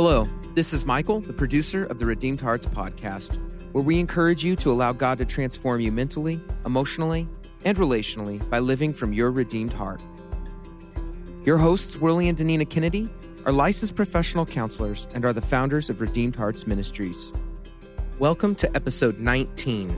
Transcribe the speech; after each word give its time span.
Hello, 0.00 0.28
this 0.54 0.72
is 0.72 0.86
Michael, 0.86 1.18
the 1.18 1.32
producer 1.32 1.84
of 1.86 1.98
the 1.98 2.06
Redeemed 2.06 2.40
Hearts 2.40 2.66
podcast, 2.66 3.36
where 3.72 3.82
we 3.82 3.98
encourage 3.98 4.44
you 4.44 4.54
to 4.54 4.70
allow 4.70 4.92
God 4.92 5.18
to 5.18 5.24
transform 5.24 5.80
you 5.80 5.90
mentally, 5.90 6.40
emotionally, 6.64 7.28
and 7.64 7.76
relationally 7.76 8.48
by 8.48 8.60
living 8.60 8.94
from 8.94 9.12
your 9.12 9.32
redeemed 9.32 9.72
heart. 9.72 10.00
Your 11.42 11.58
hosts, 11.58 11.96
Worley 11.96 12.28
and 12.28 12.38
Danina 12.38 12.70
Kennedy, 12.70 13.08
are 13.44 13.50
licensed 13.50 13.96
professional 13.96 14.46
counselors 14.46 15.08
and 15.14 15.24
are 15.24 15.32
the 15.32 15.42
founders 15.42 15.90
of 15.90 16.00
Redeemed 16.00 16.36
Hearts 16.36 16.64
Ministries. 16.64 17.32
Welcome 18.20 18.54
to 18.54 18.76
episode 18.76 19.18
19. 19.18 19.92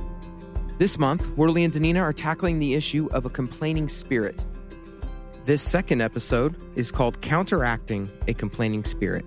This 0.78 0.98
month, 0.98 1.28
Worley 1.36 1.64
and 1.64 1.74
Danina 1.74 2.00
are 2.00 2.14
tackling 2.14 2.58
the 2.58 2.72
issue 2.72 3.10
of 3.12 3.26
a 3.26 3.30
complaining 3.30 3.90
spirit. 3.90 4.46
This 5.44 5.60
second 5.60 6.00
episode 6.00 6.56
is 6.74 6.90
called 6.90 7.20
Counteracting 7.20 8.08
a 8.28 8.32
Complaining 8.32 8.82
Spirit. 8.84 9.26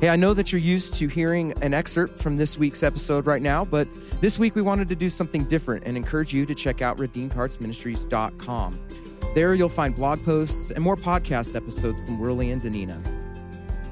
Hey, 0.00 0.10
I 0.10 0.14
know 0.14 0.32
that 0.32 0.52
you're 0.52 0.60
used 0.60 0.94
to 0.94 1.08
hearing 1.08 1.54
an 1.60 1.74
excerpt 1.74 2.20
from 2.20 2.36
this 2.36 2.56
week's 2.56 2.84
episode 2.84 3.26
right 3.26 3.42
now, 3.42 3.64
but 3.64 3.88
this 4.20 4.38
week 4.38 4.54
we 4.54 4.62
wanted 4.62 4.88
to 4.90 4.94
do 4.94 5.08
something 5.08 5.42
different 5.42 5.88
and 5.88 5.96
encourage 5.96 6.32
you 6.32 6.46
to 6.46 6.54
check 6.54 6.80
out 6.80 6.98
redeemedheartsministries.com. 6.98 8.78
There 9.34 9.54
you'll 9.54 9.68
find 9.68 9.96
blog 9.96 10.24
posts 10.24 10.70
and 10.70 10.84
more 10.84 10.94
podcast 10.94 11.56
episodes 11.56 12.00
from 12.02 12.20
Worley 12.20 12.52
and 12.52 12.62
Danina. 12.62 12.96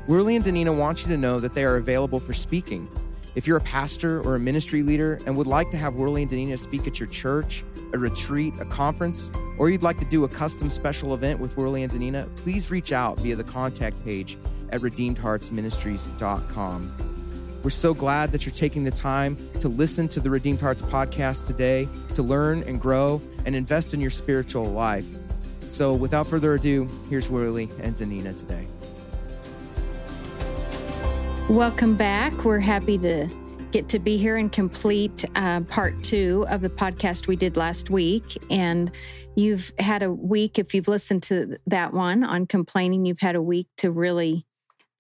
Worley 0.07 0.37
and 0.37 0.45
Danina 0.45 0.79
want 0.79 1.03
you 1.03 1.09
to 1.09 1.17
know 1.17 1.41
that 1.41 1.55
they 1.55 1.65
are 1.65 1.75
available 1.75 2.21
for 2.21 2.33
speaking. 2.33 2.89
If 3.35 3.49
you're 3.49 3.57
a 3.57 3.63
pastor 3.63 4.21
or 4.21 4.37
a 4.37 4.39
ministry 4.39 4.85
leader 4.85 5.19
and 5.27 5.37
would 5.37 5.49
like 5.49 5.73
to 5.73 5.77
have 5.77 5.97
Worley 5.97 6.23
and 6.23 6.31
Danina 6.31 6.57
speak 6.57 6.87
at 6.87 7.01
your 7.01 7.09
church, 7.09 7.65
a 7.93 7.99
retreat, 7.99 8.55
a 8.61 8.65
conference, 8.67 9.33
or 9.59 9.71
you'd 9.71 9.83
like 9.83 9.99
to 9.99 10.05
do 10.05 10.23
a 10.23 10.29
custom 10.29 10.71
special 10.71 11.15
event 11.15 11.41
with 11.41 11.57
Worley 11.57 11.83
and 11.83 11.93
Danina, 11.93 12.33
please 12.37 12.71
reach 12.71 12.93
out 12.93 13.19
via 13.19 13.35
the 13.35 13.43
contact 13.43 14.05
page 14.05 14.39
at 14.71 14.81
redeemedheartsministries.com. 14.81 16.93
We're 17.63 17.71
so 17.71 17.95
glad 17.95 18.33
that 18.33 18.47
you're 18.47 18.55
taking 18.55 18.85
the 18.85 18.93
time 18.93 19.37
to 19.61 19.69
listen 19.69 20.09
to 20.09 20.21
the 20.21 20.31
Redeemed 20.31 20.61
Hearts 20.61 20.83
podcast 20.83 21.49
today 21.49 21.89
to 22.15 22.23
learn 22.23 22.63
and 22.63 22.81
grow 22.81 23.21
and 23.45 23.57
invest 23.57 23.93
in 23.93 24.01
your 24.01 24.11
spiritual 24.11 24.67
life. 24.67 25.07
So, 25.67 25.93
without 25.93 26.29
further 26.29 26.55
ado, 26.55 26.89
here's 27.11 27.29
Worley 27.29 27.69
and 27.83 27.97
Danina 27.97 28.39
today. 28.39 28.67
Welcome 31.49 31.97
back. 31.97 32.45
We're 32.45 32.61
happy 32.61 32.99
to 32.99 33.29
get 33.73 33.89
to 33.89 33.99
be 33.99 34.17
here 34.17 34.37
and 34.37 34.51
complete 34.51 35.25
uh, 35.35 35.61
part 35.63 36.03
two 36.03 36.47
of 36.49 36.61
the 36.61 36.71
podcast 36.71 37.27
we 37.27 37.37
did 37.37 37.57
last 37.57 37.91
week. 37.91 38.39
And 38.49 38.91
you've 39.35 39.73
had 39.79 40.03
a 40.03 40.13
week, 40.13 40.59
if 40.59 40.73
you've 40.73 40.89
listened 40.89 41.25
to 41.25 41.59
that 41.67 41.93
one 41.93 42.25
on 42.25 42.47
complaining, 42.47 43.05
you've 43.05 43.21
had 43.21 43.35
a 43.35 43.43
week 43.43 43.67
to 43.79 43.91
really 43.91 44.46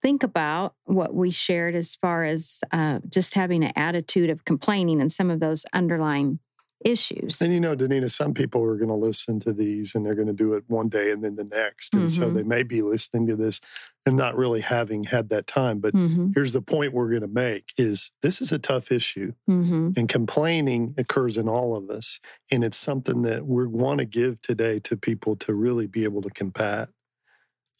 think 0.06 0.22
about 0.22 0.76
what 0.84 1.12
we 1.12 1.32
shared 1.32 1.74
as 1.74 1.96
far 1.96 2.24
as 2.24 2.60
uh, 2.70 3.00
just 3.08 3.34
having 3.34 3.64
an 3.64 3.72
attitude 3.74 4.30
of 4.30 4.44
complaining 4.44 5.00
and 5.00 5.10
some 5.10 5.32
of 5.32 5.40
those 5.40 5.66
underlying 5.72 6.38
issues. 6.84 7.40
And 7.40 7.52
you 7.52 7.58
know, 7.58 7.74
Danina, 7.74 8.08
some 8.08 8.32
people 8.32 8.62
are 8.62 8.76
going 8.76 8.88
to 8.88 8.94
listen 8.94 9.40
to 9.40 9.52
these 9.52 9.96
and 9.96 10.06
they're 10.06 10.14
going 10.14 10.28
to 10.28 10.32
do 10.32 10.54
it 10.54 10.62
one 10.68 10.88
day 10.88 11.10
and 11.10 11.24
then 11.24 11.34
the 11.34 11.42
next. 11.42 11.92
And 11.92 12.04
mm-hmm. 12.04 12.22
so 12.22 12.30
they 12.30 12.44
may 12.44 12.62
be 12.62 12.82
listening 12.82 13.26
to 13.26 13.34
this 13.34 13.60
and 14.04 14.16
not 14.16 14.36
really 14.36 14.60
having 14.60 15.02
had 15.02 15.28
that 15.30 15.48
time. 15.48 15.80
But 15.80 15.92
mm-hmm. 15.92 16.30
here's 16.36 16.52
the 16.52 16.62
point 16.62 16.92
we're 16.92 17.10
going 17.10 17.22
to 17.22 17.26
make 17.26 17.72
is 17.76 18.12
this 18.22 18.40
is 18.40 18.52
a 18.52 18.60
tough 18.60 18.92
issue. 18.92 19.32
Mm-hmm. 19.50 19.90
And 19.96 20.08
complaining 20.08 20.94
occurs 20.96 21.36
in 21.36 21.48
all 21.48 21.76
of 21.76 21.90
us. 21.90 22.20
And 22.52 22.62
it's 22.62 22.78
something 22.78 23.22
that 23.22 23.44
we 23.44 23.66
want 23.66 23.98
to 23.98 24.04
give 24.04 24.40
today 24.40 24.78
to 24.84 24.96
people 24.96 25.34
to 25.38 25.52
really 25.52 25.88
be 25.88 26.04
able 26.04 26.22
to 26.22 26.30
combat 26.30 26.90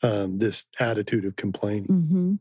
um, 0.03 0.39
this 0.39 0.67
attitude 0.79 1.25
of 1.25 1.37
complaining. 1.37 1.87
Mm-hmm. 1.87 2.35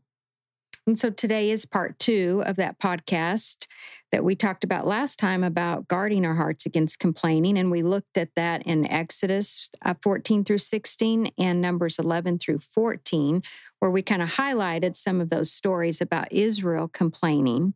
And 0.86 0.98
so 0.98 1.10
today 1.10 1.50
is 1.50 1.66
part 1.66 1.98
two 1.98 2.42
of 2.46 2.56
that 2.56 2.78
podcast 2.78 3.66
that 4.12 4.22
we 4.22 4.36
talked 4.36 4.62
about 4.62 4.86
last 4.86 5.18
time 5.18 5.42
about 5.42 5.88
guarding 5.88 6.24
our 6.24 6.36
hearts 6.36 6.64
against 6.64 7.00
complaining. 7.00 7.58
And 7.58 7.72
we 7.72 7.82
looked 7.82 8.16
at 8.16 8.34
that 8.36 8.62
in 8.62 8.86
Exodus 8.86 9.68
uh, 9.84 9.94
14 10.00 10.44
through 10.44 10.58
16 10.58 11.32
and 11.38 11.60
Numbers 11.60 11.98
11 11.98 12.38
through 12.38 12.60
14, 12.60 13.42
where 13.80 13.90
we 13.90 14.00
kind 14.00 14.22
of 14.22 14.34
highlighted 14.34 14.94
some 14.94 15.20
of 15.20 15.28
those 15.28 15.50
stories 15.50 16.00
about 16.00 16.30
Israel 16.30 16.86
complaining. 16.86 17.74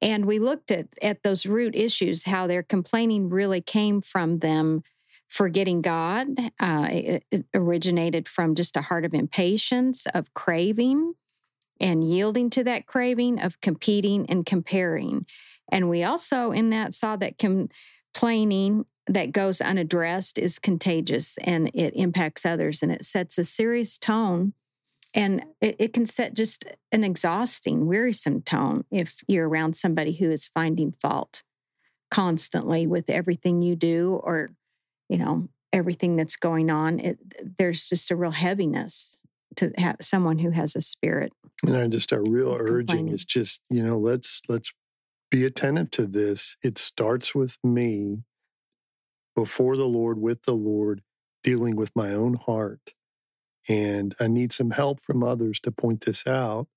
And 0.00 0.24
we 0.24 0.38
looked 0.38 0.70
at, 0.70 0.88
at 1.02 1.24
those 1.24 1.46
root 1.46 1.74
issues, 1.74 2.24
how 2.24 2.46
their 2.46 2.62
complaining 2.62 3.28
really 3.28 3.60
came 3.60 4.00
from 4.02 4.38
them 4.38 4.82
forgetting 5.28 5.82
God. 5.82 6.28
Uh, 6.60 6.88
it, 6.90 7.24
it 7.30 7.44
originated 7.54 8.28
from 8.28 8.54
just 8.54 8.76
a 8.76 8.82
heart 8.82 9.04
of 9.04 9.14
impatience, 9.14 10.06
of 10.06 10.32
craving, 10.34 11.14
and 11.80 12.08
yielding 12.08 12.50
to 12.50 12.64
that 12.64 12.86
craving, 12.86 13.40
of 13.40 13.60
competing 13.60 14.26
and 14.28 14.46
comparing. 14.46 15.26
And 15.70 15.90
we 15.90 16.04
also, 16.04 16.52
in 16.52 16.70
that, 16.70 16.94
saw 16.94 17.16
that 17.16 17.38
complaining 17.38 18.86
that 19.08 19.32
goes 19.32 19.60
unaddressed 19.60 20.38
is 20.38 20.58
contagious 20.58 21.38
and 21.38 21.70
it 21.74 21.94
impacts 21.94 22.44
others 22.44 22.82
and 22.82 22.90
it 22.90 23.04
sets 23.04 23.38
a 23.38 23.44
serious 23.44 23.98
tone. 23.98 24.52
And 25.14 25.46
it, 25.60 25.76
it 25.78 25.92
can 25.92 26.06
set 26.06 26.34
just 26.34 26.64
an 26.92 27.04
exhausting, 27.04 27.86
wearisome 27.86 28.42
tone 28.42 28.84
if 28.90 29.22
you're 29.26 29.48
around 29.48 29.76
somebody 29.76 30.12
who 30.12 30.30
is 30.30 30.48
finding 30.48 30.92
fault 31.00 31.42
constantly 32.10 32.86
with 32.86 33.08
everything 33.08 33.62
you 33.62 33.76
do 33.76 34.20
or 34.22 34.50
you 35.08 35.18
know 35.18 35.48
everything 35.72 36.16
that's 36.16 36.36
going 36.36 36.70
on 36.70 36.98
it, 37.00 37.18
there's 37.58 37.88
just 37.88 38.10
a 38.10 38.16
real 38.16 38.30
heaviness 38.30 39.18
to 39.56 39.72
have 39.78 39.96
someone 40.00 40.38
who 40.38 40.50
has 40.50 40.76
a 40.76 40.80
spirit 40.80 41.32
and 41.64 41.76
I 41.76 41.86
just 41.88 42.12
a 42.12 42.20
real 42.20 42.56
urging 42.58 43.08
is 43.08 43.24
just 43.24 43.60
you 43.70 43.82
know 43.82 43.98
let's 43.98 44.42
let's 44.48 44.72
be 45.30 45.44
attentive 45.44 45.90
to 45.92 46.06
this. 46.06 46.56
It 46.62 46.78
starts 46.78 47.34
with 47.34 47.58
me 47.64 48.22
before 49.34 49.76
the 49.76 49.86
lord 49.86 50.18
with 50.18 50.42
the 50.44 50.54
lord 50.54 51.02
dealing 51.42 51.76
with 51.76 51.94
my 51.94 52.12
own 52.12 52.34
heart. 52.34 52.92
And 53.68 54.14
i 54.20 54.28
need 54.28 54.52
some 54.52 54.70
help 54.70 55.00
from 55.00 55.22
others 55.22 55.58
to 55.60 55.72
point 55.72 56.02
this 56.02 56.26
out 56.26 56.68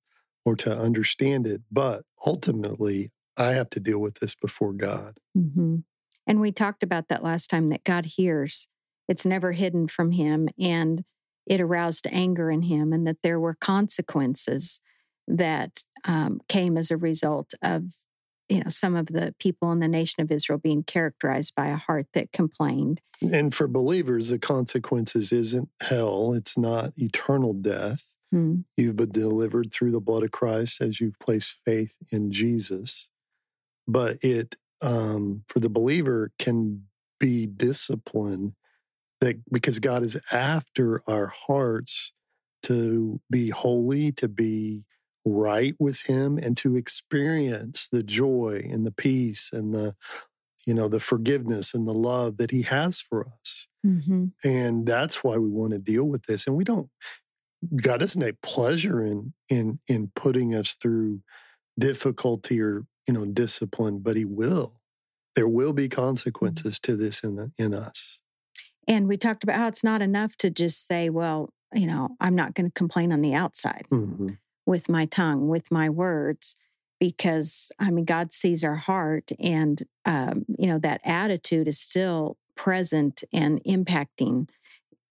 or 0.45 0.56
to 0.56 0.75
understand 0.75 1.45
it 1.45 1.62
but 1.72 2.03
ultimately 2.25 3.12
i 3.38 3.51
have 3.51 3.69
to 3.72 3.79
deal 3.79 4.00
with 4.00 4.16
this 4.16 4.35
before 4.35 4.73
god. 4.73 5.19
Mm-hmm. 5.38 5.78
And 6.29 6.40
we 6.40 6.51
talked 6.51 6.84
about 6.84 7.07
that 7.07 7.23
last 7.23 7.50
time 7.50 7.69
that 7.69 7.84
God 7.84 8.06
hears, 8.06 8.67
it's 9.07 9.25
never 9.25 9.51
hidden 9.51 9.88
from 9.88 10.12
him. 10.12 10.47
And 10.59 11.03
it 11.47 11.59
aroused 11.59 12.07
anger 12.12 12.51
in 12.51 12.62
him, 12.62 12.94
and 12.94 13.07
that 13.07 13.23
there 13.23 13.40
were 13.40 13.56
consequences 13.56 14.79
that 15.28 15.84
um, 16.06 16.39
came 16.47 16.78
as 16.78 16.91
a 16.91 16.97
result 16.97 17.53
of 17.63 17.85
you 18.47 18.59
know 18.59 18.69
some 18.69 18.95
of 18.95 19.07
the 19.07 19.34
people 19.39 19.72
in 19.72 19.79
the 19.79 19.88
nation 19.88 20.22
of 20.22 20.31
Israel 20.31 20.59
being 20.59 20.84
characterized 20.84 21.56
by 21.56 21.68
a 21.68 21.75
heart 21.75 22.06
that 22.13 22.31
complained. 22.31 23.01
And 23.22 23.53
for 23.53 23.68
believers, 23.68 24.29
the 24.29 24.38
consequences 24.38 25.31
isn't 25.31 25.69
hell; 25.81 26.34
it's 26.35 26.56
not 26.56 26.94
eternal 26.97 27.53
death. 27.53 28.06
Hmm. 28.31 28.62
You've 28.78 28.97
been 28.97 29.12
delivered 29.12 29.73
through 29.73 29.91
the 29.91 30.00
blood 30.00 30.23
of 30.23 30.29
Christ 30.29 30.81
as 30.81 31.01
you've 31.01 31.19
placed 31.19 31.56
faith 31.66 31.95
in 32.12 32.31
Jesus, 32.31 33.09
but 33.88 34.18
it 34.22 34.56
um, 34.81 35.44
for 35.47 35.59
the 35.59 35.69
believer 35.69 36.31
can 36.40 36.84
be 37.19 37.45
discipline 37.45 38.56
that 39.22 39.38
because 39.51 39.79
God 39.79 40.03
is 40.03 40.19
after 40.31 41.03
our 41.07 41.28
hearts 41.28 42.13
to 42.63 43.19
be 43.29 43.50
holy, 43.50 44.12
to 44.13 44.28
be 44.28 44.85
right 45.25 45.75
with 45.79 46.01
him 46.07 46.38
and 46.38 46.56
to 46.57 46.75
experience 46.75 47.88
the 47.91 48.03
joy 48.03 48.68
and 48.72 48.85
the 48.85 48.91
peace 48.91 49.50
and 49.51 49.74
the 49.74 49.94
you 50.65 50.74
know 50.74 50.88
the 50.88 51.00
forgiveness 51.00 51.74
and 51.74 51.88
the 51.88 51.94
love 51.94 52.38
that 52.38 52.51
he 52.51 52.63
has 52.63 53.00
for 53.00 53.27
us 53.27 53.68
mm-hmm. 53.86 54.25
and 54.44 54.86
that's 54.86 55.24
why 55.24 55.38
we 55.38 55.50
want 55.50 55.71
to 55.74 55.80
deal 55.80 56.06
with 56.06 56.24
this 56.24 56.48
and 56.48 56.56
we 56.56 56.63
don't 56.63 56.89
god 57.75 58.00
doesn't 58.00 58.21
take 58.21 58.42
pleasure 58.42 59.04
in 59.04 59.33
in 59.50 59.80
in 59.88 60.12
putting 60.15 60.56
us 60.56 60.75
through 60.75 61.21
difficulty 61.77 62.62
or 62.62 62.86
you 63.07 63.13
know, 63.13 63.25
discipline, 63.25 64.00
but 64.00 64.18
he 64.18 64.25
will. 64.25 64.80
There 65.36 65.48
will 65.48 65.74
be 65.74 65.88
mm-hmm. 65.88 66.01
consequences 66.01 66.80
to 66.80 66.96
this 66.96 67.24
in, 67.24 67.51
in 67.57 67.74
us. 67.74 68.19
And 68.88 69.07
we 69.07 69.18
talked 69.18 69.44
about 69.44 69.56
how 69.56 69.68
it's 69.68 69.84
not 69.84 70.01
enough 70.01 70.36
to 70.38 70.50
just 70.50 70.88
say, 70.88 71.10
well, 71.10 71.54
you 71.74 71.86
know, 71.86 72.10
I'm 72.19 72.36
not 72.36 72.56
going 72.56 72.66
to 72.66 72.74
complain 72.74 73.12
on 73.12 73.22
the 73.22 73.36
outside 73.36 73.86
mm-hmm. 73.92 74.30
with 74.66 74.90
my 74.90 75.06
tongue, 75.06 75.48
with 75.48 75.72
my 75.72 75.90
words, 75.90 76.56
because 77.00 77.72
I 77.80 77.92
mean, 77.92 78.06
God 78.06 78.34
sees 78.34 78.63
our 78.63 78.75
heart 78.75 79.31
and, 79.40 79.84
um, 80.06 80.45
you 80.57 80.68
know, 80.68 80.80
that 80.80 81.02
attitude 81.04 81.68
is 81.68 81.80
still 81.80 82.38
present 82.56 83.24
and 83.31 83.63
impacting 83.63 84.50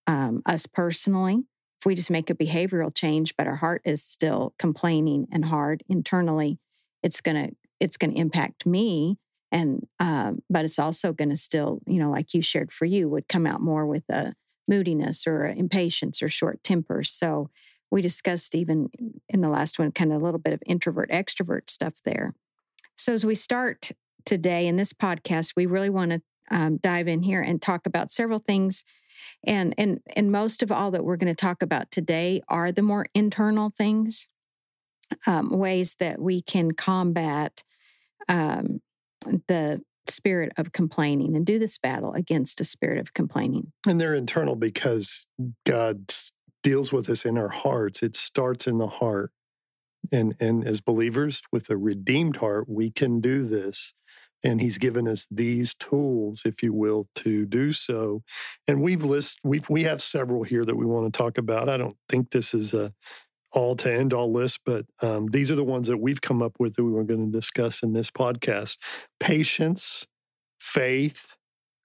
um, 0.07 0.43
us 0.45 0.67
personally. 0.67 1.45
If 1.81 1.87
we 1.87 1.95
just 1.95 2.11
make 2.11 2.29
a 2.29 2.35
behavioral 2.35 2.93
change, 2.93 3.37
but 3.37 3.47
our 3.47 3.57
heart 3.57 3.83
is 3.85 4.03
still 4.03 4.55
complaining 4.59 5.29
and 5.31 5.45
hard 5.45 5.85
internally, 5.89 6.59
it's 7.03 7.21
going 7.21 7.37
to 7.37 7.57
it's 7.81 7.97
going 7.97 8.15
to 8.15 8.21
impact 8.21 8.67
me 8.67 9.19
and 9.51 9.87
um, 9.99 10.43
but 10.51 10.65
it's 10.65 10.79
also 10.79 11.13
going 11.13 11.31
to 11.31 11.37
still 11.37 11.81
you 11.87 11.99
know 11.99 12.11
like 12.11 12.35
you 12.35 12.43
shared 12.43 12.73
for 12.73 12.85
you 12.85 13.09
would 13.09 13.29
come 13.29 13.47
out 13.47 13.61
more 13.61 13.87
with 13.87 14.05
a 14.09 14.35
moodiness 14.67 15.27
or 15.27 15.47
a 15.47 15.55
impatience 15.55 16.23
or 16.23 16.29
short 16.29 16.63
temper 16.63 17.03
so 17.03 17.49
we 17.91 18.03
discussed 18.03 18.55
even 18.55 18.91
in 19.29 19.41
the 19.41 19.49
last 19.49 19.79
one, 19.79 19.93
kind 19.93 20.13
of 20.13 20.21
a 20.21 20.25
little 20.25 20.41
bit 20.41 20.53
of 20.53 20.63
introvert 20.67 21.11
extrovert 21.11 21.71
stuff 21.71 21.95
there. 22.05 22.35
So 22.97 23.13
as 23.13 23.25
we 23.25 23.35
start 23.35 23.93
today 24.25 24.67
in 24.67 24.77
this 24.77 24.93
podcast, 24.93 25.55
we 25.57 25.67
really 25.67 25.91
want 25.91 26.11
to 26.11 26.23
um, 26.51 26.79
dive 26.79 27.09
in 27.09 27.23
here 27.23 27.41
and 27.41 27.61
talk 27.61 27.87
about 27.87 28.11
several 28.11 28.39
things. 28.39 28.85
And 29.45 29.75
and 29.77 30.01
and 30.15 30.31
most 30.31 30.63
of 30.63 30.71
all 30.71 30.91
that 30.93 31.05
we're 31.05 31.17
going 31.17 31.35
to 31.35 31.41
talk 31.41 31.63
about 31.63 31.91
today 31.91 32.43
are 32.49 32.71
the 32.71 32.83
more 32.83 33.07
internal 33.15 33.71
things, 33.71 34.27
um, 35.27 35.51
ways 35.51 35.97
that 35.99 36.21
we 36.21 36.41
can 36.41 36.73
combat 36.73 37.65
um, 38.29 38.81
the 39.47 39.81
spirit 40.11 40.53
of 40.57 40.73
complaining 40.73 41.37
and 41.37 41.45
do 41.45 41.59
this 41.59 41.79
battle 41.79 42.15
against 42.15 42.61
a 42.61 42.65
spirit 42.65 42.99
of 42.99 43.15
complaining. 43.15 43.73
And 43.87 44.01
they're 44.01 44.15
internal 44.15 44.57
because 44.57 45.27
God 45.67 46.15
deals 46.63 46.93
with 46.93 47.09
us 47.09 47.25
in 47.25 47.39
our 47.39 47.49
hearts. 47.49 48.03
It 48.03 48.17
starts 48.17 48.67
in 48.67 48.79
the 48.79 48.89
heart. 48.89 49.33
And 50.11 50.35
and 50.41 50.67
as 50.67 50.81
believers 50.81 51.43
with 51.53 51.69
a 51.71 51.77
redeemed 51.77 52.37
heart, 52.37 52.67
we 52.69 52.91
can 52.91 53.21
do 53.21 53.47
this. 53.47 53.95
And 54.45 54.61
he's 54.61 54.79
given 54.79 55.09
us 55.09 55.27
these 55.31 55.75
tools, 55.75 56.43
if 56.45 56.63
you 56.63 56.73
will, 56.73 57.09
to 57.17 57.45
do 57.45 57.73
so. 57.73 58.23
And 58.69 58.81
we've 58.81 59.03
list 59.03 59.41
we 59.45 59.61
we 59.69 59.83
have 59.83 60.01
several 60.01 60.45
here 60.45 60.65
that 60.65 60.77
we 60.77 60.87
want 60.87 61.13
to 61.13 61.17
talk 61.17 61.37
about. 61.37 61.69
I 61.69 61.77
don't 61.77 61.97
think 62.09 62.31
this 62.31 62.55
is 62.55 62.73
a 62.73 62.93
all 63.53 63.75
to 63.77 63.93
end 63.93 64.13
all 64.13 64.31
list, 64.31 64.61
but 64.65 64.87
um, 65.01 65.29
these 65.29 65.51
are 65.51 65.55
the 65.55 65.65
ones 65.65 65.89
that 65.89 65.99
we've 65.99 66.21
come 66.21 66.43
up 66.43 66.55
with 66.59 66.75
that 66.75 66.85
we 66.85 66.91
were 66.91 67.05
going 67.05 67.31
to 67.31 67.39
discuss 67.39 67.83
in 67.83 67.93
this 67.93 68.11
podcast 68.11 68.77
patience, 69.21 70.07
faith, 70.61 71.37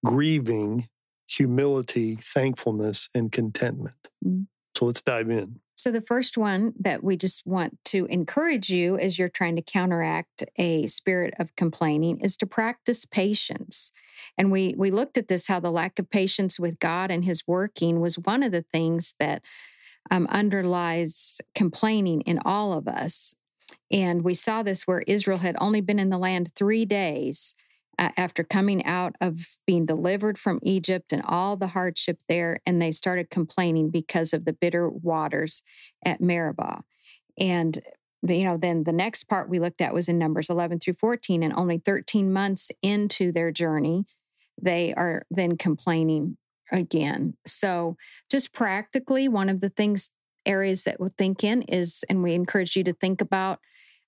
grieving, 0.05 0.87
humility, 1.27 2.15
thankfulness, 2.15 3.09
and 3.15 3.31
contentment. 3.31 3.95
Mm. 4.25 4.47
So 4.75 4.85
let's 4.85 5.01
dive 5.01 5.29
in. 5.29 5.59
So, 5.75 5.91
the 5.91 6.01
first 6.01 6.37
one 6.37 6.73
that 6.79 7.03
we 7.03 7.17
just 7.17 7.45
want 7.45 7.77
to 7.85 8.05
encourage 8.05 8.69
you 8.69 8.97
as 8.97 9.17
you're 9.17 9.27
trying 9.27 9.55
to 9.55 9.61
counteract 9.61 10.43
a 10.55 10.87
spirit 10.87 11.33
of 11.39 11.55
complaining 11.55 12.19
is 12.21 12.37
to 12.37 12.45
practice 12.45 13.05
patience. 13.05 13.91
And 14.37 14.51
we, 14.51 14.75
we 14.77 14.91
looked 14.91 15.17
at 15.17 15.27
this 15.27 15.47
how 15.47 15.59
the 15.59 15.71
lack 15.71 15.99
of 15.99 16.09
patience 16.09 16.59
with 16.59 16.79
God 16.79 17.11
and 17.11 17.25
His 17.25 17.47
working 17.47 17.99
was 17.99 18.17
one 18.17 18.43
of 18.43 18.51
the 18.51 18.61
things 18.61 19.15
that 19.19 19.41
um, 20.11 20.27
underlies 20.27 21.39
complaining 21.55 22.21
in 22.21 22.39
all 22.45 22.73
of 22.73 22.87
us. 22.87 23.33
And 23.91 24.23
we 24.23 24.33
saw 24.33 24.63
this 24.63 24.87
where 24.87 25.03
Israel 25.07 25.39
had 25.39 25.55
only 25.59 25.81
been 25.81 25.99
in 25.99 26.09
the 26.09 26.17
land 26.17 26.51
three 26.55 26.85
days 26.85 27.55
uh, 27.99 28.09
after 28.17 28.43
coming 28.43 28.83
out 28.85 29.15
of 29.21 29.57
being 29.67 29.85
delivered 29.85 30.37
from 30.37 30.59
Egypt 30.63 31.13
and 31.13 31.21
all 31.25 31.55
the 31.55 31.67
hardship 31.67 32.21
there. 32.27 32.59
And 32.65 32.81
they 32.81 32.91
started 32.91 33.29
complaining 33.29 33.89
because 33.89 34.33
of 34.33 34.45
the 34.45 34.53
bitter 34.53 34.89
waters 34.89 35.61
at 36.03 36.21
Meribah. 36.21 36.83
And 37.39 37.81
you 38.25 38.45
know, 38.45 38.57
then 38.57 38.85
the 38.85 38.93
next 38.93 39.25
part 39.25 39.49
we 39.49 39.59
looked 39.59 39.81
at 39.81 39.93
was 39.93 40.07
in 40.07 40.17
Numbers 40.17 40.49
11 40.49 40.79
through 40.79 40.95
14, 40.99 41.43
and 41.43 41.53
only 41.53 41.77
13 41.77 42.31
months 42.31 42.71
into 42.81 43.31
their 43.31 43.51
journey, 43.51 44.05
they 44.61 44.93
are 44.93 45.25
then 45.29 45.57
complaining 45.57 46.37
again. 46.73 47.35
So, 47.47 47.95
just 48.29 48.51
practically, 48.51 49.29
one 49.29 49.47
of 49.47 49.61
the 49.61 49.69
things, 49.69 50.09
areas 50.45 50.83
that 50.83 50.99
we'll 50.99 51.11
think 51.17 51.43
in 51.43 51.61
is, 51.63 52.03
and 52.09 52.21
we 52.21 52.33
encourage 52.33 52.75
you 52.75 52.83
to 52.83 52.93
think 52.93 53.21
about 53.21 53.59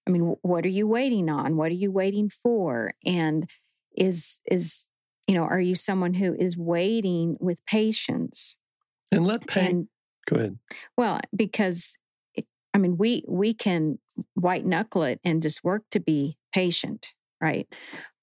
I 0.07 0.12
mean, 0.12 0.35
what 0.41 0.65
are 0.65 0.69
you 0.69 0.88
waiting 0.88 1.29
on? 1.29 1.57
What 1.57 1.71
are 1.71 1.75
you 1.75 1.91
waiting 1.91 2.29
for? 2.29 2.94
And 3.06 3.50
is, 3.95 4.39
is, 4.45 4.88
you 5.27 5.33
know, 5.33 5.44
are 5.44 5.59
you 5.59 5.75
someone 5.75 6.13
who 6.13 6.35
is 6.35 6.56
waiting 6.56 7.38
with 7.39 7.65
patience? 7.65 8.56
And 9.12 9.25
let 9.25 9.47
pain. 9.47 9.88
Go 10.27 10.35
ahead. 10.38 10.59
Well, 10.97 11.19
because 11.35 11.97
I 12.73 12.77
mean, 12.77 12.97
we 12.97 13.23
we 13.27 13.53
can 13.53 14.00
white 14.33 14.65
knuckle 14.65 15.03
it 15.03 15.21
and 15.23 15.41
just 15.41 15.63
work 15.63 15.83
to 15.91 16.00
be 16.00 16.38
patient, 16.53 17.13
right? 17.39 17.67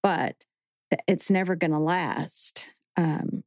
But 0.03 0.37
it's 1.09 1.31
never 1.31 1.57
going 1.57 1.71
to 1.71 1.79
last. 1.79 2.71
Um, 2.97 3.45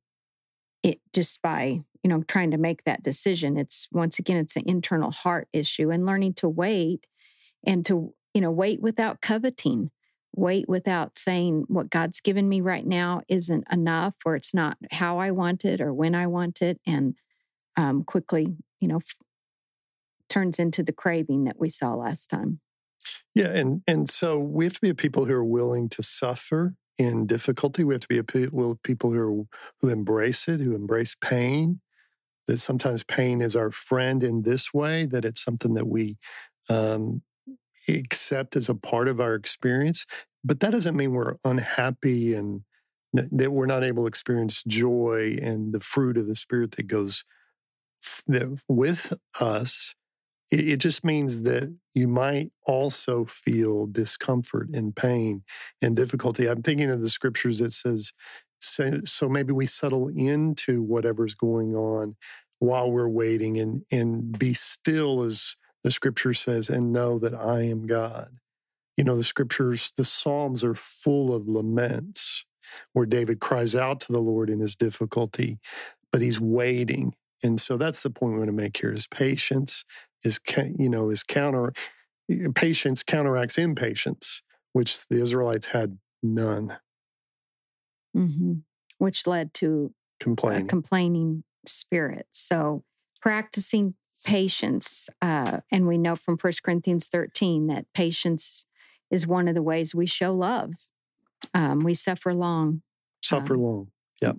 it 0.85 0.99
just 1.13 1.41
by 1.41 1.81
you 2.03 2.09
know 2.09 2.21
trying 2.23 2.51
to 2.51 2.57
make 2.57 2.83
that 2.83 3.03
decision 3.03 3.57
it's 3.57 3.87
once 3.91 4.19
again 4.19 4.37
it's 4.37 4.55
an 4.55 4.63
internal 4.67 5.11
heart 5.11 5.47
issue 5.51 5.89
and 5.89 6.05
learning 6.05 6.33
to 6.33 6.47
wait 6.47 7.07
and 7.65 7.85
to 7.85 8.13
you 8.33 8.41
know 8.41 8.51
wait 8.51 8.81
without 8.81 9.19
coveting 9.19 9.89
wait 10.35 10.69
without 10.69 11.17
saying 11.17 11.65
what 11.67 11.89
god's 11.89 12.21
given 12.21 12.47
me 12.47 12.61
right 12.61 12.85
now 12.85 13.21
isn't 13.27 13.65
enough 13.71 14.13
or 14.25 14.35
it's 14.35 14.53
not 14.53 14.77
how 14.91 15.17
i 15.17 15.31
want 15.31 15.65
it 15.65 15.81
or 15.81 15.91
when 15.91 16.13
i 16.13 16.27
want 16.27 16.61
it 16.61 16.79
and 16.85 17.15
um, 17.77 18.03
quickly 18.03 18.55
you 18.79 18.87
know 18.87 18.97
f- 18.97 19.15
turns 20.29 20.59
into 20.59 20.83
the 20.83 20.93
craving 20.93 21.45
that 21.45 21.59
we 21.59 21.69
saw 21.69 21.93
last 21.93 22.29
time. 22.29 22.59
Yeah 23.33 23.47
and 23.47 23.81
and 23.87 24.09
so 24.09 24.39
we 24.39 24.65
have 24.65 24.73
to 24.73 24.81
be 24.81 24.93
people 24.93 25.25
who 25.25 25.33
are 25.33 25.43
willing 25.43 25.89
to 25.89 26.03
suffer 26.03 26.75
in 26.97 27.25
difficulty. 27.25 27.83
We 27.83 27.93
have 27.93 28.01
to 28.01 28.07
be 28.07 28.17
a 28.17 28.23
people 28.23 29.11
who 29.11 29.19
are, 29.19 29.45
who 29.81 29.89
embrace 29.89 30.47
it, 30.47 30.59
who 30.59 30.75
embrace 30.75 31.15
pain. 31.19 31.81
That 32.47 32.59
sometimes 32.59 33.03
pain 33.03 33.41
is 33.41 33.55
our 33.55 33.71
friend 33.71 34.23
in 34.23 34.43
this 34.43 34.73
way. 34.73 35.05
That 35.05 35.25
it's 35.25 35.43
something 35.43 35.73
that 35.73 35.87
we 35.87 36.17
um, 36.69 37.23
accept 37.87 38.55
as 38.55 38.69
a 38.69 38.75
part 38.75 39.07
of 39.07 39.19
our 39.19 39.35
experience. 39.35 40.05
But 40.43 40.59
that 40.59 40.71
doesn't 40.71 40.95
mean 40.95 41.11
we're 41.11 41.37
unhappy 41.43 42.33
and 42.33 42.61
that 43.13 43.51
we're 43.51 43.65
not 43.65 43.83
able 43.83 44.03
to 44.03 44.07
experience 44.07 44.61
joy 44.67 45.37
and 45.41 45.73
the 45.73 45.79
fruit 45.79 46.17
of 46.17 46.27
the 46.27 46.35
spirit 46.35 46.71
that 46.71 46.87
goes 46.87 47.23
with 48.67 49.13
us 49.39 49.95
it, 50.51 50.69
it 50.69 50.77
just 50.77 51.03
means 51.03 51.43
that 51.43 51.75
you 51.93 52.07
might 52.07 52.51
also 52.65 53.25
feel 53.25 53.87
discomfort 53.87 54.69
and 54.73 54.95
pain 54.95 55.43
and 55.81 55.95
difficulty. 55.95 56.47
I'm 56.47 56.61
thinking 56.61 56.91
of 56.91 57.01
the 57.01 57.09
scriptures 57.09 57.59
that 57.59 57.73
says, 57.73 58.13
so, 58.59 59.01
so 59.05 59.29
maybe 59.29 59.53
we 59.53 59.65
settle 59.65 60.07
into 60.07 60.81
whatever's 60.81 61.35
going 61.35 61.75
on 61.75 62.15
while 62.59 62.89
we're 62.91 63.09
waiting 63.09 63.57
and, 63.59 63.83
and 63.91 64.37
be 64.37 64.53
still 64.53 65.21
as 65.21 65.55
the 65.83 65.91
scripture 65.91 66.33
says 66.33 66.69
and 66.69 66.91
know 66.91 67.19
that 67.19 67.33
I 67.35 67.61
am 67.63 67.85
God. 67.85 68.29
You 68.97 69.03
know, 69.03 69.15
the 69.15 69.23
scriptures, 69.23 69.91
the 69.97 70.05
Psalms 70.05 70.63
are 70.63 70.73
full 70.73 71.35
of 71.35 71.47
laments 71.47 72.45
where 72.93 73.05
David 73.05 73.39
cries 73.39 73.75
out 73.75 73.99
to 74.01 74.11
the 74.11 74.21
Lord 74.21 74.49
in 74.49 74.59
his 74.59 74.75
difficulty, 74.75 75.59
but 76.11 76.21
he's 76.21 76.39
waiting. 76.39 77.13
And 77.43 77.59
so 77.59 77.77
that's 77.77 78.01
the 78.01 78.09
point 78.09 78.33
we 78.33 78.39
want 78.39 78.47
to 78.47 78.53
make 78.53 78.77
here 78.77 78.93
is 78.93 79.05
patience 79.05 79.83
is 80.25 80.39
you 80.77 80.89
know 80.89 81.09
is 81.09 81.23
counter 81.23 81.73
patience 82.55 83.03
counteracts 83.03 83.57
impatience, 83.57 84.41
which 84.73 85.07
the 85.07 85.21
Israelites 85.21 85.67
had 85.67 85.97
none. 86.23 86.77
Mm-hmm. 88.15 88.53
Which 88.97 89.27
led 89.27 89.53
to 89.55 89.93
complaining, 90.19 90.67
complaining 90.67 91.43
spirit. 91.65 92.27
So 92.31 92.83
practicing 93.21 93.95
patience, 94.23 95.09
uh, 95.21 95.59
and 95.71 95.87
we 95.87 95.97
know 95.97 96.15
from 96.15 96.37
First 96.37 96.63
Corinthians 96.63 97.07
thirteen 97.07 97.67
that 97.67 97.85
patience 97.93 98.65
is 99.11 99.27
one 99.27 99.47
of 99.47 99.53
the 99.53 99.61
ways 99.61 99.93
we 99.93 100.05
show 100.05 100.33
love. 100.33 100.71
Um, 101.53 101.79
we 101.81 101.93
suffer 101.93 102.33
long. 102.33 102.81
Suffer 103.21 103.55
um, 103.55 103.61
long. 103.61 103.87
Yep. 104.21 104.37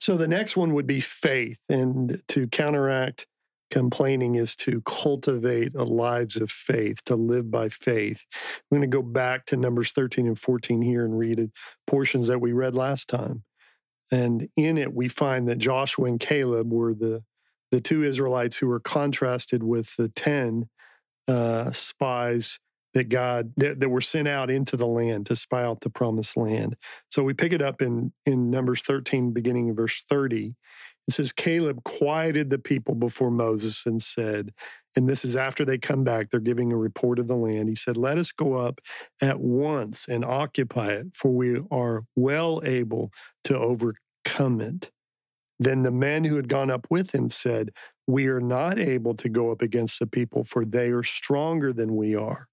So 0.00 0.16
the 0.16 0.26
next 0.26 0.56
one 0.56 0.72
would 0.72 0.86
be 0.86 1.00
faith, 1.00 1.60
and 1.68 2.22
to 2.28 2.48
counteract 2.48 3.26
complaining 3.70 4.34
is 4.34 4.56
to 4.56 4.80
cultivate 4.82 5.74
a 5.74 5.84
lives 5.84 6.36
of 6.36 6.50
faith, 6.50 7.04
to 7.04 7.16
live 7.16 7.50
by 7.50 7.68
faith. 7.68 8.24
I'm 8.34 8.78
going 8.78 8.90
to 8.90 8.96
go 8.96 9.02
back 9.02 9.46
to 9.46 9.56
Numbers 9.56 9.92
13 9.92 10.26
and 10.26 10.38
14 10.38 10.82
here 10.82 11.04
and 11.04 11.18
read 11.18 11.50
portions 11.86 12.26
that 12.28 12.40
we 12.40 12.52
read 12.52 12.74
last 12.74 13.08
time. 13.08 13.44
And 14.10 14.48
in 14.56 14.78
it, 14.78 14.94
we 14.94 15.08
find 15.08 15.48
that 15.48 15.58
Joshua 15.58 16.06
and 16.06 16.18
Caleb 16.18 16.72
were 16.72 16.94
the, 16.94 17.24
the 17.70 17.80
two 17.80 18.02
Israelites 18.02 18.56
who 18.56 18.68
were 18.68 18.80
contrasted 18.80 19.62
with 19.62 19.96
the 19.96 20.08
10 20.08 20.68
uh, 21.28 21.70
spies 21.72 22.58
that 22.94 23.08
God 23.10 23.52
that, 23.56 23.80
that 23.80 23.90
were 23.90 24.00
sent 24.00 24.28
out 24.28 24.50
into 24.50 24.76
the 24.76 24.86
land 24.86 25.26
to 25.26 25.36
spy 25.36 25.62
out 25.62 25.80
the 25.80 25.90
promised 25.90 26.36
land. 26.36 26.76
So 27.10 27.22
we 27.22 27.34
pick 27.34 27.52
it 27.52 27.62
up 27.62 27.82
in 27.82 28.12
in 28.24 28.50
Numbers 28.50 28.82
13, 28.82 29.32
beginning 29.32 29.68
in 29.68 29.76
verse 29.76 30.02
30. 30.02 30.54
It 31.08 31.14
says, 31.14 31.32
Caleb 31.32 31.82
quieted 31.84 32.50
the 32.50 32.58
people 32.58 32.94
before 32.94 33.30
Moses 33.30 33.86
and 33.86 34.00
said, 34.00 34.52
and 34.94 35.08
this 35.08 35.24
is 35.24 35.36
after 35.36 35.64
they 35.64 35.78
come 35.78 36.02
back, 36.02 36.30
they're 36.30 36.40
giving 36.40 36.72
a 36.72 36.76
report 36.76 37.18
of 37.18 37.28
the 37.28 37.36
land. 37.36 37.68
He 37.68 37.74
said, 37.74 37.96
Let 37.96 38.18
us 38.18 38.32
go 38.32 38.54
up 38.54 38.80
at 39.22 39.38
once 39.38 40.08
and 40.08 40.24
occupy 40.24 40.88
it, 40.88 41.06
for 41.14 41.30
we 41.30 41.60
are 41.70 42.02
well 42.16 42.60
able 42.64 43.12
to 43.44 43.56
overcome 43.56 44.60
it. 44.60 44.90
Then 45.60 45.82
the 45.82 45.92
men 45.92 46.24
who 46.24 46.36
had 46.36 46.48
gone 46.48 46.70
up 46.70 46.88
with 46.90 47.14
him 47.14 47.30
said, 47.30 47.70
We 48.08 48.26
are 48.26 48.40
not 48.40 48.78
able 48.78 49.14
to 49.14 49.28
go 49.28 49.52
up 49.52 49.62
against 49.62 50.00
the 50.00 50.06
people, 50.08 50.42
for 50.42 50.64
they 50.64 50.90
are 50.90 51.04
stronger 51.04 51.72
than 51.72 51.94
we 51.94 52.16
are. 52.16 52.46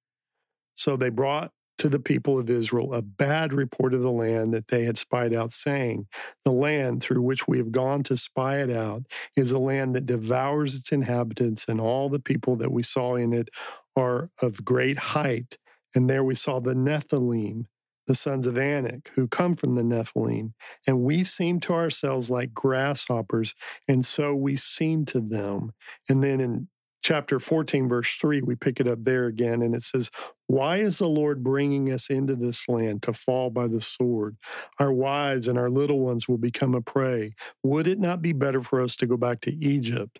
So 0.75 0.95
they 0.97 1.09
brought 1.09 1.51
to 1.77 1.89
the 1.89 1.99
people 1.99 2.39
of 2.39 2.49
Israel 2.49 2.93
a 2.93 3.01
bad 3.01 3.53
report 3.53 3.93
of 3.93 4.01
the 4.01 4.11
land 4.11 4.53
that 4.53 4.69
they 4.69 4.83
had 4.83 4.97
spied 4.97 5.33
out, 5.33 5.51
saying, 5.51 6.07
The 6.43 6.51
land 6.51 7.03
through 7.03 7.21
which 7.21 7.47
we 7.47 7.57
have 7.57 7.71
gone 7.71 8.03
to 8.03 8.17
spy 8.17 8.61
it 8.61 8.71
out 8.71 9.03
is 9.35 9.51
a 9.51 9.59
land 9.59 9.95
that 9.95 10.05
devours 10.05 10.75
its 10.75 10.91
inhabitants, 10.91 11.67
and 11.67 11.79
all 11.79 12.09
the 12.09 12.19
people 12.19 12.55
that 12.57 12.71
we 12.71 12.83
saw 12.83 13.15
in 13.15 13.33
it 13.33 13.49
are 13.95 14.29
of 14.41 14.65
great 14.65 14.97
height. 14.97 15.57
And 15.93 16.09
there 16.09 16.23
we 16.23 16.35
saw 16.35 16.59
the 16.59 16.73
Nephilim, 16.73 17.65
the 18.07 18.15
sons 18.15 18.47
of 18.47 18.57
Anak, 18.57 19.11
who 19.15 19.27
come 19.27 19.55
from 19.55 19.73
the 19.73 19.83
Nephilim. 19.83 20.53
And 20.87 21.01
we 21.01 21.23
seem 21.23 21.59
to 21.61 21.73
ourselves 21.73 22.29
like 22.29 22.53
grasshoppers, 22.53 23.55
and 23.87 24.05
so 24.05 24.35
we 24.35 24.55
seem 24.55 25.05
to 25.05 25.19
them. 25.19 25.73
And 26.09 26.23
then 26.23 26.39
in 26.39 26.67
chapter 27.05 27.39
14, 27.39 27.87
verse 27.87 28.15
3, 28.15 28.41
we 28.41 28.55
pick 28.55 28.79
it 28.79 28.87
up 28.87 29.03
there 29.03 29.27
again, 29.27 29.61
and 29.61 29.75
it 29.75 29.83
says, 29.83 30.09
Why 30.47 30.77
is 30.77 30.97
the 30.97 31.07
Lord 31.07 31.43
bringing 31.43 31.91
us 31.91 32.09
into 32.09 32.35
this 32.35 32.67
land 32.67 33.03
to 33.03 33.13
fall 33.13 33.51
by 33.51 33.67
the 33.67 33.79
sword? 33.79 34.37
Our 34.79 34.91
wives 34.91 35.47
and 35.47 35.59
our 35.59 35.69
little 35.69 35.99
ones 35.99 36.27
will 36.27 36.39
become 36.39 36.73
a 36.73 36.81
prey. 36.81 37.35
Would 37.61 37.87
it 37.87 37.99
not 37.99 38.23
be 38.23 38.33
better 38.33 38.63
for 38.63 38.81
us 38.81 38.95
to 38.95 39.05
go 39.05 39.17
back 39.17 39.41
to 39.41 39.53
Egypt? 39.53 40.19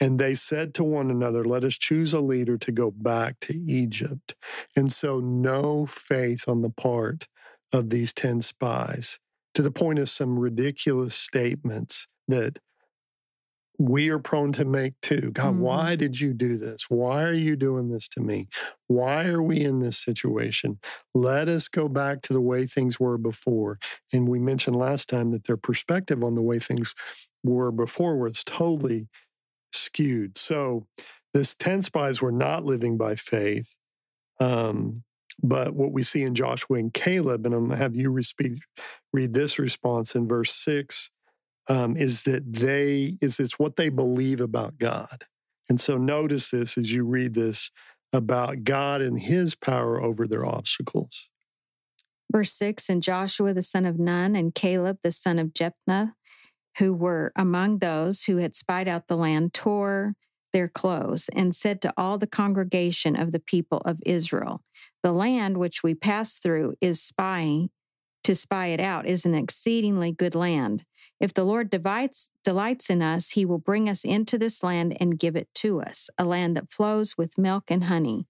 And 0.00 0.18
they 0.18 0.34
said 0.34 0.74
to 0.74 0.82
one 0.82 1.08
another, 1.08 1.44
Let 1.44 1.62
us 1.62 1.78
choose 1.78 2.12
a 2.12 2.20
leader 2.20 2.58
to 2.58 2.72
go 2.72 2.90
back 2.90 3.38
to 3.42 3.54
Egypt. 3.54 4.34
And 4.74 4.92
so, 4.92 5.20
no 5.20 5.86
faith 5.86 6.48
on 6.48 6.62
the 6.62 6.70
part 6.70 7.28
of 7.72 7.90
these 7.90 8.12
10 8.12 8.40
spies, 8.40 9.20
to 9.54 9.62
the 9.62 9.70
point 9.70 10.00
of 10.00 10.08
some 10.08 10.40
ridiculous 10.40 11.14
statements 11.14 12.08
that 12.26 12.58
we 13.78 14.08
are 14.08 14.18
prone 14.18 14.52
to 14.52 14.64
make 14.64 14.94
too. 15.00 15.30
God, 15.32 15.54
mm-hmm. 15.54 15.60
why 15.60 15.96
did 15.96 16.20
you 16.20 16.32
do 16.32 16.56
this? 16.56 16.86
Why 16.88 17.24
are 17.24 17.32
you 17.32 17.56
doing 17.56 17.88
this 17.88 18.08
to 18.10 18.20
me? 18.20 18.46
Why 18.86 19.26
are 19.26 19.42
we 19.42 19.60
in 19.60 19.80
this 19.80 19.98
situation? 19.98 20.78
Let 21.14 21.48
us 21.48 21.66
go 21.66 21.88
back 21.88 22.22
to 22.22 22.32
the 22.32 22.40
way 22.40 22.66
things 22.66 23.00
were 23.00 23.18
before. 23.18 23.78
And 24.12 24.28
we 24.28 24.38
mentioned 24.38 24.76
last 24.76 25.08
time 25.08 25.32
that 25.32 25.44
their 25.44 25.56
perspective 25.56 26.22
on 26.22 26.36
the 26.36 26.42
way 26.42 26.58
things 26.58 26.94
were 27.42 27.72
before 27.72 28.16
was 28.16 28.44
totally 28.44 29.08
skewed. 29.72 30.38
So 30.38 30.86
this 31.32 31.54
10 31.54 31.82
spies 31.82 32.22
were 32.22 32.32
not 32.32 32.64
living 32.64 32.96
by 32.96 33.16
faith. 33.16 33.74
Um, 34.38 35.02
but 35.42 35.74
what 35.74 35.92
we 35.92 36.04
see 36.04 36.22
in 36.22 36.36
Joshua 36.36 36.78
and 36.78 36.94
Caleb, 36.94 37.44
and 37.44 37.54
I'm 37.54 37.66
going 37.66 37.76
to 37.76 37.82
have 37.82 37.96
you 37.96 38.10
re- 38.12 38.22
read 39.12 39.34
this 39.34 39.58
response 39.58 40.14
in 40.14 40.28
verse 40.28 40.54
six 40.54 41.10
um, 41.68 41.96
is 41.96 42.24
that 42.24 42.52
they 42.52 43.16
is 43.20 43.40
it's 43.40 43.58
what 43.58 43.76
they 43.76 43.88
believe 43.88 44.40
about 44.40 44.78
God. 44.78 45.24
And 45.68 45.80
so 45.80 45.96
notice 45.96 46.50
this 46.50 46.76
as 46.76 46.92
you 46.92 47.04
read 47.04 47.34
this 47.34 47.70
about 48.12 48.64
God 48.64 49.00
and 49.00 49.18
his 49.18 49.54
power 49.54 50.00
over 50.00 50.26
their 50.26 50.44
obstacles. 50.44 51.28
Verse 52.30 52.52
6 52.52 52.88
And 52.88 53.02
Joshua 53.02 53.54
the 53.54 53.62
son 53.62 53.86
of 53.86 53.98
Nun 53.98 54.36
and 54.36 54.54
Caleb 54.54 54.98
the 55.02 55.12
son 55.12 55.38
of 55.38 55.54
Jephunneh, 55.54 56.12
who 56.78 56.92
were 56.92 57.32
among 57.36 57.78
those 57.78 58.24
who 58.24 58.38
had 58.38 58.54
spied 58.54 58.88
out 58.88 59.08
the 59.08 59.16
land, 59.16 59.54
tore 59.54 60.14
their 60.52 60.68
clothes 60.68 61.28
and 61.34 61.54
said 61.54 61.82
to 61.82 61.92
all 61.96 62.16
the 62.16 62.26
congregation 62.26 63.16
of 63.16 63.32
the 63.32 63.40
people 63.40 63.78
of 63.84 63.98
Israel, 64.06 64.62
The 65.02 65.12
land 65.12 65.58
which 65.58 65.82
we 65.82 65.94
pass 65.94 66.36
through 66.36 66.74
is 66.80 67.02
spying 67.02 67.70
to 68.22 68.34
spy 68.34 68.68
it 68.68 68.80
out 68.80 69.06
is 69.06 69.24
an 69.24 69.34
exceedingly 69.34 70.12
good 70.12 70.34
land. 70.34 70.84
If 71.24 71.32
the 71.32 71.44
Lord 71.44 71.70
divides, 71.70 72.30
delights 72.44 72.90
in 72.90 73.00
us, 73.00 73.30
he 73.30 73.46
will 73.46 73.56
bring 73.56 73.88
us 73.88 74.04
into 74.04 74.36
this 74.36 74.62
land 74.62 74.94
and 75.00 75.18
give 75.18 75.36
it 75.36 75.48
to 75.54 75.80
us, 75.80 76.10
a 76.18 76.24
land 76.26 76.54
that 76.54 76.70
flows 76.70 77.16
with 77.16 77.38
milk 77.38 77.64
and 77.68 77.84
honey. 77.84 78.26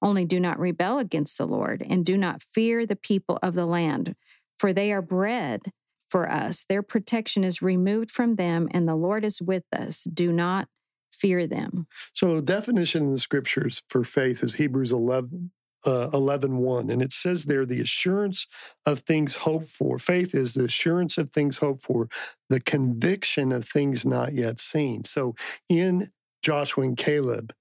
Only 0.00 0.24
do 0.24 0.40
not 0.40 0.58
rebel 0.58 0.98
against 0.98 1.36
the 1.36 1.46
Lord, 1.46 1.84
and 1.86 2.06
do 2.06 2.16
not 2.16 2.42
fear 2.54 2.86
the 2.86 2.96
people 2.96 3.38
of 3.42 3.52
the 3.52 3.66
land, 3.66 4.16
for 4.58 4.72
they 4.72 4.90
are 4.92 5.02
bread 5.02 5.72
for 6.08 6.30
us. 6.30 6.64
Their 6.66 6.82
protection 6.82 7.44
is 7.44 7.60
removed 7.60 8.10
from 8.10 8.36
them, 8.36 8.66
and 8.70 8.88
the 8.88 8.96
Lord 8.96 9.26
is 9.26 9.42
with 9.42 9.64
us. 9.70 10.04
Do 10.04 10.32
not 10.32 10.68
fear 11.12 11.46
them. 11.46 11.86
So, 12.14 12.40
definition 12.40 13.02
in 13.02 13.10
the 13.10 13.18
scriptures 13.18 13.82
for 13.88 14.04
faith 14.04 14.42
is 14.42 14.54
Hebrews 14.54 14.90
11, 14.90 15.50
uh, 15.86 16.10
11 16.12 16.58
1 16.58 16.90
and 16.90 17.00
it 17.00 17.12
says 17.12 17.44
there 17.44 17.64
the 17.64 17.80
assurance 17.80 18.46
of 18.84 19.00
things 19.00 19.36
hoped 19.36 19.68
for. 19.68 19.98
Faith 19.98 20.34
is 20.34 20.54
the 20.54 20.64
assurance 20.64 21.18
of 21.18 21.30
things 21.30 21.58
hoped 21.58 21.82
for 21.82 22.08
the 22.48 22.60
conviction 22.60 23.52
of 23.52 23.64
things 23.64 24.04
not 24.04 24.34
yet 24.34 24.58
seen. 24.58 25.04
So 25.04 25.34
in 25.68 26.10
joshua 26.42 26.84
and 26.84 26.96
caleb 26.96 27.52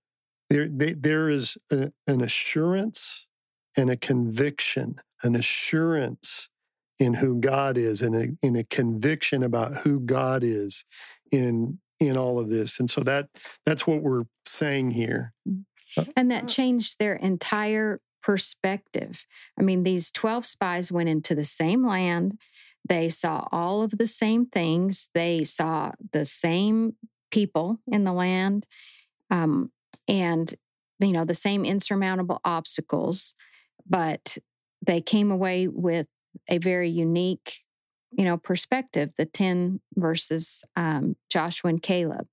there, 0.50 0.68
they, 0.68 0.94
there 0.94 1.30
is 1.30 1.58
a, 1.72 1.92
an 2.06 2.22
assurance 2.22 3.28
and 3.76 3.90
a 3.90 3.98
conviction 3.98 5.02
an 5.24 5.36
assurance 5.36 6.50
in 7.00 7.16
who 7.16 7.40
god 7.40 7.78
is 7.78 8.02
and 8.02 8.16
a, 8.16 8.46
in 8.46 8.56
a 8.56 8.64
conviction 8.64 9.44
about 9.44 9.74
who 9.84 10.00
god 10.00 10.44
is 10.44 10.86
in 11.32 11.80
in 12.00 12.16
all 12.16 12.40
of 12.40 12.50
this. 12.50 12.80
And 12.80 12.90
so 12.90 13.02
that 13.02 13.30
that's 13.66 13.88
what 13.88 14.02
we're 14.02 14.26
saying 14.46 14.92
here. 14.92 15.34
Mm. 15.48 15.66
and 16.16 16.32
that 16.32 16.48
changed 16.48 17.00
their 17.00 17.16
entire 17.16 18.00
perspective. 18.28 19.26
I 19.58 19.62
mean, 19.62 19.84
these 19.84 20.12
12 20.12 20.46
spies 20.46 20.92
went 20.92 21.08
into 21.08 21.34
the 21.34 21.46
same 21.46 21.88
land. 21.88 22.38
They 22.86 23.08
saw 23.08 23.48
all 23.54 23.84
of 23.84 23.92
the 23.92 24.06
same 24.06 24.48
things. 24.48 25.08
They 25.14 25.46
saw 25.46 25.94
the 26.12 26.26
same 26.26 26.96
people 27.32 27.80
in 27.88 28.04
the 28.04 28.12
land 28.12 28.66
um, 29.32 29.72
and, 30.10 30.54
you 31.00 31.14
know, 31.14 31.24
the 31.24 31.34
same 31.34 31.64
insurmountable 31.64 32.42
obstacles. 32.44 33.34
But 33.90 34.38
they 34.86 35.00
came 35.00 35.32
away 35.32 35.70
with 35.70 36.08
a 36.50 36.58
very 36.58 36.90
unique 36.90 37.62
you 38.12 38.24
know 38.24 38.38
perspective 38.38 39.12
the 39.18 39.26
10 39.26 39.80
versus 39.96 40.64
um, 40.76 41.16
joshua 41.30 41.70
and 41.70 41.82
caleb. 41.82 42.28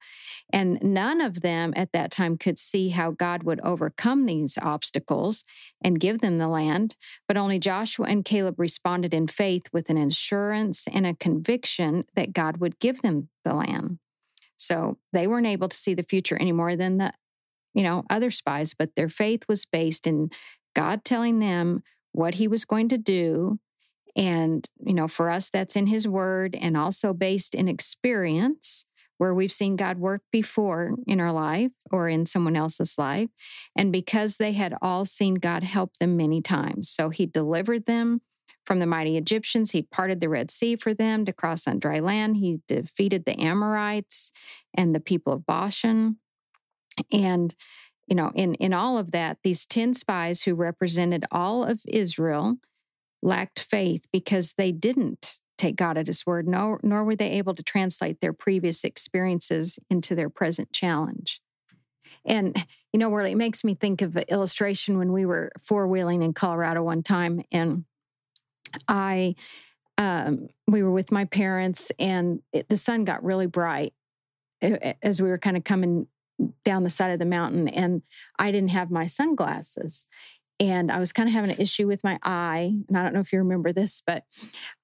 And 0.52 0.83
none 0.83 1.21
of 1.21 1.40
them 1.40 1.73
at 1.76 1.93
that 1.93 2.11
time 2.11 2.37
could 2.38 2.59
see 2.59 2.90
how 2.90 3.11
god 3.11 3.43
would 3.43 3.61
overcome 3.61 4.26
these 4.26 4.59
obstacles 4.61 5.45
and 5.83 6.00
give 6.00 6.21
them 6.21 6.38
the 6.38 6.49
land 6.49 6.97
but 7.26 7.37
only 7.37 7.59
joshua 7.59 8.07
and 8.09 8.25
caleb 8.25 8.59
responded 8.59 9.12
in 9.12 9.26
faith 9.26 9.66
with 9.73 9.90
an 9.90 9.99
assurance 9.99 10.87
and 10.93 11.07
a 11.07 11.14
conviction 11.14 12.04
that 12.14 12.33
god 12.33 12.59
would 12.59 12.78
give 12.78 13.02
them 13.02 13.28
the 13.45 13.54
land. 13.54 13.99
So 14.57 14.99
they 15.12 15.26
weren't 15.26 15.47
able 15.47 15.69
to 15.69 15.76
see 15.76 15.95
the 15.95 16.02
future 16.02 16.37
any 16.40 16.52
more 16.52 16.76
than 16.76 16.99
the 16.99 17.12
you 17.75 17.83
know 17.83 18.04
other 18.09 18.31
spies 18.31 18.75
but 18.78 18.95
their 18.95 19.09
faith 19.09 19.43
was 19.49 19.66
based 19.66 20.07
in 20.07 20.31
god 20.75 21.04
telling 21.04 21.40
them 21.40 21.83
what 22.12 22.37
he 22.37 22.49
was 22.49 22.64
going 22.64 22.88
to 22.88 22.97
do 22.97 23.59
and, 24.16 24.68
you 24.85 24.94
know, 24.94 25.09
for 25.09 25.28
us, 25.28 25.50
that's 25.50 25.76
in 25.76 25.88
his 25.88 26.06
word 26.06 26.56
and 26.61 26.76
also 26.76 27.12
based 27.12 27.54
in 27.54 27.68
experience 27.68 28.87
where 29.18 29.35
we've 29.35 29.52
seen 29.52 29.76
God 29.76 29.99
work 29.99 30.23
before 30.33 30.94
in 31.06 31.21
our 31.21 31.33
life 31.33 31.71
or 31.90 32.09
in 32.09 32.26
someone 32.26 32.56
else's 32.56 32.99
life. 32.99 33.30
And 33.76 33.92
because 33.92 34.37
they 34.37 34.52
had 34.52 34.75
all 34.83 35.04
seen 35.04 35.35
God 35.35 35.62
help 35.62 35.97
them 35.99 36.16
many 36.16 36.42
times. 36.42 36.90
So 36.90 37.11
he 37.11 37.26
delivered 37.26 37.87
them 37.87 38.23
from 38.64 38.80
the 38.80 38.87
mighty 38.87 39.16
Egyptians. 39.16 39.71
He 39.71 39.83
parted 39.83 40.21
the 40.21 40.28
Red 40.28 40.50
Sea 40.50 40.76
for 40.76 40.94
them 40.94 41.25
to 41.25 41.33
cross 41.33 41.66
on 41.66 41.78
dry 41.78 42.00
land. 42.00 42.38
He 42.38 42.61
defeated 42.66 43.25
the 43.25 43.38
Amorites 43.40 44.33
and 44.75 44.94
the 44.94 45.00
people 45.00 45.33
of 45.33 45.47
Bashan. 45.47 46.18
And, 47.12 47.54
you 48.06 48.16
know, 48.16 48.33
in, 48.35 48.54
in 48.54 48.73
all 48.73 48.99
of 48.99 49.12
that, 49.12 49.38
these 49.42 49.66
10 49.66 49.94
spies 49.94 50.42
who 50.42 50.54
represented 50.54 51.25
all 51.30 51.64
of 51.64 51.83
Israel 51.87 52.56
lacked 53.25 53.59
faith 53.59 54.07
because 54.12 54.52
they 54.52 54.71
didn't 54.71 55.40
take 55.57 55.76
God 55.76 55.97
at 55.97 56.07
his 56.07 56.26
word, 56.26 56.47
nor, 56.47 56.78
nor 56.83 57.04
were 57.04 57.16
they 57.16 57.33
able 57.33 57.54
to 57.54 57.62
translate 57.62 58.21
their 58.21 58.33
previous 58.33 58.85
experiences 58.85 59.78
into 59.88 60.14
their 60.14 60.28
present 60.28 60.73
challenge. 60.73 61.40
And, 62.26 62.57
you 62.93 62.99
know, 62.99 63.11
really, 63.11 63.33
it 63.33 63.37
makes 63.37 63.64
me 63.64 63.75
think 63.75 64.02
of 64.02 64.16
an 64.16 64.25
illustration 64.28 64.99
when 64.99 65.12
we 65.12 65.25
were 65.25 65.52
four 65.62 65.88
wheeling 65.88 66.23
in 66.23 66.33
Colorado 66.33 66.83
one 66.83 67.02
time. 67.02 67.43
And 67.50 67.85
I, 68.88 69.37
um, 69.97 70.49
we 70.66 70.83
were 70.83 70.90
with 70.90 71.12
my 71.12 71.25
parents, 71.25 71.93
and 71.99 72.40
it, 72.52 72.69
the 72.69 72.76
sun 72.76 73.04
got 73.04 73.25
really 73.25 73.47
bright 73.47 73.95
as 75.02 75.21
we 75.23 75.28
were 75.28 75.38
kind 75.38 75.57
of 75.57 75.64
coming 75.64 76.07
down 76.64 76.83
the 76.83 76.90
side 76.90 77.12
of 77.12 77.19
the 77.19 77.26
mountain. 77.26 77.69
And 77.69 78.02
I 78.38 78.50
didn't 78.50 78.71
have 78.71 78.90
my 78.90 79.07
sunglasses 79.07 80.07
and 80.61 80.91
I 80.91 80.99
was 80.99 81.13
kind 81.13 81.29
of 81.29 81.35
having 81.35 81.51
an 81.51 81.61
issue 81.61 81.87
with 81.87 82.05
my 82.05 82.19
eye. 82.23 82.75
And 82.89 82.97
I 82.97 83.03
don't 83.03 83.15
know 83.15 83.21
if 83.21 83.33
you 83.33 83.39
remember 83.41 83.73
this, 83.73 84.03
but 84.07 84.25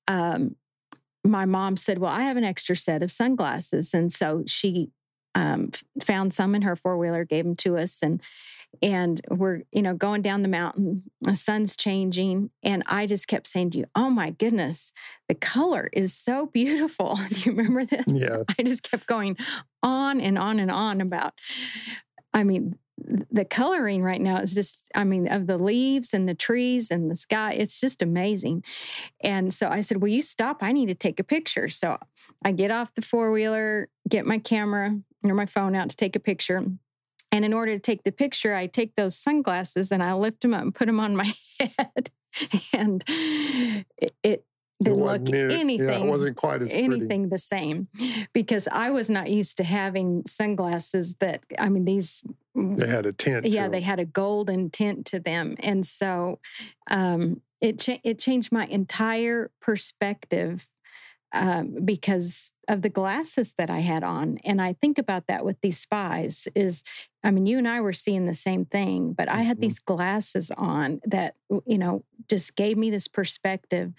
um, 0.09 0.57
my 1.25 1.45
mom 1.45 1.77
said, 1.77 1.99
Well, 1.99 2.12
I 2.12 2.23
have 2.23 2.37
an 2.37 2.45
extra 2.45 2.77
set 2.77 3.03
of 3.03 3.11
sunglasses. 3.11 3.95
And 3.95 4.12
so 4.12 4.45
she 4.47 4.91
um, 5.35 5.71
found 6.03 6.35
some 6.35 6.55
in 6.55 6.62
her 6.62 6.77
four 6.77 6.99
wheeler, 6.99 7.25
gave 7.25 7.45
them 7.45 7.57
to 7.57 7.77
us. 7.77 7.99
And 8.03 8.21
and 8.83 9.21
we're 9.29 9.62
you 9.73 9.83
know 9.83 9.95
going 9.95 10.23
down 10.23 10.43
the 10.43 10.49
mountain 10.49 11.03
the 11.23 11.35
sun's 11.35 11.77
changing 11.77 12.50
and 12.62 12.83
i 12.87 13.05
just 13.05 13.27
kept 13.27 13.47
saying 13.47 13.71
to 13.71 13.79
you 13.79 13.85
oh 13.97 14.09
my 14.09 14.31
goodness 14.31 14.93
the 15.29 15.35
color 15.35 15.91
is 15.93 16.15
so 16.15 16.47
beautiful 16.47 17.19
do 17.31 17.50
you 17.50 17.57
remember 17.57 17.85
this 17.85 18.05
yeah 18.07 18.43
i 18.59 18.62
just 18.62 18.89
kept 18.89 19.07
going 19.07 19.37
on 19.83 20.21
and 20.21 20.39
on 20.39 20.61
and 20.61 20.71
on 20.71 21.00
about 21.00 21.35
i 22.33 22.45
mean 22.45 22.79
the 23.30 23.45
coloring 23.45 24.02
right 24.02 24.21
now 24.21 24.37
is 24.37 24.54
just 24.54 24.90
i 24.95 25.04
mean 25.04 25.28
of 25.28 25.47
the 25.47 25.59
leaves 25.59 26.14
and 26.14 26.28
the 26.28 26.35
trees 26.35 26.90
and 26.90 27.11
the 27.11 27.16
sky 27.16 27.52
it's 27.52 27.80
just 27.80 28.02
amazing. 28.02 28.62
And 29.23 29.52
so 29.52 29.69
i 29.69 29.80
said 29.80 30.00
will 30.00 30.09
you 30.09 30.23
stop? 30.23 30.62
I 30.62 30.73
need 30.73 30.88
to 30.88 30.95
take 30.95 31.21
a 31.21 31.25
picture. 31.25 31.69
So 31.69 31.99
i 32.45 32.52
get 32.52 32.71
off 32.71 32.95
the 32.95 33.02
four-wheeler 33.02 33.88
get 34.09 34.26
my 34.26 34.38
camera 34.38 34.97
or 35.25 35.35
my 35.35 35.47
phone 35.47 35.75
out 35.75 35.90
to 35.90 35.97
take 35.97 36.16
a 36.16 36.21
picture. 36.21 36.64
And 37.33 37.45
in 37.45 37.52
order 37.52 37.75
to 37.75 37.80
take 37.80 38.02
the 38.02 38.12
picture 38.12 38.54
i 38.54 38.66
take 38.66 38.97
those 38.97 39.16
sunglasses 39.16 39.92
and 39.92 40.02
i 40.02 40.12
lift 40.14 40.42
them 40.42 40.54
up 40.54 40.62
and 40.62 40.75
put 40.75 40.87
them 40.87 41.00
on 41.00 41.16
my 41.16 41.33
head. 41.61 42.11
And 42.73 43.02
it, 43.09 44.14
it 44.23 44.45
didn't 44.82 45.04
look 45.04 45.22
near, 45.22 45.50
anything. 45.50 45.88
Yeah, 45.88 46.04
it 46.04 46.06
wasn't 46.06 46.37
quite 46.37 46.62
as 46.62 46.72
anything 46.72 47.28
pretty. 47.28 47.30
the 47.30 47.38
same 47.38 47.88
because 48.32 48.66
I 48.68 48.90
was 48.90 49.10
not 49.10 49.30
used 49.30 49.56
to 49.58 49.64
having 49.64 50.22
sunglasses 50.26 51.16
that 51.16 51.42
I 51.58 51.68
mean 51.68 51.84
these 51.84 52.22
they 52.54 52.88
had 52.88 53.06
a 53.06 53.12
tint. 53.12 53.46
Yeah, 53.46 53.68
they 53.68 53.80
had 53.80 54.00
a 54.00 54.04
golden 54.04 54.70
tint 54.70 55.06
to 55.06 55.20
them, 55.20 55.56
and 55.60 55.87
so 55.87 56.40
um, 56.90 57.42
it 57.60 57.78
cha- 57.78 58.00
it 58.02 58.18
changed 58.18 58.52
my 58.52 58.66
entire 58.66 59.50
perspective 59.60 60.66
um, 61.32 61.76
because 61.84 62.52
of 62.68 62.82
the 62.82 62.88
glasses 62.88 63.54
that 63.56 63.70
I 63.70 63.80
had 63.80 64.02
on. 64.02 64.38
And 64.44 64.60
I 64.60 64.72
think 64.72 64.99
about 64.99 65.26
that 65.28 65.44
with 65.44 65.60
these 65.60 65.78
spies. 65.78 66.49
Is 66.54 66.82
I 67.22 67.30
mean, 67.30 67.46
you 67.46 67.58
and 67.58 67.68
I 67.68 67.80
were 67.80 67.92
seeing 67.92 68.26
the 68.26 68.34
same 68.34 68.64
thing, 68.64 69.12
but 69.12 69.28
I 69.30 69.42
had 69.42 69.56
mm-hmm. 69.56 69.62
these 69.62 69.78
glasses 69.78 70.50
on 70.56 71.00
that 71.04 71.37
you 71.66 71.78
know 71.78 72.04
just 72.28 72.56
gave 72.56 72.76
me 72.76 72.90
this 72.90 73.08
perspective 73.08 73.92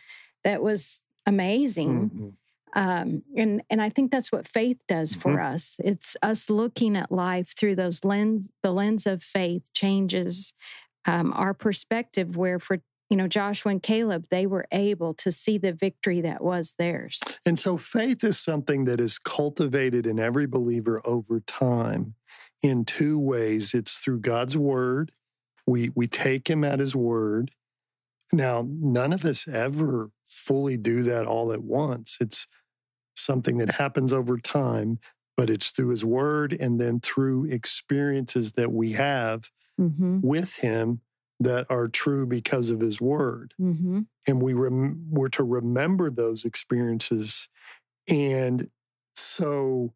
that 0.44 0.62
was 0.62 1.02
amazing. 1.26 2.10
Mm-hmm. 2.10 2.28
Um, 2.74 3.24
and 3.36 3.62
and 3.70 3.82
I 3.82 3.90
think 3.90 4.12
that's 4.12 4.32
what 4.32 4.48
faith 4.48 4.82
does 4.88 5.14
for 5.14 5.34
mm-hmm. 5.34 5.54
us. 5.54 5.76
It's 5.84 6.16
us 6.22 6.50
looking 6.50 6.96
at 6.96 7.12
life 7.12 7.54
through 7.58 7.76
those 7.76 8.06
lens. 8.06 8.50
The 8.64 8.72
lens 8.72 9.06
of 9.06 9.24
faith 9.24 9.74
changes 9.74 10.54
um, 11.06 11.34
our 11.36 11.54
perspective. 11.54 12.38
Where 12.38 12.60
for 12.60 12.78
you 13.10 13.18
know 13.18 13.28
Joshua 13.28 13.74
and 13.74 13.84
Caleb, 13.84 14.28
they 14.32 14.46
were 14.46 14.68
able 14.72 15.14
to 15.16 15.34
see 15.34 15.58
the 15.58 15.74
victory 15.74 16.22
that 16.22 16.42
was 16.42 16.76
theirs. 16.78 17.20
And 17.46 17.60
so 17.60 17.76
faith 17.76 18.24
is 18.24 18.40
something 18.40 18.86
that 18.86 19.02
is 19.02 19.20
cultivated 19.20 20.06
in 20.06 20.18
every 20.18 20.48
believer 20.48 21.02
over 21.04 21.42
time 21.42 22.16
in 22.64 22.86
two 22.86 23.20
ways. 23.20 23.74
It's 23.74 24.00
through 24.00 24.20
God's 24.20 24.58
word. 24.58 25.12
We 25.68 25.92
we 25.94 26.08
take 26.08 26.50
Him 26.50 26.64
at 26.64 26.80
His 26.80 26.96
word, 26.96 27.52
now, 28.34 28.68
none 28.68 29.14
of 29.14 29.26
us 29.26 29.48
ever 29.48 30.12
fully 30.24 30.78
do 30.78 31.04
that 31.04 31.26
all 31.26 31.52
at 31.52 31.64
once. 31.64 32.18
It's 32.20 32.48
something 33.16 33.58
that 33.58 33.76
happens 33.76 34.14
over 34.14 34.38
time, 34.38 35.00
but 35.36 35.50
it's 35.50 35.72
through 35.72 35.90
his 35.90 36.06
word 36.06 36.56
and 36.60 36.80
then 36.80 37.00
through 37.00 37.46
experiences 37.46 38.54
that 38.54 38.72
we 38.72 38.94
have 38.94 39.52
mm-hmm. 39.80 40.20
with 40.22 40.58
him 40.58 41.02
that 41.40 41.66
are 41.70 41.88
true 41.88 42.28
because 42.28 42.70
of 42.70 42.80
his 42.80 43.02
word. 43.02 43.54
Mm-hmm. 43.60 44.02
And 44.28 44.42
we 44.42 44.54
rem- 44.54 45.08
we're 45.10 45.30
to 45.30 45.44
remember 45.44 46.10
those 46.10 46.46
experiences. 46.46 47.50
And 48.08 48.70
so 49.16 49.94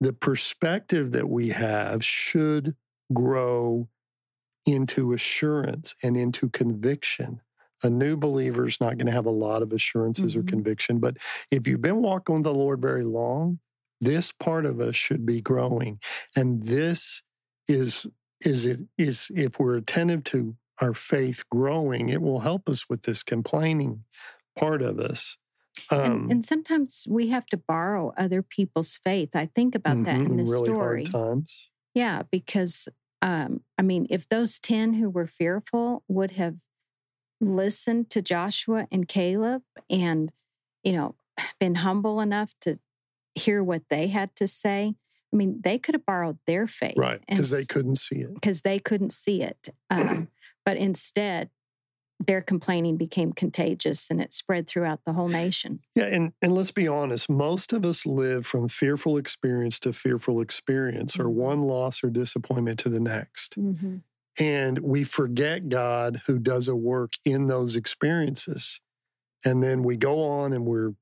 the 0.00 0.12
perspective 0.12 1.12
that 1.12 1.28
we 1.28 1.50
have 1.50 2.04
should 2.04 2.74
grow 3.12 3.88
into 4.66 5.12
assurance 5.12 5.94
and 6.02 6.16
into 6.16 6.48
conviction 6.48 7.40
a 7.82 7.90
new 7.90 8.16
believer 8.16 8.66
is 8.66 8.80
not 8.80 8.96
going 8.96 9.06
to 9.06 9.12
have 9.12 9.26
a 9.26 9.30
lot 9.30 9.62
of 9.62 9.72
assurances 9.72 10.32
mm-hmm. 10.32 10.40
or 10.40 10.50
conviction. 10.50 10.98
But 10.98 11.16
if 11.50 11.66
you've 11.66 11.82
been 11.82 12.02
walking 12.02 12.36
with 12.36 12.44
the 12.44 12.54
Lord 12.54 12.80
very 12.80 13.04
long, 13.04 13.58
this 14.00 14.32
part 14.32 14.66
of 14.66 14.80
us 14.80 14.96
should 14.96 15.24
be 15.24 15.40
growing. 15.40 16.00
And 16.36 16.64
this 16.64 17.22
is 17.68 18.06
is 18.40 18.66
it 18.66 18.80
is 18.98 19.30
if 19.34 19.60
we're 19.60 19.76
attentive 19.76 20.24
to 20.24 20.56
our 20.80 20.94
faith 20.94 21.44
growing, 21.48 22.08
it 22.08 22.20
will 22.20 22.40
help 22.40 22.68
us 22.68 22.88
with 22.88 23.02
this 23.02 23.22
complaining 23.22 24.04
part 24.58 24.82
of 24.82 24.98
us. 24.98 25.38
Um, 25.90 26.00
and, 26.00 26.30
and, 26.32 26.44
sometimes 26.44 27.06
we 27.08 27.28
have 27.28 27.46
to 27.46 27.56
borrow 27.56 28.12
other 28.18 28.42
people's 28.42 28.98
faith. 29.02 29.30
I 29.34 29.46
think 29.46 29.74
about 29.74 29.98
mm-hmm, 29.98 30.04
that 30.04 30.30
in 30.30 30.36
the 30.36 30.42
really 30.42 30.66
story. 30.66 31.04
Hard 31.04 31.28
times. 31.28 31.68
Yeah, 31.94 32.22
because 32.30 32.88
um, 33.22 33.62
I 33.78 33.82
mean, 33.82 34.06
if 34.10 34.28
those 34.28 34.58
ten 34.58 34.94
who 34.94 35.08
were 35.08 35.26
fearful 35.26 36.02
would 36.08 36.32
have 36.32 36.56
listened 37.42 38.10
to 38.10 38.22
Joshua 38.22 38.86
and 38.90 39.08
Caleb 39.08 39.62
and, 39.90 40.32
you 40.82 40.92
know, 40.92 41.14
been 41.60 41.76
humble 41.76 42.20
enough 42.20 42.54
to 42.62 42.78
hear 43.34 43.62
what 43.62 43.82
they 43.90 44.08
had 44.08 44.34
to 44.36 44.46
say, 44.46 44.94
I 45.32 45.36
mean, 45.36 45.60
they 45.62 45.78
could 45.78 45.94
have 45.94 46.06
borrowed 46.06 46.38
their 46.46 46.66
faith. 46.66 46.94
Right. 46.96 47.20
Because 47.26 47.50
they 47.50 47.64
couldn't 47.64 47.96
see 47.96 48.16
it. 48.16 48.34
Because 48.34 48.62
they 48.62 48.78
couldn't 48.78 49.12
see 49.12 49.42
it. 49.42 49.68
Um, 49.90 50.28
but 50.66 50.76
instead, 50.76 51.50
their 52.26 52.40
complaining 52.40 52.96
became 52.96 53.32
contagious 53.32 54.08
and 54.10 54.20
it 54.20 54.32
spread 54.32 54.68
throughout 54.68 55.00
the 55.04 55.12
whole 55.12 55.28
nation. 55.28 55.80
Yeah, 55.94 56.04
and, 56.04 56.32
and 56.40 56.54
let's 56.54 56.70
be 56.70 56.86
honest, 56.86 57.28
most 57.28 57.72
of 57.72 57.84
us 57.84 58.06
live 58.06 58.46
from 58.46 58.68
fearful 58.68 59.16
experience 59.16 59.78
to 59.80 59.92
fearful 59.92 60.40
experience, 60.40 61.18
or 61.18 61.24
mm-hmm. 61.24 61.40
one 61.40 61.62
loss 61.62 62.04
or 62.04 62.10
disappointment 62.10 62.78
to 62.80 62.88
the 62.88 63.00
next. 63.00 63.58
Mm-hmm. 63.58 63.96
And 64.38 64.78
we 64.78 65.04
forget 65.04 65.68
God 65.68 66.22
who 66.26 66.38
does 66.38 66.68
a 66.68 66.76
work 66.76 67.12
in 67.24 67.46
those 67.46 67.76
experiences. 67.76 68.80
And 69.44 69.62
then 69.62 69.82
we 69.82 69.96
go 69.96 70.24
on 70.24 70.52
and 70.52 70.64
we're 70.64 70.92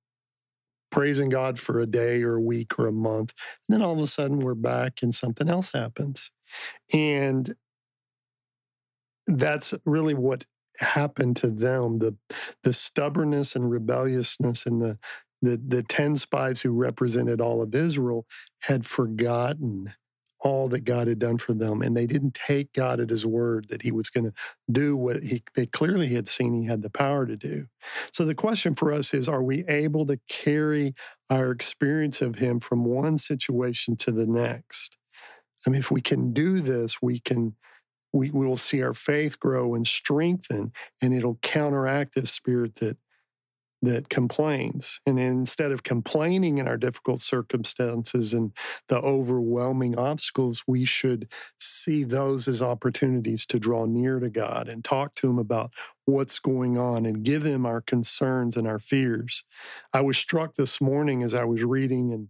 praising 0.90 1.28
God 1.28 1.58
for 1.58 1.78
a 1.78 1.86
day 1.86 2.22
or 2.22 2.36
a 2.36 2.42
week 2.42 2.78
or 2.78 2.86
a 2.86 2.92
month. 2.92 3.32
And 3.68 3.74
then 3.74 3.82
all 3.82 3.92
of 3.92 4.00
a 4.00 4.06
sudden 4.06 4.40
we're 4.40 4.54
back 4.54 4.98
and 5.02 5.14
something 5.14 5.48
else 5.48 5.72
happens. 5.72 6.30
And 6.92 7.54
that's 9.26 9.74
really 9.84 10.14
what 10.14 10.46
happened 10.78 11.36
to 11.36 11.50
them 11.50 11.98
the 11.98 12.16
the 12.62 12.72
stubbornness 12.72 13.54
and 13.54 13.70
rebelliousness 13.70 14.64
and 14.64 14.80
the 14.80 14.98
the 15.42 15.60
the 15.66 15.82
10 15.82 16.16
spies 16.16 16.62
who 16.62 16.72
represented 16.72 17.40
all 17.40 17.62
of 17.62 17.74
Israel 17.74 18.26
had 18.62 18.86
forgotten 18.86 19.94
all 20.40 20.68
that 20.68 20.84
God 20.84 21.08
had 21.08 21.18
done 21.18 21.38
for 21.38 21.54
them. 21.54 21.82
And 21.82 21.96
they 21.96 22.06
didn't 22.06 22.34
take 22.34 22.72
God 22.72 23.00
at 23.00 23.10
his 23.10 23.26
word 23.26 23.68
that 23.68 23.82
he 23.82 23.92
was 23.92 24.08
going 24.10 24.24
to 24.24 24.32
do 24.70 24.96
what 24.96 25.22
he, 25.22 25.42
they 25.54 25.66
clearly 25.66 26.08
had 26.08 26.28
seen 26.28 26.54
he 26.54 26.66
had 26.66 26.82
the 26.82 26.90
power 26.90 27.26
to 27.26 27.36
do. 27.36 27.66
So 28.12 28.24
the 28.24 28.34
question 28.34 28.74
for 28.74 28.92
us 28.92 29.12
is 29.12 29.28
are 29.28 29.42
we 29.42 29.64
able 29.68 30.06
to 30.06 30.18
carry 30.28 30.94
our 31.28 31.50
experience 31.50 32.22
of 32.22 32.36
him 32.36 32.60
from 32.60 32.84
one 32.84 33.18
situation 33.18 33.96
to 33.98 34.12
the 34.12 34.26
next? 34.26 34.96
I 35.66 35.70
mean, 35.70 35.80
if 35.80 35.90
we 35.90 36.00
can 36.00 36.32
do 36.32 36.60
this, 36.60 37.02
we 37.02 37.20
can. 37.20 37.56
We, 38.12 38.28
we 38.32 38.44
will 38.44 38.56
see 38.56 38.82
our 38.82 38.92
faith 38.92 39.38
grow 39.38 39.76
and 39.76 39.86
strengthen, 39.86 40.72
and 41.00 41.14
it'll 41.14 41.38
counteract 41.42 42.16
this 42.16 42.32
spirit 42.32 42.74
that 42.80 42.96
that 43.82 44.08
complains. 44.08 45.00
And 45.06 45.18
instead 45.18 45.72
of 45.72 45.82
complaining 45.82 46.58
in 46.58 46.68
our 46.68 46.76
difficult 46.76 47.20
circumstances 47.20 48.32
and 48.32 48.52
the 48.88 48.98
overwhelming 48.98 49.96
obstacles, 49.96 50.64
we 50.66 50.84
should 50.84 51.28
see 51.58 52.04
those 52.04 52.46
as 52.46 52.60
opportunities 52.60 53.46
to 53.46 53.58
draw 53.58 53.86
near 53.86 54.20
to 54.20 54.28
God 54.28 54.68
and 54.68 54.84
talk 54.84 55.14
to 55.16 55.30
Him 55.30 55.38
about 55.38 55.72
what's 56.04 56.38
going 56.38 56.78
on 56.78 57.06
and 57.06 57.22
give 57.22 57.44
Him 57.44 57.64
our 57.64 57.80
concerns 57.80 58.56
and 58.56 58.66
our 58.68 58.78
fears. 58.78 59.44
I 59.92 60.02
was 60.02 60.18
struck 60.18 60.54
this 60.54 60.80
morning 60.80 61.22
as 61.22 61.34
I 61.34 61.44
was 61.44 61.64
reading 61.64 62.10
in, 62.10 62.28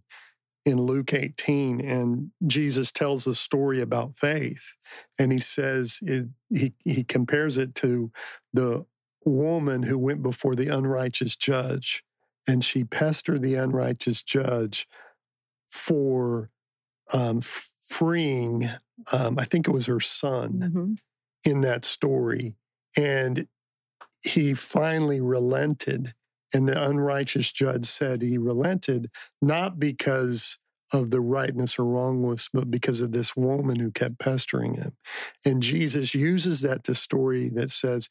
in 0.65 0.81
Luke 0.81 1.13
18, 1.13 1.81
and 1.81 2.31
Jesus 2.47 2.91
tells 2.91 3.27
a 3.27 3.35
story 3.35 3.81
about 3.81 4.15
faith. 4.15 4.73
And 5.19 5.31
he 5.31 5.39
says, 5.39 5.99
it, 6.01 6.27
he, 6.49 6.73
he 6.85 7.03
compares 7.03 7.57
it 7.57 7.75
to 7.75 8.11
the 8.53 8.85
woman 9.25 9.83
who 9.83 9.97
went 9.97 10.23
before 10.23 10.55
the 10.55 10.67
unrighteous 10.67 11.35
judge 11.35 12.03
and 12.47 12.63
she 12.63 12.83
pestered 12.83 13.41
the 13.41 13.55
unrighteous 13.55 14.23
judge 14.23 14.87
for 15.69 16.49
um, 17.13 17.41
freeing, 17.41 18.69
um, 19.11 19.37
I 19.37 19.45
think 19.45 19.67
it 19.67 19.71
was 19.71 19.85
her 19.85 19.99
son 19.99 20.53
mm-hmm. 20.53 20.93
in 21.49 21.61
that 21.61 21.85
story. 21.85 22.55
And 22.97 23.47
he 24.21 24.53
finally 24.53 25.21
relented. 25.21 26.13
And 26.53 26.67
the 26.67 26.83
unrighteous 26.83 27.51
judge 27.51 27.85
said 27.85 28.21
he 28.21 28.37
relented 28.37 29.09
not 29.41 29.79
because 29.79 30.57
of 30.93 31.09
the 31.09 31.21
rightness 31.21 31.79
or 31.79 31.85
wrongness, 31.85 32.49
but 32.51 32.69
because 32.69 32.99
of 32.99 33.13
this 33.13 33.35
woman 33.35 33.79
who 33.79 33.91
kept 33.91 34.19
pestering 34.19 34.75
him. 34.75 34.91
And 35.45 35.63
Jesus 35.63 36.13
uses 36.13 36.61
that 36.61 36.83
to 36.83 36.95
story 36.95 37.49
that 37.49 37.71
says 37.71 38.09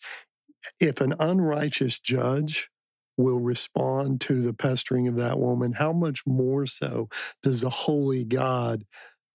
if 0.78 1.00
an 1.00 1.14
unrighteous 1.18 1.98
judge 1.98 2.70
will 3.16 3.40
respond 3.40 4.20
to 4.22 4.40
the 4.40 4.54
pestering 4.54 5.06
of 5.08 5.16
that 5.16 5.38
woman, 5.38 5.72
how 5.72 5.92
much 5.92 6.26
more 6.26 6.66
so 6.66 7.08
does 7.42 7.60
the 7.60 7.70
holy 7.70 8.24
God 8.24 8.84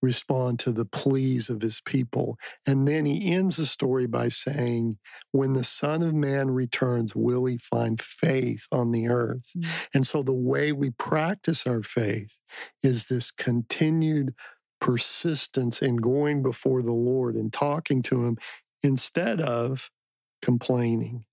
respond 0.01 0.59
to 0.59 0.71
the 0.71 0.85
pleas 0.85 1.49
of 1.49 1.61
his 1.61 1.81
people? 1.81 2.37
And 2.67 2.87
then 2.87 3.05
he 3.05 3.33
ends 3.33 3.57
the 3.57 3.65
story 3.65 4.07
by 4.07 4.29
saying, 4.29 4.97
When 5.31 5.53
the 5.53 5.63
Son 5.63 6.01
of 6.01 6.13
Man 6.13 6.51
returns, 6.51 7.15
will 7.15 7.45
he 7.45 7.57
find 7.57 7.99
faith 8.01 8.65
on 8.71 8.91
the 8.91 9.07
earth? 9.07 9.51
Mm-hmm. 9.57 9.71
And 9.93 10.07
so 10.07 10.23
the 10.23 10.33
way 10.33 10.71
we 10.71 10.91
practice 10.91 11.67
our 11.67 11.83
faith 11.83 12.39
is 12.83 13.05
this 13.05 13.31
continued 13.31 14.33
persistence 14.81 15.81
in 15.81 15.97
going 15.97 16.43
before 16.43 16.81
the 16.81 16.93
Lord 16.93 17.35
and 17.35 17.51
talking 17.51 18.01
to 18.03 18.23
Him 18.23 18.37
instead 18.83 19.41
of 19.41 19.89
complaining. 20.41 21.25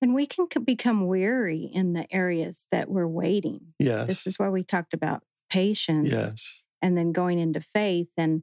And 0.00 0.14
we 0.14 0.26
can 0.26 0.46
become 0.64 1.06
weary 1.06 1.70
in 1.72 1.92
the 1.92 2.12
areas 2.12 2.66
that 2.72 2.90
we're 2.90 3.06
waiting. 3.06 3.74
Yes. 3.78 4.08
This 4.08 4.26
is 4.26 4.38
why 4.38 4.48
we 4.48 4.64
talked 4.64 4.94
about 4.94 5.22
patience. 5.48 6.10
Yes. 6.10 6.62
And 6.80 6.98
then 6.98 7.12
going 7.12 7.38
into 7.38 7.60
faith. 7.60 8.10
And 8.18 8.42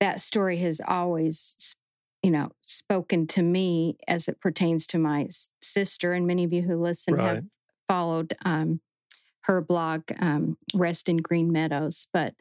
that 0.00 0.20
story 0.20 0.58
has 0.58 0.82
always, 0.86 1.76
you 2.22 2.30
know, 2.30 2.50
spoken 2.66 3.26
to 3.28 3.42
me 3.42 3.96
as 4.06 4.28
it 4.28 4.38
pertains 4.40 4.86
to 4.88 4.98
my 4.98 5.28
sister. 5.62 6.12
And 6.12 6.26
many 6.26 6.44
of 6.44 6.52
you 6.52 6.62
who 6.62 6.76
listen 6.76 7.14
right. 7.14 7.36
have 7.36 7.44
followed 7.88 8.34
um, 8.44 8.80
her 9.44 9.62
blog, 9.62 10.02
um, 10.20 10.58
Rest 10.74 11.08
in 11.08 11.16
Green 11.16 11.50
Meadows. 11.50 12.06
But 12.12 12.34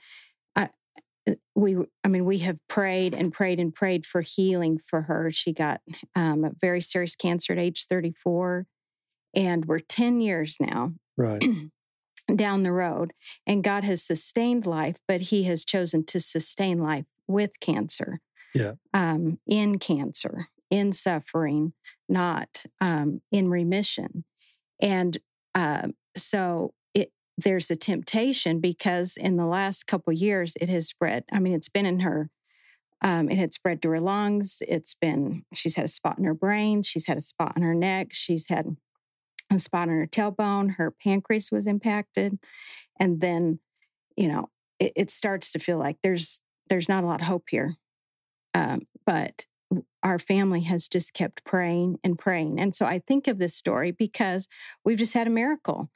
we, 1.56 1.78
I 2.04 2.08
mean, 2.08 2.26
we 2.26 2.40
have 2.40 2.58
prayed 2.68 3.14
and 3.14 3.34
prayed 3.34 3.60
and 3.60 3.74
prayed 3.74 4.06
for 4.06 4.22
healing 4.22 4.80
for 4.86 5.04
her. 5.04 5.32
She 5.32 5.54
got 5.54 5.82
um, 6.16 6.44
a 6.44 6.52
very 6.62 6.82
serious 6.82 7.16
cancer 7.16 7.54
at 7.54 7.60
age 7.60 7.86
34, 7.86 8.66
and 9.36 9.66
we're 9.66 9.80
10 9.80 10.22
years 10.22 10.58
now. 10.60 10.94
Right. 11.18 11.44
down 12.36 12.64
the 12.64 12.72
road. 12.72 13.14
And 13.46 13.64
God 13.64 13.84
has 13.84 14.04
sustained 14.04 14.66
life, 14.66 14.98
but 15.08 15.22
He 15.22 15.44
has 15.44 15.64
chosen 15.64 16.04
to 16.06 16.20
sustain 16.20 16.80
life 16.80 17.06
with 17.28 17.60
cancer. 17.60 18.20
Yeah. 18.54 18.74
Um, 18.94 19.40
in 19.46 19.80
cancer, 19.80 20.48
in 20.70 20.94
suffering, 20.94 21.74
not 22.10 22.66
um, 22.82 23.22
in 23.32 23.50
remission. 23.50 24.24
And 24.80 25.18
uh, 25.54 25.90
so 26.16 26.74
there's 27.38 27.70
a 27.70 27.76
temptation 27.76 28.60
because 28.60 29.16
in 29.16 29.38
the 29.38 29.46
last 29.46 29.86
couple 29.86 30.12
years 30.12 30.54
it 30.60 30.70
has 30.70 30.88
spread. 30.88 31.24
I 31.32 31.40
mean, 31.40 31.54
it's 31.54 31.70
been 31.70 31.86
in 31.86 32.00
her. 32.00 32.30
Um, 33.04 33.30
it 33.30 33.38
had 33.38 33.54
spread 33.54 33.82
to 33.84 33.90
her 33.92 34.00
lungs. 34.00 34.64
It's 34.68 34.96
been. 34.96 35.44
She's 35.54 35.76
had 35.76 35.86
a 35.86 35.90
spot 35.90 36.18
in 36.18 36.24
her 36.24 36.34
brain. 36.34 36.82
She's 36.82 37.06
had 37.06 37.18
a 37.18 37.22
spot 37.22 37.54
in 37.56 37.62
her 37.62 37.76
neck. 37.76 38.08
She's 38.12 38.48
had 38.50 38.76
a 39.52 39.60
spot 39.60 39.88
on 39.88 39.96
her 39.96 40.08
tailbone. 40.08 40.76
Her 40.78 40.90
pancreas 40.92 41.52
was 41.52 41.68
impacted, 41.68 42.40
and 43.00 43.22
then, 43.22 43.60
you 44.16 44.28
know, 44.28 44.50
it, 44.80 44.94
it 44.96 45.12
starts 45.12 45.52
to 45.52 45.60
feel 45.60 45.78
like 45.78 45.98
there's 46.02 46.42
there's 46.70 46.90
not 46.90 47.04
a 47.04 47.08
lot 47.08 47.22
of 47.22 47.28
hope 47.28 47.46
here. 47.50 47.76
Um, 48.56 48.82
but 49.06 49.46
our 50.02 50.18
family 50.18 50.62
has 50.62 50.88
just 50.88 51.14
kept 51.14 51.46
praying 51.46 52.00
and 52.04 52.18
praying. 52.18 52.60
And 52.60 52.74
so 52.74 52.86
I 52.86 53.00
think 53.00 53.28
of 53.28 53.38
this 53.38 53.56
story 53.56 53.92
because 53.92 54.48
we've 54.84 54.98
just 54.98 55.14
had 55.14 55.28
a 55.28 55.32
miracle 55.32 55.92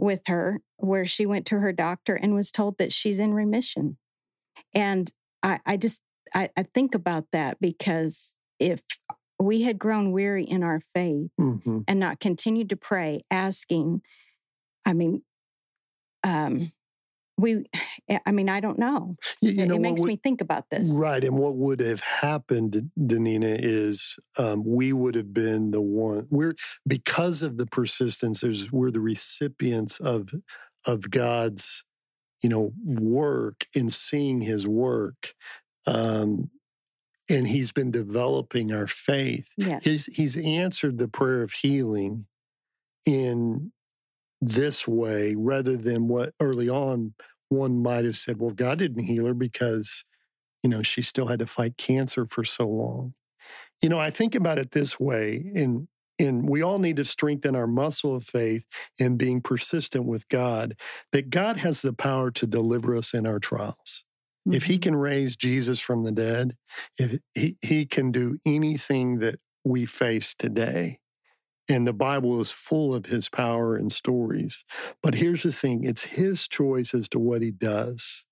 with 0.00 0.22
her 0.26 0.60
where 0.78 1.04
she 1.04 1.26
went 1.26 1.46
to 1.46 1.58
her 1.58 1.72
doctor 1.72 2.14
and 2.14 2.34
was 2.34 2.50
told 2.50 2.78
that 2.78 2.92
she's 2.92 3.18
in 3.18 3.34
remission. 3.34 3.98
And 4.74 5.10
I, 5.42 5.60
I 5.66 5.76
just 5.76 6.00
I, 6.34 6.48
I 6.56 6.62
think 6.62 6.94
about 6.94 7.26
that 7.32 7.58
because 7.60 8.34
if 8.58 8.80
we 9.38 9.62
had 9.62 9.78
grown 9.78 10.12
weary 10.12 10.44
in 10.44 10.62
our 10.62 10.80
faith 10.94 11.30
mm-hmm. 11.38 11.80
and 11.86 12.00
not 12.00 12.20
continued 12.20 12.70
to 12.70 12.76
pray, 12.76 13.20
asking, 13.30 14.02
I 14.84 14.92
mean, 14.92 15.22
um, 16.22 16.72
we, 17.40 17.64
I 18.26 18.32
mean, 18.32 18.48
I 18.48 18.60
don't 18.60 18.78
know. 18.78 19.16
You, 19.40 19.52
you 19.52 19.62
it, 19.62 19.66
know 19.66 19.76
it 19.76 19.80
makes 19.80 20.00
would, 20.00 20.08
me 20.08 20.16
think 20.16 20.40
about 20.40 20.70
this. 20.70 20.90
Right. 20.90 21.22
And 21.22 21.38
what 21.38 21.56
would 21.56 21.80
have 21.80 22.00
happened, 22.00 22.90
Danina, 22.98 23.58
is 23.58 24.18
um, 24.38 24.62
we 24.64 24.92
would 24.92 25.14
have 25.14 25.32
been 25.32 25.70
the 25.70 25.82
one, 25.82 26.26
we're, 26.30 26.54
because 26.86 27.42
of 27.42 27.56
the 27.56 27.66
persistence, 27.66 28.40
there's, 28.40 28.70
we're 28.70 28.90
the 28.90 29.00
recipients 29.00 30.00
of, 30.00 30.30
of 30.86 31.10
God's, 31.10 31.84
you 32.42 32.48
know, 32.48 32.72
work 32.84 33.66
in 33.74 33.88
seeing 33.88 34.40
his 34.40 34.66
work. 34.66 35.34
Um, 35.86 36.50
and 37.28 37.46
he's 37.46 37.70
been 37.70 37.92
developing 37.92 38.72
our 38.72 38.88
faith. 38.88 39.50
Yes. 39.56 39.84
He's, 39.84 40.06
he's 40.06 40.36
answered 40.36 40.98
the 40.98 41.08
prayer 41.08 41.42
of 41.42 41.52
healing 41.52 42.26
in 43.06 43.72
this 44.40 44.88
way 44.88 45.34
rather 45.36 45.76
than 45.76 46.08
what 46.08 46.34
early 46.40 46.68
on 46.68 47.14
one 47.48 47.82
might 47.82 48.04
have 48.04 48.16
said, 48.16 48.38
well, 48.38 48.52
God 48.52 48.78
didn't 48.78 49.04
heal 49.04 49.26
her 49.26 49.34
because, 49.34 50.04
you 50.62 50.70
know, 50.70 50.82
she 50.82 51.02
still 51.02 51.26
had 51.26 51.40
to 51.40 51.46
fight 51.46 51.76
cancer 51.76 52.26
for 52.26 52.44
so 52.44 52.68
long. 52.68 53.14
You 53.82 53.88
know, 53.88 53.98
I 53.98 54.10
think 54.10 54.34
about 54.34 54.58
it 54.58 54.70
this 54.70 55.00
way, 55.00 55.50
and 55.54 55.88
and 56.18 56.48
we 56.48 56.62
all 56.62 56.78
need 56.78 56.96
to 56.96 57.04
strengthen 57.06 57.56
our 57.56 57.66
muscle 57.66 58.14
of 58.14 58.24
faith 58.24 58.66
in 58.98 59.16
being 59.16 59.40
persistent 59.40 60.04
with 60.04 60.28
God, 60.28 60.74
that 61.12 61.30
God 61.30 61.56
has 61.56 61.80
the 61.80 61.94
power 61.94 62.30
to 62.32 62.46
deliver 62.46 62.94
us 62.94 63.14
in 63.14 63.26
our 63.26 63.38
trials. 63.38 64.04
Mm-hmm. 64.46 64.56
If 64.56 64.64
he 64.64 64.74
mm-hmm. 64.74 64.80
can 64.82 64.96
raise 64.96 65.34
Jesus 65.34 65.80
from 65.80 66.04
the 66.04 66.12
dead, 66.12 66.56
if 66.98 67.18
he, 67.34 67.56
he 67.62 67.86
can 67.86 68.12
do 68.12 68.38
anything 68.44 69.20
that 69.20 69.36
we 69.64 69.86
face 69.86 70.34
today. 70.34 70.99
And 71.70 71.86
the 71.86 71.92
Bible 71.92 72.40
is 72.40 72.50
full 72.50 72.92
of 72.94 73.06
his 73.06 73.28
power 73.28 73.76
and 73.76 73.92
stories. 73.92 74.64
But 75.02 75.14
here's 75.14 75.44
the 75.44 75.52
thing 75.52 75.84
it's 75.84 76.16
his 76.16 76.48
choice 76.48 76.92
as 76.92 77.08
to 77.10 77.20
what 77.20 77.42
he 77.42 77.52
does. 77.52 78.26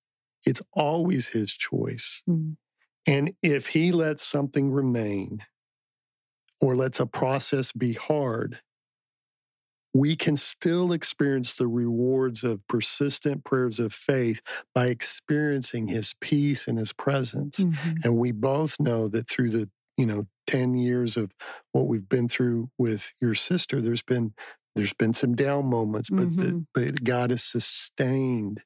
It's 0.45 0.63
always 0.73 1.29
his 1.29 1.53
choice. 1.53 2.23
Mm-hmm. 2.29 2.53
And 3.07 3.33
if 3.43 3.69
he 3.69 3.93
lets 3.93 4.27
something 4.27 4.73
remain 4.73 5.45
or 6.61 6.77
lets 6.77 6.99
a 6.99 7.07
process 7.07 7.71
be 7.71 7.93
hard, 7.93 8.59
we 9.95 10.17
can 10.17 10.37
still 10.37 10.93
experience 10.93 11.55
the 11.55 11.69
rewards 11.69 12.45
of 12.45 12.67
persistent 12.67 13.45
prayers 13.45 13.81
of 13.81 13.93
faith 13.93 14.41
by 14.75 14.89
experiencing 14.89 15.89
his 15.89 16.15
peace 16.21 16.69
and 16.69 16.79
his 16.79 16.93
presence. 16.93 17.59
Mm-hmm. 17.59 17.99
And 18.05 18.17
we 18.17 18.33
both 18.33 18.77
know 18.79 19.09
that 19.09 19.29
through 19.29 19.51
the, 19.51 19.71
you 19.99 20.07
know, 20.07 20.27
10 20.47 20.75
years 20.75 21.19
of 21.19 21.33
what 21.73 21.89
we've 21.89 22.09
been 22.09 22.29
through 22.29 22.71
with 22.79 23.15
your 23.21 23.35
sister, 23.35 23.83
there's 23.83 24.03
been 24.03 24.33
there's 24.75 24.95
been 24.95 25.13
some 25.13 25.35
down 25.35 25.67
moments, 25.67 26.09
but, 26.09 26.29
mm-hmm. 26.29 26.37
the, 26.37 26.67
but 26.73 27.03
God 27.03 27.31
has 27.31 27.43
sustained 27.43 28.63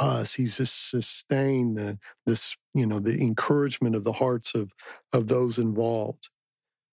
us. 0.00 0.34
He's 0.34 0.56
just 0.56 0.90
sustained 0.90 1.78
the, 1.78 1.98
this, 2.26 2.56
you 2.74 2.86
know, 2.86 2.98
the 2.98 3.20
encouragement 3.20 3.94
of 3.94 4.02
the 4.02 4.14
hearts 4.14 4.54
of 4.54 4.72
of 5.12 5.28
those 5.28 5.58
involved. 5.58 6.28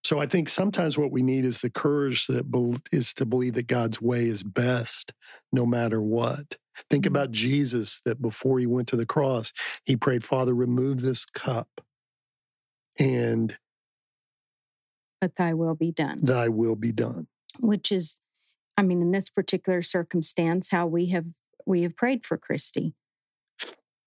So 0.04 0.19
I 0.19 0.28
think 0.28 0.49
sometimes 0.49 0.95
what 0.95 1.12
we 1.12 1.23
need 1.23 1.45
is 1.45 1.62
the 1.62 1.71
courage 1.71 2.28
that 2.28 2.51
be- 2.51 2.78
is 2.91 3.12
to 3.15 3.25
believe 3.25 3.54
that 3.56 3.65
God's 3.65 3.99
way 3.99 4.25
is 4.25 4.43
best 4.43 5.13
no 5.51 5.65
matter 5.65 5.99
what. 5.99 6.58
Think 6.91 7.06
mm-hmm. 7.06 7.15
about 7.15 7.32
Jesus 7.32 8.01
that 8.06 8.21
before 8.21 8.60
he 8.60 8.67
went 8.67 8.88
to 8.89 8.95
the 8.95 9.08
cross, 9.08 9.51
he 9.84 9.95
prayed, 9.95 10.23
Father, 10.23 10.54
remove 10.54 11.01
this 11.01 11.25
cup. 11.25 11.82
And 12.99 13.58
but 15.21 15.36
thy 15.36 15.53
will 15.53 15.75
be 15.75 15.91
done. 15.91 16.19
Thy 16.21 16.49
will 16.49 16.75
be 16.75 16.91
done. 16.91 17.27
Which 17.60 17.91
is, 17.91 18.21
I 18.77 18.84
mean, 18.84 19.01
in 19.01 19.12
this 19.12 19.29
particular 19.29 19.81
circumstance, 19.81 20.69
how 20.69 20.88
we 20.88 21.08
have 21.08 21.25
we 21.65 21.81
have 21.81 21.95
prayed 21.95 22.25
for 22.25 22.38
Christy 22.38 22.93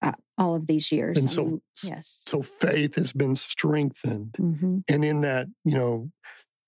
uh, 0.02 0.12
all 0.36 0.54
of 0.54 0.66
these 0.66 0.92
years. 0.92 1.18
And 1.18 1.28
I 1.28 1.32
so, 1.32 1.44
mean, 1.44 1.62
yes. 1.82 2.22
So 2.26 2.42
faith 2.42 2.94
has 2.94 3.12
been 3.12 3.34
strengthened. 3.34 4.36
Mm-hmm. 4.38 4.78
And 4.88 5.04
in 5.04 5.20
that, 5.22 5.48
you 5.64 5.76
know, 5.76 6.10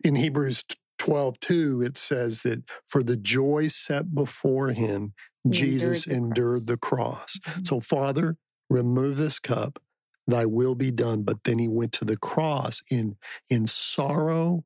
in 0.03 0.17
Hebrews 0.17 0.65
12, 0.99 1.41
2, 1.41 1.83
it 1.83 1.97
says 1.97 2.43
that 2.43 2.63
for 2.87 3.03
the 3.03 3.17
joy 3.17 3.69
set 3.69 4.15
before 4.15 4.71
him, 4.71 5.15
he 5.45 5.51
Jesus 5.51 6.07
endured 6.07 6.67
the 6.67 6.73
endured 6.73 6.81
cross. 6.81 7.33
The 7.35 7.41
cross. 7.41 7.41
Mm-hmm. 7.41 7.65
So, 7.65 7.81
Father, 7.81 8.37
remove 8.69 9.17
this 9.17 9.39
cup, 9.39 9.81
thy 10.31 10.47
will 10.47 10.75
be 10.75 10.91
done. 10.91 11.23
But 11.23 11.45
then 11.45 11.59
he 11.59 11.69
went 11.69 11.93
to 11.93 12.05
the 12.05 12.17
cross 12.17 12.83
in, 12.91 13.17
in 13.49 13.67
sorrow 13.67 14.65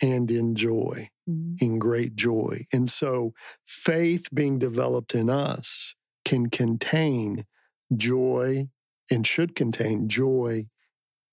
and 0.00 0.30
in 0.30 0.54
joy, 0.54 1.10
mm-hmm. 1.28 1.64
in 1.64 1.78
great 1.78 2.16
joy. 2.16 2.66
And 2.72 2.88
so, 2.88 3.32
faith 3.66 4.26
being 4.32 4.58
developed 4.58 5.14
in 5.14 5.30
us 5.30 5.94
can 6.24 6.50
contain 6.50 7.44
joy 7.96 8.66
and 9.10 9.26
should 9.26 9.54
contain 9.54 10.08
joy 10.08 10.64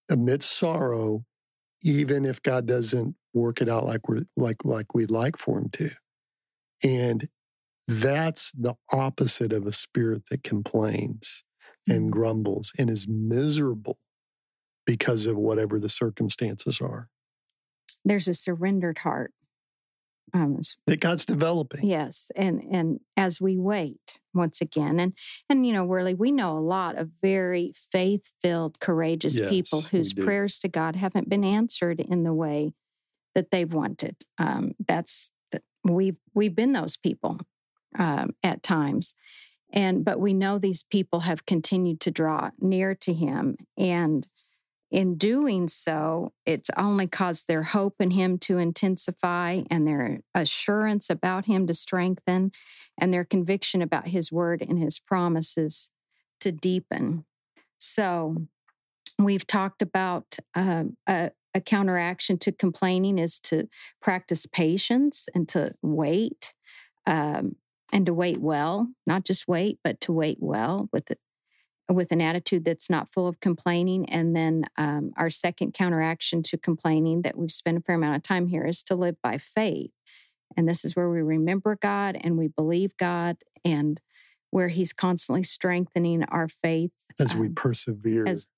amidst 0.10 0.52
sorrow, 0.52 1.26
even 1.82 2.26
if 2.26 2.42
God 2.42 2.66
doesn't 2.66 3.16
work 3.34 3.62
it 3.62 3.70
out 3.70 3.86
like 3.86 4.08
we're 4.08 4.24
like 4.38 4.64
like 4.64 4.94
we'd 4.94 5.12
like 5.12 5.38
for 5.38 5.60
him 5.60 5.70
to. 5.72 5.90
And 6.84 7.28
that's 7.88 8.52
the 8.52 8.76
opposite 8.92 9.52
of 9.52 9.66
a 9.66 9.72
spirit 9.72 10.24
that 10.30 10.44
complains 10.44 11.44
and 11.88 12.08
mm. 12.08 12.12
grumbles 12.12 12.72
and 12.78 12.90
is 12.90 13.08
miserable 13.08 13.98
because 14.86 15.26
of 15.26 15.38
whatever 15.38 15.80
the 15.80 15.90
circumstances 15.90 16.82
are. 16.82 17.10
There's 18.06 18.28
a 18.28 18.34
surrendered 18.34 19.00
heart 19.00 19.32
um, 20.34 20.62
that 20.88 21.00
God's 21.00 21.26
developing. 21.26 21.86
Yes, 21.86 22.32
and 22.36 22.62
and 22.72 23.00
as 23.16 23.40
we 23.40 23.58
wait 23.58 24.20
once 24.34 24.62
again, 24.62 25.00
and 25.00 25.14
and 25.50 25.66
you 25.66 25.74
know, 25.74 25.86
really, 25.86 26.14
we 26.14 26.32
know 26.32 26.58
a 26.58 26.60
lot 26.60 26.98
of 26.98 27.12
very 27.22 27.74
faith-filled, 27.92 28.80
courageous 28.80 29.38
yes, 29.38 29.50
people 29.50 29.82
whose 29.82 30.14
prayers 30.14 30.60
to 30.60 30.68
God 30.68 30.96
haven't 30.96 31.30
been 31.30 31.44
answered 31.44 32.00
in 32.00 32.24
the 32.24 32.34
way 32.34 32.74
that 33.36 33.52
they've 33.52 33.72
wanted. 33.72 34.16
Um, 34.38 34.74
that's 34.86 35.30
that 35.52 35.62
we've 35.84 36.18
we've 36.34 36.56
been 36.56 36.74
those 36.74 36.98
people 36.98 37.40
um, 37.98 38.32
at 38.44 38.64
times, 38.64 39.16
And 39.74 40.06
but 40.06 40.20
we 40.20 40.34
know 40.34 40.60
these 40.60 40.84
people 40.84 41.22
have 41.22 41.46
continued 41.46 42.00
to 42.02 42.12
draw 42.12 42.52
near 42.62 42.94
to 42.96 43.12
him. 43.12 43.58
And 43.76 44.28
in 44.92 45.16
doing 45.16 45.68
so, 45.68 46.32
it's 46.46 46.70
only 46.78 47.08
caused 47.08 47.48
their 47.48 47.64
hope 47.64 47.96
in 48.00 48.12
him 48.12 48.38
to 48.38 48.60
intensify 48.60 49.64
and 49.72 49.88
their 49.88 50.20
assurance 50.36 51.10
about 51.10 51.46
him 51.46 51.66
to 51.66 51.74
strengthen 51.74 52.52
and 53.00 53.12
their 53.12 53.26
conviction 53.26 53.82
about 53.82 54.10
his 54.10 54.32
word 54.32 54.62
and 54.62 54.78
his 54.78 55.00
promises 55.00 55.90
to 56.40 56.52
deepen. 56.52 57.26
So, 57.80 58.46
we've 59.18 59.48
talked 59.48 59.82
about 59.82 60.38
um, 60.54 60.96
a, 61.08 61.32
a 61.56 61.62
counteraction 61.62 62.38
to 62.40 62.52
complaining 62.52 63.18
is 63.18 63.40
to 63.40 63.68
practice 64.02 64.46
patience 64.46 65.28
and 65.34 65.50
to 65.50 65.74
wait 65.82 66.54
um, 67.06 67.56
and 67.94 68.08
to 68.08 68.14
wait 68.14 68.42
well, 68.42 68.90
not 69.06 69.24
just 69.24 69.48
wait, 69.48 69.78
but 69.84 70.02
to 70.02 70.12
wait 70.12 70.40
well 70.42 70.90
with 70.92 71.12
it, 71.12 71.20
with 71.88 72.12
an 72.12 72.22
attitude 72.22 72.66
that's 72.66 72.90
not 72.90 73.08
full 73.08 73.28
of 73.28 73.40
complaining. 73.40 74.10
And 74.10 74.36
then 74.36 74.66
um, 74.78 75.12
our 75.16 75.30
second 75.30 75.76
counteraction 75.76 76.42
to 76.44 76.58
complaining 76.58 77.22
that 77.22 77.38
we've 77.38 77.52
spent 77.52 77.78
a 77.78 77.82
fair 77.82 77.96
amount 77.96 78.16
of 78.16 78.24
time 78.24 78.48
here 78.48 78.66
is 78.66 78.82
to 78.84 78.96
live 78.96 79.16
by 79.22 79.38
faith. 79.38 79.92
And 80.58 80.68
this 80.68 80.84
is 80.84 80.96
where 80.96 81.10
we 81.10 81.22
remember 81.22 81.78
God 81.80 82.18
and 82.20 82.36
we 82.36 82.48
believe 82.48 82.98
God 82.98 83.38
and 83.64 84.02
where 84.50 84.70
He's 84.70 84.92
constantly 84.92 85.44
strengthening 85.44 86.24
our 86.26 86.48
faith 86.48 86.92
as 87.20 87.36
um, 87.36 87.40
we 87.40 87.50
persevere. 87.50 88.26
As, 88.28 88.50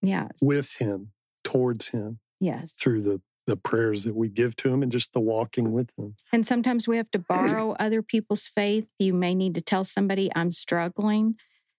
yeah. 0.00 0.28
With 0.40 0.74
Him, 0.80 1.12
towards 1.44 1.88
Him. 1.88 2.18
Yes. 2.40 2.72
Through 2.72 3.02
the 3.02 3.20
the 3.50 3.56
prayers 3.56 4.04
that 4.04 4.14
we 4.14 4.28
give 4.28 4.54
to 4.54 4.72
him 4.72 4.80
and 4.80 4.92
just 4.92 5.12
the 5.12 5.20
walking 5.20 5.72
with 5.72 5.92
them. 5.96 6.14
And 6.32 6.46
sometimes 6.46 6.86
we 6.86 6.96
have 6.96 7.10
to 7.10 7.18
borrow 7.28 7.72
other 7.72 8.00
people's 8.00 8.46
faith. 8.46 8.86
You 9.00 9.12
may 9.12 9.34
need 9.34 9.56
to 9.56 9.60
tell 9.60 9.82
somebody, 9.82 10.30
I'm 10.36 10.52
struggling. 10.52 11.34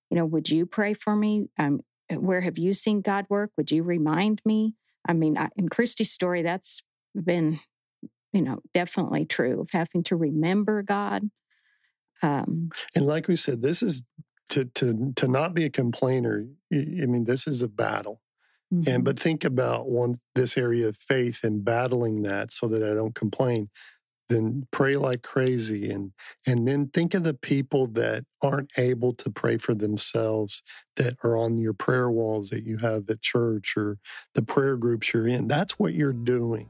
You 0.09 0.17
know, 0.17 0.25
would 0.25 0.49
you 0.49 0.65
pray 0.65 0.93
for 0.93 1.15
me? 1.15 1.47
Um, 1.57 1.79
where 2.09 2.41
have 2.41 2.57
you 2.57 2.73
seen 2.73 2.99
God 2.99 3.25
work? 3.29 3.51
Would 3.55 3.71
you 3.71 3.83
remind 3.83 4.41
me? 4.43 4.75
I 5.07 5.13
mean, 5.13 5.37
in 5.55 5.69
Christy's 5.69 6.11
story, 6.11 6.41
that's 6.41 6.83
been, 7.15 7.61
you 8.33 8.41
know, 8.41 8.59
definitely 8.73 9.25
true 9.25 9.61
of 9.61 9.69
having 9.71 10.03
to 10.03 10.17
remember 10.17 10.83
God. 10.83 11.29
Um, 12.21 12.69
and 12.95 13.05
like 13.05 13.29
we 13.29 13.37
said, 13.37 13.61
this 13.61 13.81
is 13.81 14.03
to 14.49 14.65
to 14.65 15.13
to 15.15 15.27
not 15.27 15.53
be 15.53 15.63
a 15.63 15.69
complainer. 15.69 16.45
I 16.71 16.75
mean, 16.75 17.23
this 17.23 17.47
is 17.47 17.61
a 17.61 17.69
battle. 17.69 18.20
Mm-hmm. 18.73 18.89
And 18.89 19.03
but 19.03 19.19
think 19.19 19.43
about 19.43 19.89
one 19.89 20.15
this 20.35 20.57
area 20.57 20.87
of 20.87 20.97
faith 20.97 21.43
and 21.43 21.63
battling 21.63 22.23
that 22.23 22.51
so 22.51 22.67
that 22.67 22.83
I 22.83 22.93
don't 22.93 23.15
complain. 23.15 23.69
Then 24.29 24.65
pray 24.71 24.95
like 24.95 25.23
crazy 25.23 25.91
and 25.91 26.13
and 26.47 26.65
then 26.65 26.87
think 26.87 27.13
of 27.13 27.23
the 27.23 27.33
people 27.33 27.87
that 27.87 28.23
aren't 28.41 28.71
able 28.77 29.13
to 29.15 29.29
pray 29.29 29.57
for 29.57 29.75
themselves 29.75 30.63
that 30.95 31.15
are 31.21 31.35
on 31.35 31.57
your 31.57 31.73
prayer 31.73 32.09
walls 32.09 32.49
that 32.49 32.65
you 32.65 32.77
have 32.77 33.09
at 33.09 33.21
church 33.21 33.75
or 33.75 33.97
the 34.35 34.41
prayer 34.41 34.77
groups 34.77 35.13
you're 35.13 35.27
in. 35.27 35.49
That's 35.49 35.77
what 35.77 35.93
you're 35.93 36.13
doing. 36.13 36.69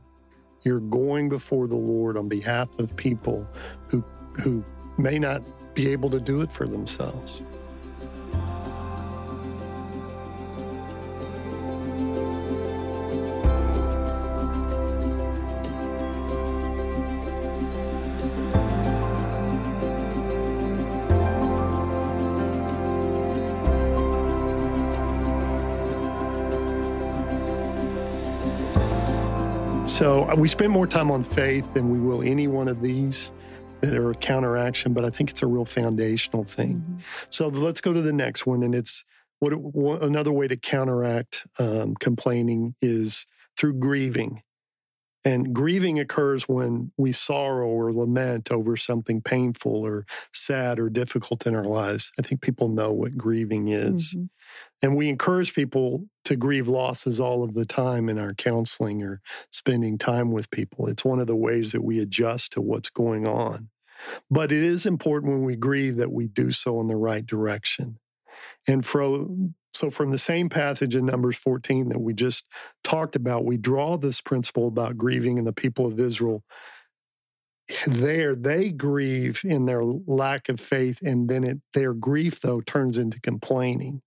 You're 0.66 0.80
going 0.80 1.30
before 1.30 1.68
the 1.68 1.78
Lord 1.78 2.18
on 2.18 2.28
behalf 2.28 2.80
of 2.80 2.96
people 2.96 3.48
who 3.92 4.04
who 4.44 4.66
may 4.98 5.20
not 5.20 5.44
be 5.76 5.90
able 5.90 6.10
to 6.10 6.20
do 6.20 6.42
it 6.42 6.52
for 6.52 6.68
themselves. 6.68 7.44
So 30.02 30.28
uh, 30.28 30.36
we 30.36 30.48
spend 30.48 30.72
more 30.72 30.88
time 30.88 31.12
on 31.12 31.24
faith 31.24 31.76
than 31.76 31.92
we 31.92 32.00
will 32.00 32.24
any 32.24 32.48
one 32.48 32.68
of 32.68 32.82
these 32.82 33.32
that 33.82 33.96
are 33.96 34.10
a 34.10 34.16
counteraction, 34.16 34.94
but 34.94 35.06
I 35.06 35.12
think 35.12 35.30
it's 35.30 35.44
a 35.44 35.46
real 35.46 35.64
foundational 35.64 36.44
thing. 36.44 36.78
Mm-hmm. 36.78 36.98
So 37.30 37.50
let's 37.50 37.82
go 37.82 37.94
to 37.94 38.02
the 38.02 38.12
next 38.12 38.48
one. 38.48 38.64
And 38.64 38.74
it's 38.74 39.06
what, 39.42 39.54
what 39.54 40.02
another 40.02 40.32
way 40.32 40.48
to 40.48 40.58
counteract 40.58 41.46
um, 41.60 41.94
complaining 42.00 42.74
is 42.82 43.28
through 43.56 43.76
grieving. 43.76 44.42
And 45.24 45.54
grieving 45.54 46.00
occurs 46.00 46.50
when 46.50 46.92
we 46.98 47.12
sorrow 47.12 47.68
or 47.68 47.94
lament 47.94 48.52
over 48.52 48.76
something 48.76 49.22
painful 49.22 49.86
or 49.86 50.06
sad 50.34 50.80
or 50.80 50.90
difficult 50.90 51.46
in 51.46 51.56
our 51.56 51.66
lives. 51.66 52.12
I 52.20 52.24
think 52.24 52.42
people 52.42 52.70
know 52.70 52.92
what 52.92 53.18
grieving 53.18 53.68
is. 53.68 54.16
Mm-hmm. 54.16 54.26
And 54.84 54.96
we 54.96 55.10
encourage 55.10 55.54
people 55.54 56.06
to 56.26 56.36
grieve 56.36 56.68
losses 56.68 57.20
all 57.20 57.44
of 57.44 57.54
the 57.54 57.66
time 57.66 58.10
in 58.10 58.18
our 58.18 58.34
counseling 58.34 59.04
or 59.04 59.22
spending 59.52 60.00
time 60.00 60.32
with 60.32 60.50
people. 60.50 60.88
It's 60.88 61.06
one 61.06 61.20
of 61.20 61.28
the 61.28 61.36
ways 61.36 61.72
that 61.72 61.84
we 61.84 62.00
adjust 62.00 62.54
to 62.54 62.62
what's 62.62 62.90
going 62.90 63.28
on. 63.28 63.70
But 64.32 64.52
it 64.52 64.64
is 64.64 64.88
important 64.88 65.34
when 65.34 65.44
we 65.44 65.56
grieve 65.56 65.98
that 65.98 66.12
we 66.12 66.28
do 66.28 66.50
so 66.50 66.82
in 66.82 66.88
the 66.88 66.96
right 66.96 67.26
direction. 67.26 68.00
And 68.68 68.84
from, 68.84 69.54
so, 69.74 69.90
from 69.90 70.12
the 70.12 70.18
same 70.18 70.50
passage 70.50 70.96
in 70.96 71.06
Numbers 71.06 71.38
14 71.38 71.90
that 71.90 72.00
we 72.00 72.14
just 72.14 72.46
talked 72.84 73.16
about, 73.16 73.46
we 73.46 73.58
draw 73.58 73.98
this 73.98 74.22
principle 74.22 74.68
about 74.68 74.98
grieving 74.98 75.38
in 75.38 75.46
the 75.46 75.54
people 75.54 75.88
of 75.88 76.00
Israel. 76.00 76.44
There, 77.86 78.36
they 78.36 78.72
grieve 78.72 79.42
in 79.46 79.66
their 79.66 79.84
lack 79.84 80.50
of 80.50 80.60
faith, 80.60 81.00
and 81.02 81.30
then 81.30 81.44
it, 81.44 81.60
their 81.74 81.94
grief, 81.94 82.42
though, 82.42 82.62
turns 82.62 82.98
into 82.98 83.22
complaining. 83.22 84.02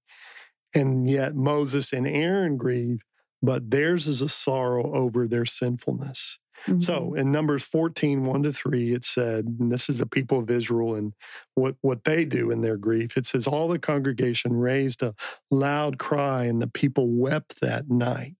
And 0.74 1.08
yet 1.08 1.34
Moses 1.34 1.92
and 1.92 2.06
Aaron 2.06 2.56
grieve, 2.56 3.02
but 3.42 3.70
theirs 3.70 4.06
is 4.06 4.20
a 4.20 4.28
sorrow 4.28 4.92
over 4.92 5.26
their 5.26 5.46
sinfulness. 5.46 6.38
Mm-hmm. 6.66 6.80
So 6.80 7.14
in 7.14 7.30
Numbers 7.30 7.62
14, 7.64 8.24
1 8.24 8.42
to 8.44 8.52
3, 8.52 8.92
it 8.92 9.04
said, 9.04 9.44
and 9.46 9.70
this 9.70 9.88
is 9.88 9.98
the 9.98 10.06
people 10.06 10.38
of 10.38 10.50
Israel 10.50 10.94
and 10.94 11.12
what, 11.54 11.76
what 11.82 12.04
they 12.04 12.24
do 12.24 12.50
in 12.50 12.62
their 12.62 12.76
grief. 12.76 13.16
It 13.16 13.26
says, 13.26 13.46
All 13.46 13.68
the 13.68 13.78
congregation 13.78 14.54
raised 14.54 15.02
a 15.02 15.14
loud 15.50 15.98
cry, 15.98 16.44
and 16.44 16.60
the 16.62 16.68
people 16.68 17.08
wept 17.08 17.60
that 17.60 17.90
night. 17.90 18.36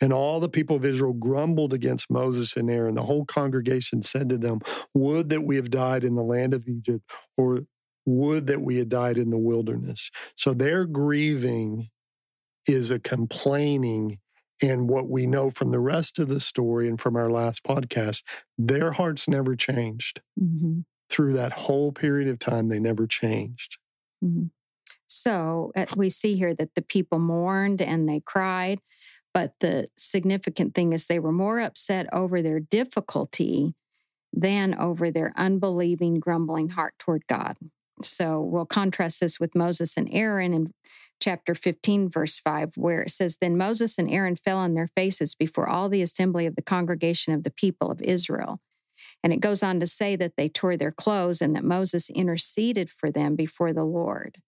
And 0.00 0.12
all 0.12 0.40
the 0.40 0.48
people 0.48 0.76
of 0.76 0.84
Israel 0.84 1.14
grumbled 1.14 1.72
against 1.72 2.10
Moses 2.10 2.56
and 2.56 2.70
Aaron. 2.70 2.96
The 2.96 3.02
whole 3.02 3.24
congregation 3.24 4.02
said 4.02 4.28
to 4.28 4.38
them, 4.38 4.60
Would 4.94 5.30
that 5.30 5.42
we 5.42 5.56
have 5.56 5.70
died 5.70 6.04
in 6.04 6.16
the 6.16 6.22
land 6.22 6.52
of 6.52 6.68
Egypt, 6.68 7.02
or 7.38 7.62
would 8.06 8.46
that 8.46 8.62
we 8.62 8.76
had 8.76 8.88
died 8.88 9.18
in 9.18 9.30
the 9.30 9.38
wilderness. 9.38 10.10
So 10.36 10.54
their 10.54 10.86
grieving 10.86 11.88
is 12.66 12.90
a 12.90 12.98
complaining. 12.98 14.18
And 14.62 14.88
what 14.88 15.08
we 15.08 15.26
know 15.26 15.50
from 15.50 15.70
the 15.70 15.80
rest 15.80 16.18
of 16.18 16.28
the 16.28 16.40
story 16.40 16.88
and 16.88 17.00
from 17.00 17.16
our 17.16 17.28
last 17.28 17.62
podcast, 17.62 18.22
their 18.56 18.92
hearts 18.92 19.28
never 19.28 19.54
changed. 19.54 20.22
Mm-hmm. 20.40 20.80
Through 21.08 21.34
that 21.34 21.52
whole 21.52 21.92
period 21.92 22.28
of 22.28 22.38
time, 22.38 22.68
they 22.68 22.80
never 22.80 23.06
changed. 23.06 23.76
Mm-hmm. 24.24 24.46
So 25.06 25.72
uh, 25.76 25.86
we 25.94 26.10
see 26.10 26.36
here 26.36 26.54
that 26.54 26.74
the 26.74 26.82
people 26.82 27.18
mourned 27.18 27.80
and 27.80 28.08
they 28.08 28.20
cried. 28.24 28.80
But 29.32 29.52
the 29.60 29.88
significant 29.98 30.74
thing 30.74 30.92
is 30.92 31.06
they 31.06 31.18
were 31.18 31.32
more 31.32 31.60
upset 31.60 32.06
over 32.12 32.40
their 32.40 32.58
difficulty 32.58 33.74
than 34.32 34.74
over 34.74 35.10
their 35.10 35.32
unbelieving, 35.36 36.20
grumbling 36.20 36.70
heart 36.70 36.94
toward 36.98 37.26
God. 37.26 37.56
So 38.02 38.40
we'll 38.40 38.66
contrast 38.66 39.20
this 39.20 39.38
with 39.38 39.54
Moses 39.54 39.96
and 39.96 40.08
Aaron 40.10 40.52
in 40.52 40.72
chapter 41.20 41.54
15, 41.54 42.08
verse 42.08 42.38
5, 42.38 42.76
where 42.76 43.02
it 43.02 43.10
says, 43.10 43.38
Then 43.40 43.56
Moses 43.56 43.98
and 43.98 44.10
Aaron 44.10 44.36
fell 44.36 44.58
on 44.58 44.74
their 44.74 44.90
faces 44.94 45.34
before 45.34 45.68
all 45.68 45.88
the 45.88 46.02
assembly 46.02 46.46
of 46.46 46.56
the 46.56 46.62
congregation 46.62 47.32
of 47.32 47.42
the 47.42 47.50
people 47.50 47.90
of 47.90 48.02
Israel. 48.02 48.60
And 49.22 49.32
it 49.32 49.40
goes 49.40 49.62
on 49.62 49.80
to 49.80 49.86
say 49.86 50.16
that 50.16 50.36
they 50.36 50.48
tore 50.48 50.76
their 50.76 50.92
clothes 50.92 51.40
and 51.40 51.54
that 51.56 51.64
Moses 51.64 52.10
interceded 52.10 52.90
for 52.90 53.10
them 53.10 53.34
before 53.34 53.72
the 53.72 53.84
Lord. 53.84 54.38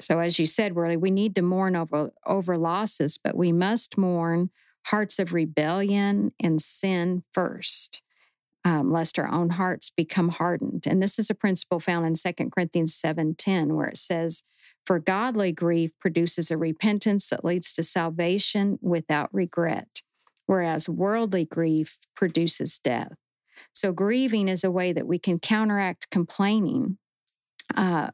So, 0.00 0.18
as 0.18 0.38
you 0.38 0.46
said, 0.46 0.76
really, 0.76 0.96
we 0.96 1.10
need 1.10 1.34
to 1.36 1.42
mourn 1.42 1.76
over, 1.76 2.10
over 2.26 2.58
losses, 2.58 3.18
but 3.22 3.36
we 3.36 3.52
must 3.52 3.96
mourn 3.96 4.50
hearts 4.86 5.18
of 5.18 5.32
rebellion 5.32 6.32
and 6.40 6.60
sin 6.60 7.22
first 7.32 8.02
um, 8.64 8.90
lest 8.90 9.18
our 9.18 9.30
own 9.30 9.50
hearts 9.50 9.90
become 9.90 10.30
hardened. 10.30 10.86
And 10.86 11.02
this 11.02 11.18
is 11.18 11.28
a 11.28 11.34
principle 11.34 11.80
found 11.80 12.06
in 12.06 12.14
2 12.14 12.50
Corinthians 12.50 12.94
7:10, 12.94 13.74
where 13.76 13.88
it 13.88 13.98
says, 13.98 14.42
For 14.84 14.98
godly 14.98 15.52
grief 15.52 15.92
produces 15.98 16.50
a 16.50 16.58
repentance 16.58 17.30
that 17.30 17.44
leads 17.44 17.72
to 17.74 17.82
salvation 17.82 18.78
without 18.82 19.32
regret, 19.32 20.02
whereas 20.46 20.88
worldly 20.88 21.46
grief 21.46 21.98
produces 22.14 22.78
death. 22.78 23.12
So 23.72 23.92
grieving 23.92 24.48
is 24.48 24.62
a 24.62 24.70
way 24.70 24.92
that 24.92 25.06
we 25.06 25.18
can 25.18 25.38
counteract 25.38 26.10
complaining 26.10 26.98
uh, 27.76 28.10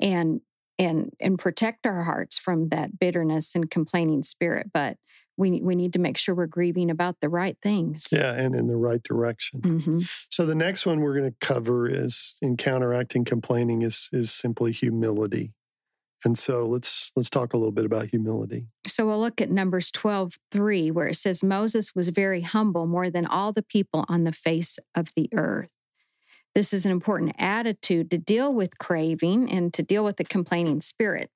and 0.00 0.40
and 0.78 1.10
and 1.20 1.38
protect 1.38 1.86
our 1.86 2.04
hearts 2.04 2.38
from 2.38 2.68
that 2.68 2.98
bitterness 2.98 3.54
and 3.54 3.70
complaining 3.70 4.22
spirit. 4.22 4.70
But 4.72 4.98
we 5.36 5.60
we 5.60 5.74
need 5.74 5.92
to 5.94 5.98
make 5.98 6.16
sure 6.16 6.34
we're 6.34 6.46
grieving 6.46 6.90
about 6.90 7.20
the 7.20 7.28
right 7.28 7.56
things. 7.62 8.08
Yeah, 8.10 8.32
and 8.32 8.54
in 8.54 8.68
the 8.68 8.76
right 8.76 9.02
direction. 9.02 9.60
Mm-hmm. 9.60 10.00
So 10.30 10.46
the 10.46 10.54
next 10.54 10.86
one 10.86 11.00
we're 11.00 11.18
going 11.18 11.30
to 11.30 11.46
cover 11.46 11.88
is 11.88 12.36
in 12.40 12.56
counteracting 12.56 13.24
complaining 13.24 13.82
is 13.82 14.08
is 14.12 14.32
simply 14.32 14.72
humility. 14.72 15.52
And 16.26 16.36
so 16.36 16.66
let's 16.66 17.12
let's 17.14 17.30
talk 17.30 17.54
a 17.54 17.56
little 17.56 17.70
bit 17.70 17.84
about 17.84 18.08
humility. 18.08 18.66
So 18.88 19.06
we'll 19.06 19.20
look 19.20 19.40
at 19.40 19.48
Numbers 19.48 19.92
12, 19.92 20.34
3, 20.50 20.90
where 20.90 21.06
it 21.06 21.14
says 21.14 21.44
Moses 21.44 21.94
was 21.94 22.08
very 22.08 22.40
humble 22.40 22.84
more 22.88 23.10
than 23.10 23.26
all 23.26 23.52
the 23.52 23.62
people 23.62 24.04
on 24.08 24.24
the 24.24 24.32
face 24.32 24.80
of 24.96 25.14
the 25.14 25.28
earth. 25.32 25.70
This 26.52 26.74
is 26.74 26.84
an 26.84 26.90
important 26.90 27.36
attitude 27.38 28.10
to 28.10 28.18
deal 28.18 28.52
with 28.52 28.76
craving 28.78 29.52
and 29.52 29.72
to 29.74 29.84
deal 29.84 30.02
with 30.02 30.16
the 30.16 30.24
complaining 30.24 30.80
spirit. 30.80 31.30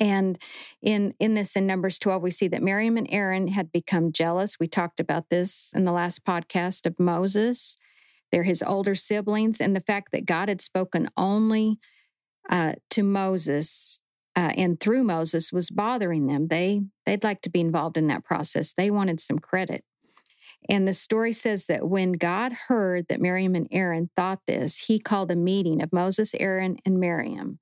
And 0.00 0.38
in 0.80 1.12
in 1.20 1.34
this 1.34 1.54
in 1.54 1.66
Numbers 1.66 1.98
12, 1.98 2.22
we 2.22 2.30
see 2.30 2.48
that 2.48 2.62
Miriam 2.62 2.96
and 2.96 3.08
Aaron 3.10 3.48
had 3.48 3.70
become 3.70 4.10
jealous. 4.10 4.58
We 4.58 4.68
talked 4.68 5.00
about 5.00 5.28
this 5.28 5.70
in 5.76 5.84
the 5.84 5.92
last 5.92 6.24
podcast 6.24 6.86
of 6.86 6.98
Moses. 6.98 7.76
They're 8.32 8.42
his 8.42 8.62
older 8.62 8.94
siblings, 8.94 9.60
and 9.60 9.76
the 9.76 9.82
fact 9.82 10.12
that 10.12 10.24
God 10.24 10.48
had 10.48 10.62
spoken 10.62 11.10
only 11.14 11.78
uh, 12.50 12.74
to 12.90 13.02
Moses 13.02 14.00
uh, 14.36 14.52
and 14.56 14.78
through 14.78 15.02
Moses 15.02 15.50
was 15.50 15.70
bothering 15.70 16.26
them. 16.26 16.48
They 16.48 16.82
they'd 17.06 17.24
like 17.24 17.40
to 17.42 17.50
be 17.50 17.60
involved 17.60 17.96
in 17.96 18.06
that 18.08 18.24
process. 18.24 18.74
They 18.74 18.90
wanted 18.90 19.20
some 19.20 19.38
credit. 19.38 19.84
And 20.68 20.86
the 20.86 20.94
story 20.94 21.32
says 21.32 21.66
that 21.66 21.88
when 21.88 22.12
God 22.12 22.52
heard 22.68 23.06
that 23.08 23.20
Miriam 23.20 23.54
and 23.54 23.68
Aaron 23.70 24.10
thought 24.16 24.40
this, 24.46 24.78
he 24.86 24.98
called 24.98 25.30
a 25.30 25.36
meeting 25.36 25.82
of 25.82 25.92
Moses, 25.92 26.34
Aaron, 26.38 26.76
and 26.84 26.98
Miriam. 26.98 27.60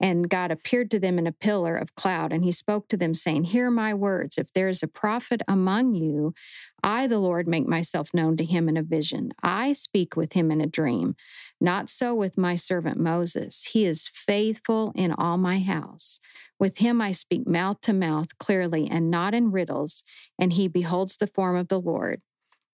And 0.00 0.28
God 0.28 0.50
appeared 0.50 0.90
to 0.90 0.98
them 0.98 1.18
in 1.18 1.26
a 1.26 1.32
pillar 1.32 1.76
of 1.76 1.94
cloud, 1.94 2.32
and 2.32 2.44
he 2.44 2.52
spoke 2.52 2.88
to 2.88 2.96
them, 2.96 3.14
saying, 3.14 3.44
Hear 3.44 3.70
my 3.70 3.94
words. 3.94 4.36
If 4.36 4.52
there 4.52 4.68
is 4.68 4.82
a 4.82 4.88
prophet 4.88 5.40
among 5.48 5.94
you, 5.94 6.34
I, 6.82 7.06
the 7.06 7.18
Lord, 7.18 7.48
make 7.48 7.66
myself 7.66 8.12
known 8.12 8.36
to 8.36 8.44
him 8.44 8.68
in 8.68 8.76
a 8.76 8.82
vision. 8.82 9.32
I 9.42 9.72
speak 9.72 10.14
with 10.14 10.34
him 10.34 10.50
in 10.50 10.60
a 10.60 10.66
dream. 10.66 11.16
Not 11.60 11.88
so 11.88 12.14
with 12.14 12.36
my 12.36 12.56
servant 12.56 12.98
Moses. 12.98 13.64
He 13.72 13.86
is 13.86 14.08
faithful 14.08 14.92
in 14.94 15.12
all 15.12 15.38
my 15.38 15.60
house. 15.60 16.20
With 16.58 16.78
him 16.78 17.00
I 17.00 17.12
speak 17.12 17.46
mouth 17.46 17.80
to 17.82 17.92
mouth 17.92 18.38
clearly 18.38 18.88
and 18.88 19.10
not 19.10 19.34
in 19.34 19.50
riddles, 19.50 20.04
and 20.38 20.52
he 20.52 20.68
beholds 20.68 21.16
the 21.16 21.26
form 21.26 21.56
of 21.56 21.68
the 21.68 21.80
Lord. 21.80 22.20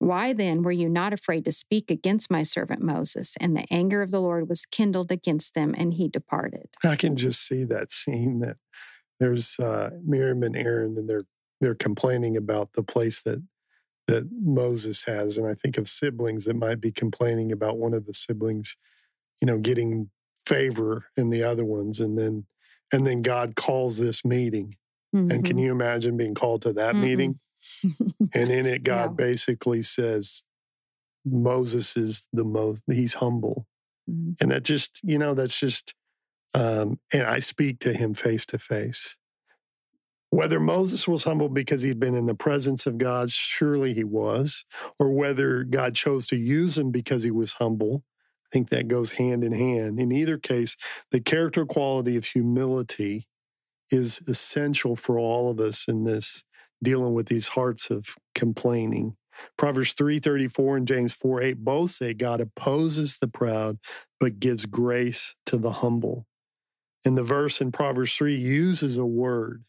Why 0.03 0.33
then 0.33 0.63
were 0.63 0.73
you 0.73 0.89
not 0.89 1.13
afraid 1.13 1.45
to 1.45 1.53
speak 1.53 1.89
against 1.89 2.29
my 2.29 2.43
servant 2.43 2.83
Moses? 2.83 3.37
And 3.39 3.57
the 3.57 3.65
anger 3.71 4.03
of 4.03 4.11
the 4.11 4.21
Lord 4.21 4.49
was 4.49 4.67
kindled 4.67 5.13
against 5.13 5.55
them, 5.55 5.77
and 5.79 5.95
he 5.95 6.09
departed. 6.09 6.71
I 6.85 6.97
can 6.97 7.15
just 7.15 7.47
see 7.47 7.63
that 7.65 7.93
scene 7.93 8.41
that 8.41 8.57
there's 9.21 9.61
uh, 9.61 9.91
Miriam 10.05 10.43
and 10.43 10.57
Aaron, 10.57 10.99
and 10.99 11.09
they're 11.09 11.25
they're 11.61 11.77
complaining 11.77 12.37
about 12.37 12.73
the 12.75 12.83
place 12.83 13.23
that 13.23 13.45
that 14.09 14.29
Moses 14.33 15.05
has, 15.05 15.39
and 15.39 15.47
I 15.47 15.55
think 15.55 15.79
of 15.79 15.89
siblings 15.89 16.47
that 16.47 16.57
might 16.57 16.81
be 16.81 16.91
complaining 16.91 17.53
about 17.53 17.79
one 17.79 17.95
of 17.95 18.05
the 18.05 18.15
siblings, 18.15 18.77
you 19.41 19.47
know, 19.47 19.59
getting 19.59 20.11
favor 20.45 21.05
in 21.17 21.31
the 21.31 21.45
other 21.45 21.65
ones, 21.65 22.01
and 22.01 22.19
then 22.19 22.47
and 22.93 23.07
then 23.07 23.23
God 23.23 23.55
calls 23.55 23.99
this 23.99 24.25
meeting. 24.25 24.75
Mm-hmm. 25.15 25.31
And 25.31 25.45
can 25.45 25.57
mm-hmm. 25.57 25.67
you 25.67 25.71
imagine 25.71 26.17
being 26.17 26.35
called 26.35 26.63
to 26.63 26.73
that 26.73 26.95
mm-hmm. 26.95 27.05
meeting? 27.05 27.41
And 28.35 28.51
in 28.51 28.67
it, 28.67 28.83
God 28.85 29.11
yeah. 29.19 29.27
basically 29.27 29.83
says 29.83 30.45
Moses 31.25 31.97
is 31.97 32.27
the 32.33 32.45
most, 32.45 32.83
he's 32.91 33.15
humble. 33.15 33.67
Mm-hmm. 34.11 34.33
And 34.41 34.51
that 34.51 34.65
just, 34.65 35.01
you 35.03 35.19
know, 35.19 35.35
that's 35.35 35.59
just, 35.59 35.95
um, 36.55 36.99
and 37.13 37.23
I 37.23 37.41
speak 37.41 37.81
to 37.81 37.93
him 37.93 38.15
face 38.15 38.45
to 38.47 38.59
face. 38.59 39.17
Whether 40.31 40.61
Moses 40.61 41.07
was 41.07 41.25
humble 41.25 41.51
because 41.51 41.83
he'd 41.83 42.01
been 42.01 42.17
in 42.17 42.27
the 42.27 42.35
presence 42.35 42.87
of 42.87 42.97
God, 42.97 43.31
surely 43.31 43.93
he 43.93 44.05
was, 44.05 44.65
or 44.99 45.13
whether 45.13 45.63
God 45.63 45.95
chose 45.95 46.27
to 46.29 46.37
use 46.37 46.79
him 46.79 46.91
because 46.91 47.23
he 47.23 47.31
was 47.31 47.55
humble, 47.55 48.03
I 48.47 48.49
think 48.51 48.71
that 48.71 48.89
goes 48.89 49.13
hand 49.13 49.45
in 49.45 49.53
hand. 49.53 50.01
In 50.01 50.11
either 50.11 50.39
case, 50.39 50.77
the 51.11 51.21
character 51.21 51.67
quality 51.67 52.17
of 52.17 52.25
humility 52.25 53.27
is 53.91 54.21
essential 54.27 54.97
for 54.97 55.19
all 55.19 55.51
of 55.51 55.61
us 55.61 55.87
in 55.87 56.05
this 56.05 56.45
dealing 56.83 57.15
with 57.15 57.27
these 57.27 57.49
hearts 57.49 57.91
of 57.91 58.17
complaining. 58.35 59.17
Proverbs 59.57 59.95
3:34 59.95 60.77
and 60.77 60.87
James 60.87 61.13
4:8 61.13 61.59
both 61.59 61.91
say 61.91 62.15
God 62.15 62.41
opposes 62.41 63.17
the 63.17 63.29
proud 63.29 63.79
but 64.21 64.41
gives 64.41 64.67
grace 64.67 65.35
to 65.47 65.59
the 65.59 65.73
humble. 65.73 66.27
And 67.05 67.19
the 67.19 67.25
verse 67.25 67.61
in 67.61 67.73
Proverbs 67.73 68.15
3 68.15 68.37
uses 68.37 68.97
a 68.97 69.07
word 69.07 69.65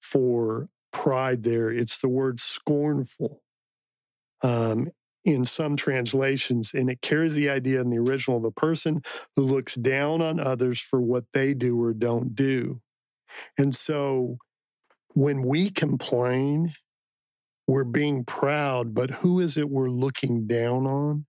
for 0.00 0.68
pride 0.92 1.42
there. 1.42 1.70
It's 1.70 1.98
the 1.98 2.08
word 2.08 2.38
scornful. 2.38 3.42
Um, 4.42 4.90
in 5.24 5.44
some 5.44 5.74
translations, 5.74 6.72
and 6.72 6.88
it 6.88 7.02
carries 7.02 7.34
the 7.34 7.50
idea 7.50 7.80
in 7.80 7.90
the 7.90 7.98
original 7.98 8.36
of 8.38 8.44
a 8.44 8.52
person 8.52 9.02
who 9.34 9.42
looks 9.42 9.74
down 9.74 10.22
on 10.22 10.38
others 10.38 10.80
for 10.80 11.00
what 11.00 11.24
they 11.32 11.52
do 11.52 11.82
or 11.82 11.92
don't 11.92 12.36
do. 12.36 12.80
And 13.58 13.74
so 13.74 14.38
when 15.16 15.42
we 15.42 15.70
complain, 15.70 16.74
we're 17.66 17.84
being 17.84 18.22
proud, 18.22 18.94
but 18.94 19.08
who 19.08 19.40
is 19.40 19.56
it 19.56 19.70
we're 19.70 19.88
looking 19.88 20.46
down 20.46 20.86
on? 20.86 21.24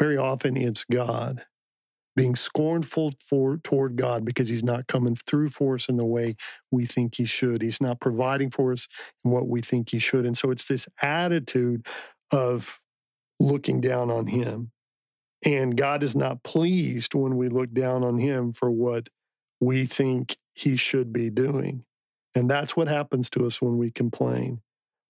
Very 0.00 0.16
often 0.16 0.56
it's 0.56 0.82
God. 0.84 1.44
Being 2.16 2.34
scornful 2.34 3.12
for 3.20 3.58
toward 3.58 3.96
God 3.96 4.24
because 4.24 4.48
He's 4.48 4.64
not 4.64 4.86
coming 4.86 5.14
through 5.14 5.50
for 5.50 5.74
us 5.74 5.90
in 5.90 5.98
the 5.98 6.06
way 6.06 6.34
we 6.70 6.86
think 6.86 7.16
He 7.16 7.26
should. 7.26 7.60
He's 7.60 7.82
not 7.82 8.00
providing 8.00 8.50
for 8.50 8.72
us 8.72 8.88
in 9.22 9.32
what 9.32 9.46
we 9.46 9.60
think 9.60 9.90
He 9.90 9.98
should. 9.98 10.24
And 10.24 10.36
so 10.36 10.50
it's 10.50 10.66
this 10.66 10.88
attitude 11.02 11.86
of 12.32 12.80
looking 13.38 13.82
down 13.82 14.10
on 14.10 14.28
Him. 14.28 14.72
And 15.44 15.76
God 15.76 16.02
is 16.02 16.16
not 16.16 16.42
pleased 16.42 17.14
when 17.14 17.36
we 17.36 17.50
look 17.50 17.74
down 17.74 18.02
on 18.02 18.18
Him 18.18 18.54
for 18.54 18.70
what 18.70 19.10
we 19.60 19.84
think 19.84 20.38
He 20.54 20.78
should 20.78 21.12
be 21.12 21.28
doing. 21.28 21.84
And 22.34 22.50
that's 22.50 22.76
what 22.76 22.88
happens 22.88 23.28
to 23.30 23.46
us 23.46 23.60
when 23.60 23.78
we 23.78 23.90
complain. 23.90 24.60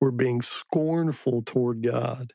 We're 0.00 0.10
being 0.10 0.42
scornful 0.42 1.42
toward 1.42 1.82
God. 1.82 2.32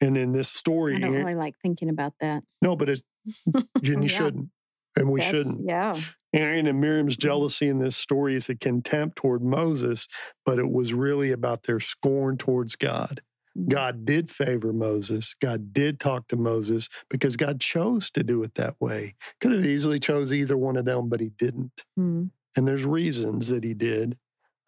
And 0.00 0.16
in 0.16 0.32
this 0.32 0.48
story, 0.48 0.96
I 0.96 1.00
don't 1.00 1.12
really 1.12 1.34
like 1.34 1.54
thinking 1.62 1.88
about 1.88 2.14
that. 2.20 2.42
No, 2.62 2.76
but 2.76 2.88
it, 2.88 3.02
you 3.82 4.00
yeah. 4.00 4.06
shouldn't. 4.06 4.48
And 4.96 5.10
we 5.10 5.20
that's, 5.20 5.30
shouldn't. 5.30 5.68
Yeah. 5.68 5.98
Aaron 6.32 6.66
and 6.66 6.80
Miriam's 6.80 7.16
mm-hmm. 7.16 7.28
jealousy 7.28 7.68
in 7.68 7.78
this 7.78 7.96
story 7.96 8.34
is 8.34 8.48
a 8.48 8.56
contempt 8.56 9.16
toward 9.16 9.42
Moses, 9.42 10.08
but 10.44 10.58
it 10.58 10.70
was 10.70 10.94
really 10.94 11.32
about 11.32 11.64
their 11.64 11.80
scorn 11.80 12.36
towards 12.36 12.76
God. 12.76 13.22
Mm-hmm. 13.56 13.68
God 13.68 14.04
did 14.04 14.30
favor 14.30 14.72
Moses. 14.72 15.34
God 15.40 15.72
did 15.72 16.00
talk 16.00 16.28
to 16.28 16.36
Moses 16.36 16.88
because 17.08 17.36
God 17.36 17.60
chose 17.60 18.10
to 18.12 18.22
do 18.22 18.42
it 18.42 18.54
that 18.54 18.76
way. 18.80 19.14
Could 19.40 19.52
have 19.52 19.64
easily 19.64 19.98
chose 19.98 20.32
either 20.32 20.56
one 20.56 20.76
of 20.76 20.84
them, 20.84 21.08
but 21.08 21.20
he 21.20 21.30
didn't. 21.30 21.84
Mm-hmm 21.98 22.26
and 22.56 22.66
there's 22.66 22.84
reasons 22.84 23.48
that 23.48 23.64
he 23.64 23.74
did. 23.74 24.18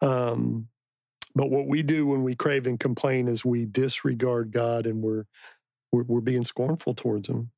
Um, 0.01 0.67
but 1.35 1.49
what 1.49 1.67
we 1.67 1.81
do 1.81 2.07
when 2.07 2.23
we 2.23 2.35
crave 2.35 2.67
and 2.67 2.79
complain 2.79 3.27
is 3.27 3.43
we 3.43 3.65
disregard 3.65 4.51
God 4.51 4.85
and 4.85 5.01
we're, 5.01 5.25
we're, 5.91 6.03
we're 6.03 6.21
being 6.21 6.43
scornful 6.43 6.93
towards 6.93 7.29
him. 7.29 7.51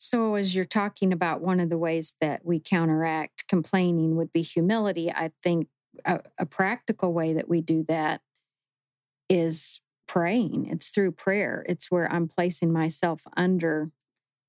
So, 0.00 0.36
as 0.36 0.54
you're 0.54 0.64
talking 0.64 1.12
about 1.12 1.40
one 1.40 1.58
of 1.58 1.70
the 1.70 1.78
ways 1.78 2.14
that 2.20 2.44
we 2.44 2.60
counteract 2.60 3.48
complaining 3.48 4.14
would 4.16 4.32
be 4.32 4.42
humility, 4.42 5.10
I 5.10 5.32
think 5.42 5.66
a, 6.04 6.20
a 6.38 6.46
practical 6.46 7.12
way 7.12 7.32
that 7.32 7.48
we 7.48 7.60
do 7.60 7.84
that 7.88 8.20
is 9.28 9.80
praying. 10.06 10.68
It's 10.70 10.90
through 10.90 11.12
prayer. 11.12 11.64
It's 11.68 11.90
where 11.90 12.10
I'm 12.12 12.28
placing 12.28 12.72
myself 12.72 13.22
under 13.36 13.90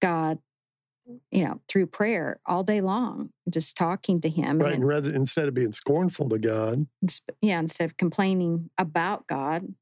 God 0.01 0.39
you 1.31 1.43
know, 1.43 1.61
through 1.67 1.87
prayer 1.87 2.39
all 2.45 2.63
day 2.63 2.81
long, 2.81 3.31
just 3.49 3.77
talking 3.77 4.21
to 4.21 4.29
Him. 4.29 4.59
Right. 4.59 4.73
And, 4.73 4.85
rather, 4.85 5.13
instead 5.13 5.47
of 5.47 5.53
being 5.53 5.71
scornful 5.71 6.29
to 6.29 6.39
God. 6.39 6.87
Yeah. 7.41 7.59
Instead 7.59 7.85
of 7.85 7.97
complaining 7.97 8.69
about 8.77 9.27
God, 9.27 9.73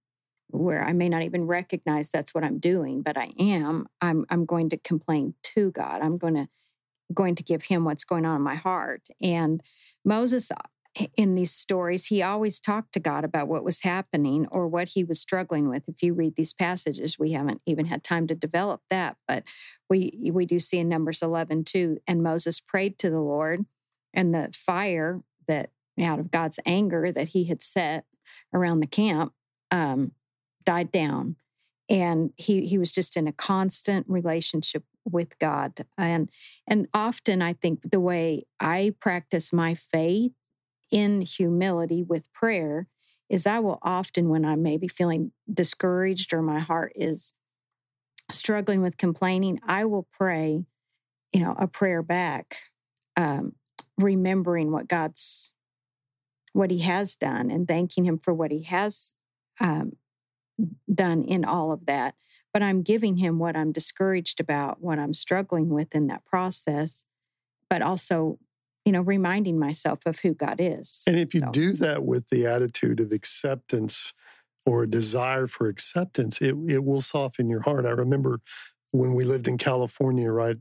where 0.49 0.83
I 0.83 0.93
may 0.93 1.09
not 1.09 1.23
even 1.23 1.45
recognize 1.45 2.09
that's 2.09 2.33
what 2.33 2.43
I'm 2.43 2.59
doing, 2.59 3.01
but 3.01 3.17
I 3.17 3.31
am, 3.37 3.87
I'm, 4.01 4.25
I'm 4.29 4.45
going 4.45 4.69
to 4.69 4.77
complain 4.77 5.33
to 5.55 5.71
God. 5.71 6.01
I'm 6.01 6.17
going 6.17 6.35
to, 6.35 6.47
going 7.13 7.35
to 7.35 7.43
give 7.43 7.63
Him 7.63 7.83
what's 7.83 8.05
going 8.05 8.25
on 8.25 8.37
in 8.37 8.41
my 8.41 8.55
heart. 8.55 9.01
And 9.21 9.61
Moses 10.05 10.51
in 11.15 11.35
these 11.35 11.51
stories, 11.51 12.07
he 12.07 12.21
always 12.21 12.59
talked 12.59 12.93
to 12.93 12.99
God 12.99 13.23
about 13.23 13.47
what 13.47 13.63
was 13.63 13.81
happening 13.81 14.47
or 14.47 14.67
what 14.67 14.89
he 14.89 15.03
was 15.03 15.19
struggling 15.19 15.69
with. 15.69 15.83
If 15.87 16.01
you 16.01 16.13
read 16.13 16.35
these 16.35 16.53
passages, 16.53 17.19
we 17.19 17.31
haven't 17.33 17.61
even 17.65 17.85
had 17.85 18.03
time 18.03 18.27
to 18.27 18.35
develop 18.35 18.81
that, 18.89 19.17
but 19.27 19.43
we 19.89 20.31
we 20.31 20.45
do 20.45 20.59
see 20.59 20.79
in 20.79 20.89
Numbers 20.89 21.21
11 21.21 21.65
too. 21.65 21.97
And 22.07 22.23
Moses 22.23 22.59
prayed 22.59 22.99
to 22.99 23.09
the 23.09 23.19
Lord, 23.19 23.65
and 24.13 24.33
the 24.33 24.49
fire 24.53 25.21
that 25.47 25.71
out 26.01 26.19
of 26.19 26.31
God's 26.31 26.59
anger 26.65 27.11
that 27.11 27.29
he 27.29 27.45
had 27.45 27.61
set 27.61 28.05
around 28.53 28.79
the 28.79 28.87
camp 28.87 29.33
um, 29.71 30.11
died 30.65 30.91
down, 30.91 31.35
and 31.89 32.31
he 32.37 32.65
he 32.65 32.77
was 32.77 32.91
just 32.91 33.17
in 33.17 33.27
a 33.27 33.33
constant 33.33 34.05
relationship 34.09 34.83
with 35.05 35.37
God. 35.39 35.85
And 35.97 36.29
and 36.67 36.87
often 36.93 37.41
I 37.41 37.53
think 37.53 37.91
the 37.91 37.99
way 37.99 38.45
I 38.59 38.93
practice 38.99 39.53
my 39.53 39.75
faith 39.75 40.31
in 40.91 41.21
humility 41.21 42.03
with 42.03 42.31
prayer 42.33 42.87
is 43.29 43.45
I 43.45 43.59
will 43.59 43.79
often, 43.81 44.29
when 44.29 44.45
I'm 44.45 44.63
maybe 44.63 44.87
feeling 44.87 45.31
discouraged 45.51 46.33
or 46.33 46.41
my 46.41 46.59
heart 46.59 46.93
is 46.95 47.33
struggling 48.31 48.81
with 48.81 48.97
complaining, 48.97 49.59
I 49.65 49.85
will 49.85 50.07
pray, 50.11 50.65
you 51.33 51.39
know, 51.41 51.55
a 51.57 51.67
prayer 51.67 52.01
back, 52.01 52.57
um, 53.15 53.53
remembering 53.97 54.71
what 54.71 54.87
God's, 54.87 55.51
what 56.53 56.71
He 56.71 56.79
has 56.79 57.15
done 57.15 57.51
and 57.51 57.67
thanking 57.67 58.05
Him 58.05 58.17
for 58.17 58.33
what 58.33 58.51
He 58.51 58.63
has 58.63 59.13
um, 59.59 59.97
done 60.93 61.23
in 61.23 61.43
all 61.43 61.71
of 61.71 61.85
that. 61.85 62.15
But 62.53 62.63
I'm 62.63 62.81
giving 62.81 63.17
Him 63.17 63.39
what 63.39 63.57
I'm 63.57 63.71
discouraged 63.71 64.39
about, 64.39 64.81
what 64.81 64.99
I'm 64.99 65.13
struggling 65.13 65.69
with 65.69 65.93
in 65.93 66.07
that 66.07 66.25
process, 66.25 67.03
but 67.69 67.81
also 67.81 68.39
you 68.87 68.93
know, 68.93 69.01
reminding 69.01 69.59
myself 69.59 69.99
of 70.05 70.17
who 70.21 70.33
God 70.33 70.61
is. 70.61 71.03
And 71.07 71.19
if 71.19 71.33
you 71.33 71.41
so. 71.41 71.51
do 71.51 71.73
that 71.73 72.05
with 72.05 72.29
the 72.29 72.45
attitude 72.45 73.01
of 73.01 73.11
acceptance 73.11 74.13
or 74.65 74.83
a 74.83 74.89
desire 74.89 75.47
for 75.47 75.67
acceptance, 75.67 76.41
it, 76.41 76.55
it 76.69 76.85
will 76.85 77.01
soften 77.01 77.49
your 77.49 77.63
heart. 77.63 77.85
I 77.85 77.89
remember 77.89 78.39
when 78.91 79.13
we 79.13 79.25
lived 79.25 79.45
in 79.45 79.57
California, 79.57 80.31
right, 80.31 80.55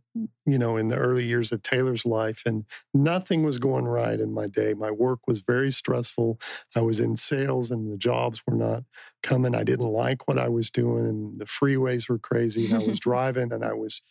you 0.44 0.58
know, 0.58 0.76
in 0.76 0.88
the 0.88 0.96
early 0.96 1.24
years 1.24 1.52
of 1.52 1.62
Taylor's 1.62 2.04
life, 2.04 2.42
and 2.44 2.64
nothing 2.92 3.44
was 3.44 3.58
going 3.58 3.84
right 3.84 4.18
in 4.18 4.34
my 4.34 4.48
day. 4.48 4.74
My 4.74 4.90
work 4.90 5.20
was 5.28 5.38
very 5.38 5.70
stressful. 5.70 6.40
I 6.74 6.80
was 6.80 6.98
in 6.98 7.14
sales 7.14 7.70
and 7.70 7.92
the 7.92 7.96
jobs 7.96 8.42
were 8.44 8.56
not 8.56 8.82
coming. 9.22 9.54
I 9.54 9.62
didn't 9.62 9.86
like 9.86 10.26
what 10.26 10.36
I 10.36 10.48
was 10.48 10.68
doing, 10.68 11.06
and 11.06 11.38
the 11.38 11.44
freeways 11.44 12.08
were 12.08 12.18
crazy. 12.18 12.66
And 12.66 12.82
I 12.82 12.84
was 12.88 12.98
driving 13.08 13.52
and 13.52 13.64
I 13.64 13.74
was, 13.74 14.02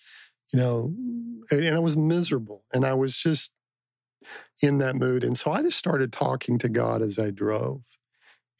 you 0.53 0.59
know, 0.59 0.95
and 1.51 1.75
I 1.75 1.79
was 1.79 1.97
miserable. 1.97 2.63
And 2.73 2.85
I 2.85 2.93
was 2.93 3.19
just 3.19 3.51
in 4.61 4.77
that 4.79 4.95
mood. 4.95 5.23
And 5.23 5.37
so 5.37 5.51
I 5.51 5.61
just 5.61 5.77
started 5.77 6.11
talking 6.11 6.57
to 6.59 6.69
God 6.69 7.01
as 7.01 7.19
I 7.19 7.31
drove. 7.31 7.81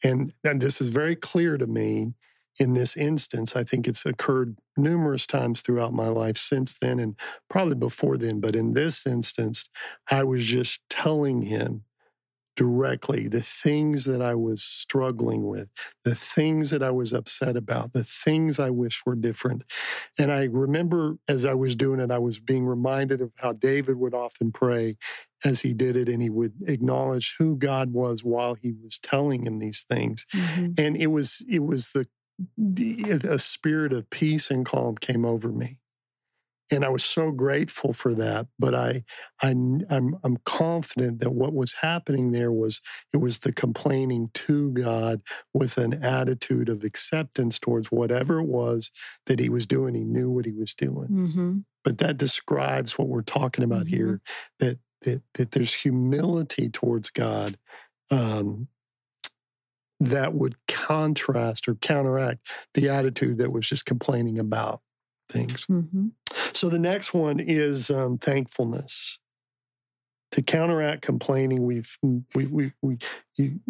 And, 0.04 0.32
and 0.44 0.60
this 0.60 0.80
is 0.80 0.88
very 0.88 1.16
clear 1.16 1.56
to 1.56 1.66
me 1.66 2.14
in 2.58 2.74
this 2.74 2.96
instance. 2.96 3.56
I 3.56 3.64
think 3.64 3.86
it's 3.86 4.04
occurred 4.04 4.58
numerous 4.76 5.26
times 5.26 5.62
throughout 5.62 5.92
my 5.92 6.08
life 6.08 6.36
since 6.36 6.76
then 6.78 6.98
and 6.98 7.16
probably 7.48 7.74
before 7.74 8.18
then. 8.18 8.40
But 8.40 8.56
in 8.56 8.74
this 8.74 9.06
instance, 9.06 9.68
I 10.10 10.24
was 10.24 10.44
just 10.44 10.80
telling 10.88 11.42
him 11.42 11.84
directly 12.56 13.28
the 13.28 13.42
things 13.42 14.04
that 14.04 14.22
I 14.22 14.34
was 14.34 14.62
struggling 14.62 15.46
with, 15.46 15.68
the 16.04 16.14
things 16.14 16.70
that 16.70 16.82
I 16.82 16.90
was 16.90 17.12
upset 17.12 17.56
about, 17.56 17.92
the 17.92 18.04
things 18.04 18.58
I 18.58 18.70
wish 18.70 19.02
were 19.04 19.14
different. 19.14 19.62
And 20.18 20.32
I 20.32 20.44
remember 20.44 21.18
as 21.28 21.44
I 21.44 21.54
was 21.54 21.76
doing 21.76 22.00
it, 22.00 22.10
I 22.10 22.18
was 22.18 22.40
being 22.40 22.66
reminded 22.66 23.20
of 23.20 23.32
how 23.36 23.52
David 23.52 23.96
would 23.96 24.14
often 24.14 24.52
pray 24.52 24.96
as 25.44 25.60
he 25.60 25.74
did 25.74 25.96
it, 25.96 26.08
and 26.08 26.22
he 26.22 26.30
would 26.30 26.54
acknowledge 26.66 27.34
who 27.38 27.56
God 27.56 27.92
was 27.92 28.24
while 28.24 28.54
he 28.54 28.72
was 28.82 28.98
telling 28.98 29.46
him 29.46 29.58
these 29.58 29.84
things. 29.88 30.26
Mm-hmm. 30.34 30.72
And 30.78 30.96
it 30.96 31.08
was 31.08 31.44
it 31.48 31.62
was 31.62 31.90
the, 31.90 32.06
the 32.56 33.20
a 33.28 33.38
spirit 33.38 33.92
of 33.92 34.08
peace 34.10 34.50
and 34.50 34.64
calm 34.64 34.96
came 34.96 35.24
over 35.24 35.50
me 35.50 35.78
and 36.70 36.84
I 36.84 36.88
was 36.88 37.04
so 37.04 37.30
grateful 37.30 37.92
for 37.92 38.14
that. 38.14 38.48
But 38.58 38.74
I, 38.74 39.04
I, 39.42 39.50
I'm, 39.50 40.16
I'm 40.24 40.36
confident 40.44 41.20
that 41.20 41.30
what 41.30 41.54
was 41.54 41.74
happening 41.80 42.32
there 42.32 42.52
was 42.52 42.80
it 43.12 43.18
was 43.18 43.40
the 43.40 43.52
complaining 43.52 44.30
to 44.34 44.70
God 44.72 45.22
with 45.54 45.78
an 45.78 46.02
attitude 46.02 46.68
of 46.68 46.82
acceptance 46.82 47.58
towards 47.58 47.92
whatever 47.92 48.40
it 48.40 48.46
was 48.46 48.90
that 49.26 49.38
He 49.38 49.48
was 49.48 49.66
doing. 49.66 49.94
He 49.94 50.04
knew 50.04 50.30
what 50.30 50.46
He 50.46 50.52
was 50.52 50.74
doing. 50.74 51.08
Mm-hmm. 51.08 51.58
But 51.84 51.98
that 51.98 52.16
describes 52.16 52.98
what 52.98 53.08
we're 53.08 53.22
talking 53.22 53.64
about 53.64 53.86
mm-hmm. 53.86 53.96
here. 53.96 54.20
That 54.58 54.78
that 55.02 55.22
that 55.34 55.50
there's 55.52 55.74
humility 55.74 56.68
towards 56.68 57.10
God. 57.10 57.58
Um, 58.10 58.68
that 59.98 60.34
would 60.34 60.56
contrast 60.68 61.66
or 61.68 61.74
counteract 61.74 62.50
the 62.74 62.90
attitude 62.90 63.38
that 63.38 63.50
was 63.50 63.66
just 63.66 63.86
complaining 63.86 64.38
about 64.38 64.82
things. 65.28 65.66
Mm-hmm. 65.66 66.08
So 66.52 66.68
the 66.68 66.78
next 66.78 67.14
one 67.14 67.40
is 67.40 67.90
um, 67.90 68.18
thankfulness. 68.18 69.18
To 70.32 70.42
counteract 70.42 71.02
complaining, 71.02 71.64
we've 71.64 71.96
we 72.34 72.46
we 72.46 72.72
we 72.82 72.98
you 73.36 73.60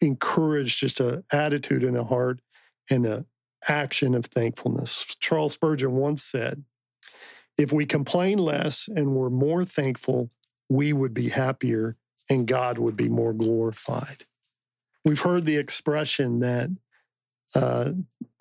encourage 0.00 0.80
just 0.80 1.00
an 1.00 1.24
attitude 1.32 1.84
and 1.84 1.96
a 1.96 2.04
heart 2.04 2.40
and 2.90 3.06
an 3.06 3.26
action 3.68 4.14
of 4.14 4.26
thankfulness. 4.26 5.16
Charles 5.20 5.52
Spurgeon 5.52 5.92
once 5.92 6.22
said, 6.22 6.64
"If 7.56 7.72
we 7.72 7.86
complain 7.86 8.38
less 8.38 8.88
and 8.88 9.14
were 9.14 9.30
more 9.30 9.64
thankful, 9.64 10.30
we 10.68 10.92
would 10.92 11.14
be 11.14 11.28
happier, 11.28 11.96
and 12.30 12.48
God 12.48 12.78
would 12.78 12.96
be 12.96 13.08
more 13.08 13.34
glorified." 13.34 14.24
We've 15.04 15.20
heard 15.20 15.44
the 15.44 15.56
expression 15.56 16.40
that 16.40 16.70
uh, 17.54 17.92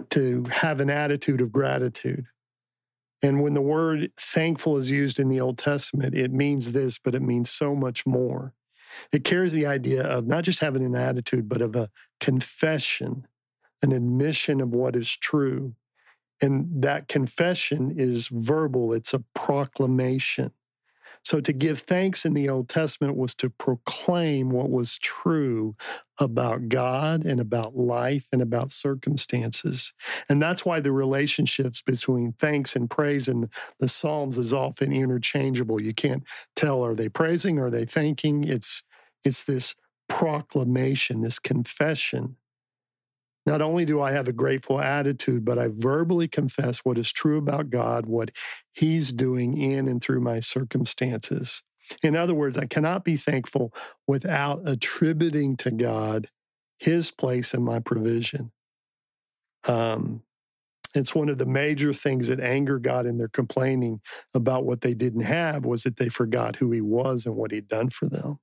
to 0.09 0.43
have 0.51 0.80
an 0.80 0.89
attitude 0.89 1.41
of 1.41 1.51
gratitude. 1.51 2.26
And 3.24 3.41
when 3.41 3.53
the 3.53 3.61
word 3.61 4.11
thankful 4.18 4.78
is 4.78 4.91
used 4.91 5.20
in 5.20 5.30
the 5.30 5.41
Old 5.41 5.57
Testament, 5.57 6.15
it 6.15 6.32
means 6.32 6.72
this, 6.72 6.99
but 6.99 7.15
it 7.15 7.22
means 7.22 7.49
so 7.49 7.76
much 7.76 8.05
more. 8.05 8.53
It 9.11 9.24
carries 9.24 9.53
the 9.53 9.65
idea 9.65 10.03
of 10.03 10.28
not 10.28 10.43
just 10.43 10.59
having 10.59 10.86
an 10.86 10.95
attitude, 10.95 11.49
but 11.49 11.61
of 11.61 11.76
a 11.76 11.89
confession, 12.20 13.28
an 13.82 13.91
admission 13.91 14.61
of 14.61 14.70
what 14.70 14.95
is 14.95 15.15
true. 15.15 15.76
And 16.41 16.84
that 16.84 17.07
confession 17.07 17.93
is 17.97 18.28
verbal, 18.28 18.93
it's 18.93 19.13
a 19.13 19.24
proclamation. 19.34 20.51
So 21.28 21.42
to 21.42 21.52
give 21.52 21.80
thanks 21.80 22.24
in 22.24 22.36
the 22.36 22.48
Old 22.48 22.70
Testament 22.70 23.18
was 23.18 23.36
to 23.36 23.50
proclaim 23.50 24.50
what 24.50 24.70
was 24.70 24.98
true 24.98 25.76
about 26.22 26.70
God 26.70 27.26
and 27.26 27.42
about 27.42 27.76
life 27.76 28.30
and 28.32 28.42
about 28.42 28.72
circumstances. 28.72 29.92
And 30.30 30.42
that's 30.42 30.66
why 30.66 30.80
the 30.80 30.94
relationships 30.94 31.82
between 31.82 32.32
thanks 32.40 32.78
and 32.78 32.90
praise 32.90 33.28
in 33.28 33.50
the 33.78 33.90
Psalms 33.90 34.38
is 34.38 34.54
often 34.54 34.94
interchangeable. 34.94 35.82
You 35.82 35.94
can't 35.94 36.24
tell 36.56 36.82
are 36.82 36.96
they 36.96 37.10
praising, 37.10 37.60
are 37.60 37.70
they 37.70 37.84
thanking? 37.84 38.46
It's 38.46 38.84
it's 39.26 39.44
this 39.44 39.76
proclamation, 40.08 41.20
this 41.20 41.40
confession 41.40 42.38
not 43.48 43.62
only 43.62 43.86
do 43.86 44.02
I 44.02 44.12
have 44.12 44.28
a 44.28 44.34
grateful 44.34 44.82
attitude, 44.82 45.45
but 45.45 45.58
I 45.58 45.70
verbally 45.72 46.28
confess 46.28 46.80
what 46.80 46.98
is 46.98 47.14
true 47.14 47.38
about 47.38 47.70
God, 47.70 48.06
what 48.06 48.32
He's 48.74 49.14
doing 49.14 49.58
in 49.58 49.88
and 49.88 50.04
through 50.04 50.20
my 50.20 50.41
circumstances. 50.41 51.64
In 52.04 52.14
other 52.18 52.34
words, 52.34 52.58
I 52.58 52.66
cannot 52.66 53.06
be 53.06 53.16
thankful 53.16 53.74
without 54.06 54.68
attributing 54.68 55.56
to 55.58 55.72
God 55.72 56.30
His 56.78 57.10
place 57.10 57.54
in 57.54 57.64
my 57.64 57.80
provision. 57.80 58.52
Um, 59.66 60.24
it's 60.93 61.16
one 61.16 61.30
of 61.30 61.38
the 61.38 61.45
major 61.45 61.93
things 61.93 62.28
that 62.28 62.41
anger 62.41 62.80
God 62.80 63.06
in 63.06 63.18
their 63.18 63.30
complaining 63.30 64.02
about 64.34 64.66
what 64.66 64.82
they 64.82 64.93
didn't 64.93 65.22
have 65.22 65.64
was 65.64 65.84
that 65.84 65.95
they 65.95 66.10
forgot 66.10 66.58
who 66.58 66.70
He 66.72 66.82
was 66.82 67.26
and 67.26 67.38
what 67.38 67.52
He'd 67.52 67.70
done 67.70 67.91
for 67.91 68.10
them. 68.10 68.39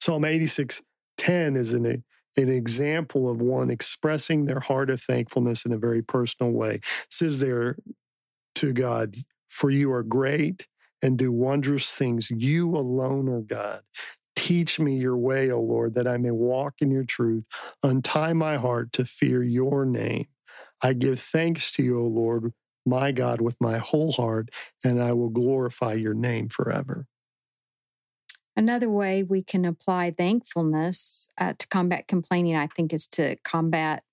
Psalm 0.00 0.24
86 0.24 0.80
10 1.16 1.56
is 1.56 1.72
an 1.72 2.04
an 2.36 2.48
example 2.48 3.30
of 3.30 3.40
one 3.40 3.70
expressing 3.70 4.46
their 4.46 4.60
heart 4.60 4.90
of 4.90 5.00
thankfulness 5.00 5.64
in 5.64 5.72
a 5.72 5.78
very 5.78 6.02
personal 6.02 6.52
way. 6.52 6.74
It 6.74 6.82
says 7.10 7.40
there 7.40 7.76
to 8.56 8.72
God, 8.72 9.16
For 9.48 9.70
you 9.70 9.92
are 9.92 10.02
great 10.02 10.66
and 11.02 11.18
do 11.18 11.32
wondrous 11.32 11.90
things. 11.92 12.30
You 12.30 12.76
alone 12.76 13.28
are 13.28 13.42
God. 13.42 13.82
Teach 14.36 14.80
me 14.80 14.96
your 14.96 15.16
way, 15.16 15.50
O 15.50 15.60
Lord, 15.60 15.94
that 15.94 16.08
I 16.08 16.16
may 16.16 16.30
walk 16.30 16.74
in 16.80 16.90
your 16.90 17.04
truth. 17.04 17.46
Untie 17.82 18.32
my 18.32 18.56
heart 18.56 18.92
to 18.94 19.04
fear 19.04 19.42
your 19.42 19.84
name. 19.84 20.26
I 20.82 20.92
give 20.92 21.20
thanks 21.20 21.70
to 21.72 21.82
you, 21.82 22.00
O 22.00 22.04
Lord, 22.04 22.52
my 22.84 23.12
God, 23.12 23.40
with 23.40 23.56
my 23.60 23.78
whole 23.78 24.12
heart, 24.12 24.50
and 24.82 25.00
I 25.00 25.12
will 25.12 25.30
glorify 25.30 25.94
your 25.94 26.14
name 26.14 26.48
forever. 26.48 27.06
Another 28.56 28.88
way 28.88 29.22
we 29.22 29.42
can 29.42 29.64
apply 29.64 30.12
thankfulness 30.12 31.28
uh, 31.36 31.54
to 31.58 31.66
combat 31.66 32.06
complaining, 32.06 32.54
I 32.54 32.68
think, 32.68 32.92
is 32.92 33.08
to 33.08 33.36
combat, 33.42 34.04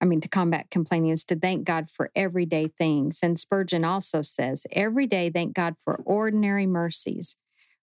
I 0.00 0.04
mean, 0.06 0.20
to 0.22 0.28
combat 0.28 0.70
complaining 0.70 1.10
is 1.10 1.24
to 1.26 1.36
thank 1.36 1.64
God 1.64 1.88
for 1.88 2.10
everyday 2.16 2.66
things. 2.66 3.20
And 3.22 3.38
Spurgeon 3.38 3.84
also 3.84 4.22
says, 4.22 4.66
every 4.72 5.06
day 5.06 5.30
thank 5.30 5.54
God 5.54 5.76
for 5.82 6.02
ordinary 6.04 6.66
mercies. 6.66 7.36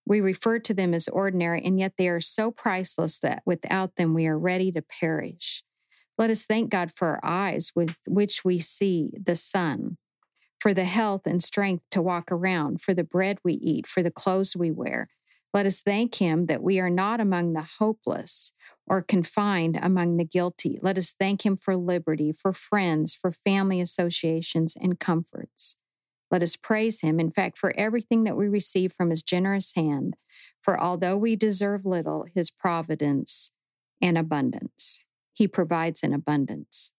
We 0.06 0.20
refer 0.20 0.60
to 0.60 0.74
them 0.74 0.94
as 0.94 1.08
ordinary, 1.08 1.64
and 1.64 1.80
yet 1.80 1.94
they 1.98 2.10
are 2.10 2.20
so 2.20 2.52
priceless 2.52 3.20
that 3.20 3.42
without 3.46 3.96
them 3.96 4.14
we 4.14 4.28
are 4.28 4.38
ready 4.38 4.74
to 4.74 4.82
perish. 4.82 5.64
Let 6.18 6.30
us 6.30 6.46
thank 6.46 6.70
God 6.70 6.92
for 6.94 7.08
our 7.08 7.22
eyes 7.24 7.72
with 7.74 7.96
which 8.06 8.44
we 8.44 8.60
see 8.60 9.12
the 9.18 9.38
sun, 9.38 9.98
for 10.60 10.74
the 10.74 10.84
health 10.84 11.26
and 11.26 11.42
strength 11.42 11.86
to 11.92 12.02
walk 12.02 12.30
around, 12.30 12.82
for 12.82 12.94
the 12.94 13.06
bread 13.06 13.38
we 13.46 13.54
eat, 13.54 13.88
for 13.88 14.04
the 14.04 14.12
clothes 14.12 14.54
we 14.54 14.70
wear 14.70 15.08
let 15.54 15.66
us 15.66 15.82
thank 15.82 16.16
him 16.16 16.48
that 16.48 16.64
we 16.64 16.80
are 16.80 16.90
not 16.90 17.22
among 17.22 17.54
the 17.54 17.68
hopeless 17.80 18.54
or 18.88 19.02
confined 19.02 19.78
among 19.82 20.18
the 20.18 20.26
guilty. 20.26 20.80
Let 20.82 20.98
us 20.98 21.14
thank 21.18 21.46
him 21.46 21.56
for 21.56 21.78
liberty, 21.78 22.34
for 22.34 22.54
friends, 22.54 23.14
for 23.14 23.32
family 23.32 23.80
associations 23.80 24.76
and 24.76 25.00
comforts. 25.00 25.76
Let 26.32 26.42
us 26.42 26.56
praise 26.56 27.02
him, 27.02 27.20
in 27.20 27.32
fact, 27.32 27.60
for 27.60 27.74
everything 27.78 28.24
that 28.24 28.36
we 28.36 28.48
receive 28.48 28.92
from 28.92 29.12
his 29.12 29.22
generous 29.22 29.74
hand. 29.76 30.16
For 30.62 30.80
although 30.80 31.18
we 31.18 31.36
deserve 31.36 31.86
little, 31.86 32.26
his 32.34 32.50
providence 32.50 33.52
and 34.02 34.18
abundance, 34.18 35.00
he 35.34 35.48
provides 35.48 36.02
in 36.02 36.14
abundance. 36.14 36.90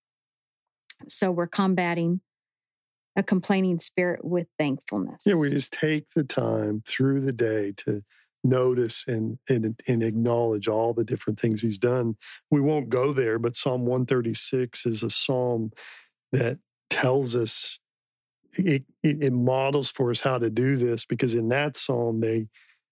So 1.08 1.32
we're 1.32 1.48
combating 1.48 2.20
a 3.16 3.22
complaining 3.22 3.80
spirit 3.80 4.24
with 4.24 4.46
thankfulness. 4.58 5.24
Yeah, 5.26 5.34
we 5.34 5.50
just 5.50 5.72
take 5.72 6.10
the 6.14 6.24
time 6.24 6.82
through 6.86 7.20
the 7.22 7.32
day 7.32 7.72
to 7.78 8.02
notice 8.44 9.04
and, 9.08 9.38
and, 9.48 9.80
and 9.88 10.02
acknowledge 10.02 10.68
all 10.68 10.92
the 10.92 11.04
different 11.04 11.40
things 11.40 11.62
he's 11.62 11.78
done. 11.78 12.16
We 12.50 12.60
won't 12.60 12.88
go 12.88 13.12
there, 13.12 13.38
but 13.38 13.56
Psalm 13.56 13.82
136 13.82 14.86
is 14.86 15.02
a 15.02 15.10
psalm 15.10 15.72
that 16.32 16.58
tells 16.90 17.34
us 17.34 17.78
it, 18.56 18.84
it, 19.02 19.32
models 19.32 19.90
for 19.90 20.10
us 20.10 20.20
how 20.20 20.38
to 20.38 20.50
do 20.50 20.76
this 20.76 21.04
because 21.04 21.34
in 21.34 21.48
that 21.48 21.76
psalm 21.76 22.20
they 22.20 22.46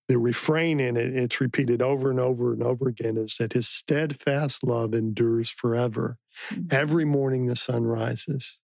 the 0.09 0.19
refrain 0.19 0.81
in 0.81 0.97
it 0.97 1.17
it's 1.17 1.41
repeated 1.41 1.81
over 1.81 2.11
and 2.11 2.19
over 2.19 2.53
and 2.53 2.63
over 2.63 2.89
again 2.89 3.17
is 3.17 3.37
that 3.37 3.53
his 3.53 3.69
steadfast 3.69 4.65
love 4.65 4.93
endures 4.93 5.51
forever 5.51 6.19
mm-hmm. 6.51 6.67
every 6.71 7.05
morning 7.05 7.47
the 7.47 7.57
sun 7.57 7.85
rises 7.85 8.59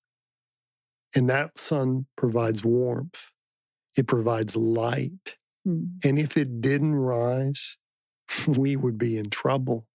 and 1.15 1.31
that 1.31 1.57
sun 1.57 2.07
provides 2.17 2.65
warmth 2.65 3.31
it 3.97 4.07
provides 4.07 4.57
light 4.57 5.38
Mm. 5.69 5.89
And 6.05 6.19
if 6.19 6.37
it 6.37 6.61
didn't 6.61 6.95
rise, 6.95 7.77
we 8.49 8.77
would 8.77 8.99
be 8.99 9.17
in 9.17 9.31
trouble. 9.31 9.87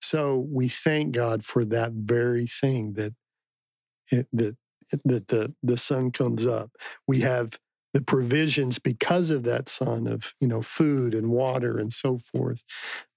So 0.00 0.46
we 0.50 0.68
thank 0.68 1.12
God 1.12 1.44
for 1.44 1.64
that 1.64 1.92
very 1.92 2.46
thing 2.46 2.94
that 2.94 3.14
it, 4.10 4.28
that 4.32 4.56
that 5.04 5.28
the 5.28 5.54
the 5.62 5.78
sun 5.78 6.10
comes 6.10 6.46
up. 6.46 6.70
We 7.08 7.20
have 7.20 7.58
the 7.94 8.02
provisions 8.02 8.80
because 8.80 9.30
of 9.30 9.44
that 9.44 9.68
sun 9.68 10.08
of 10.08 10.34
you 10.40 10.48
know 10.48 10.60
food 10.60 11.14
and 11.14 11.30
water 11.30 11.78
and 11.78 11.92
so 11.92 12.18
forth. 12.18 12.62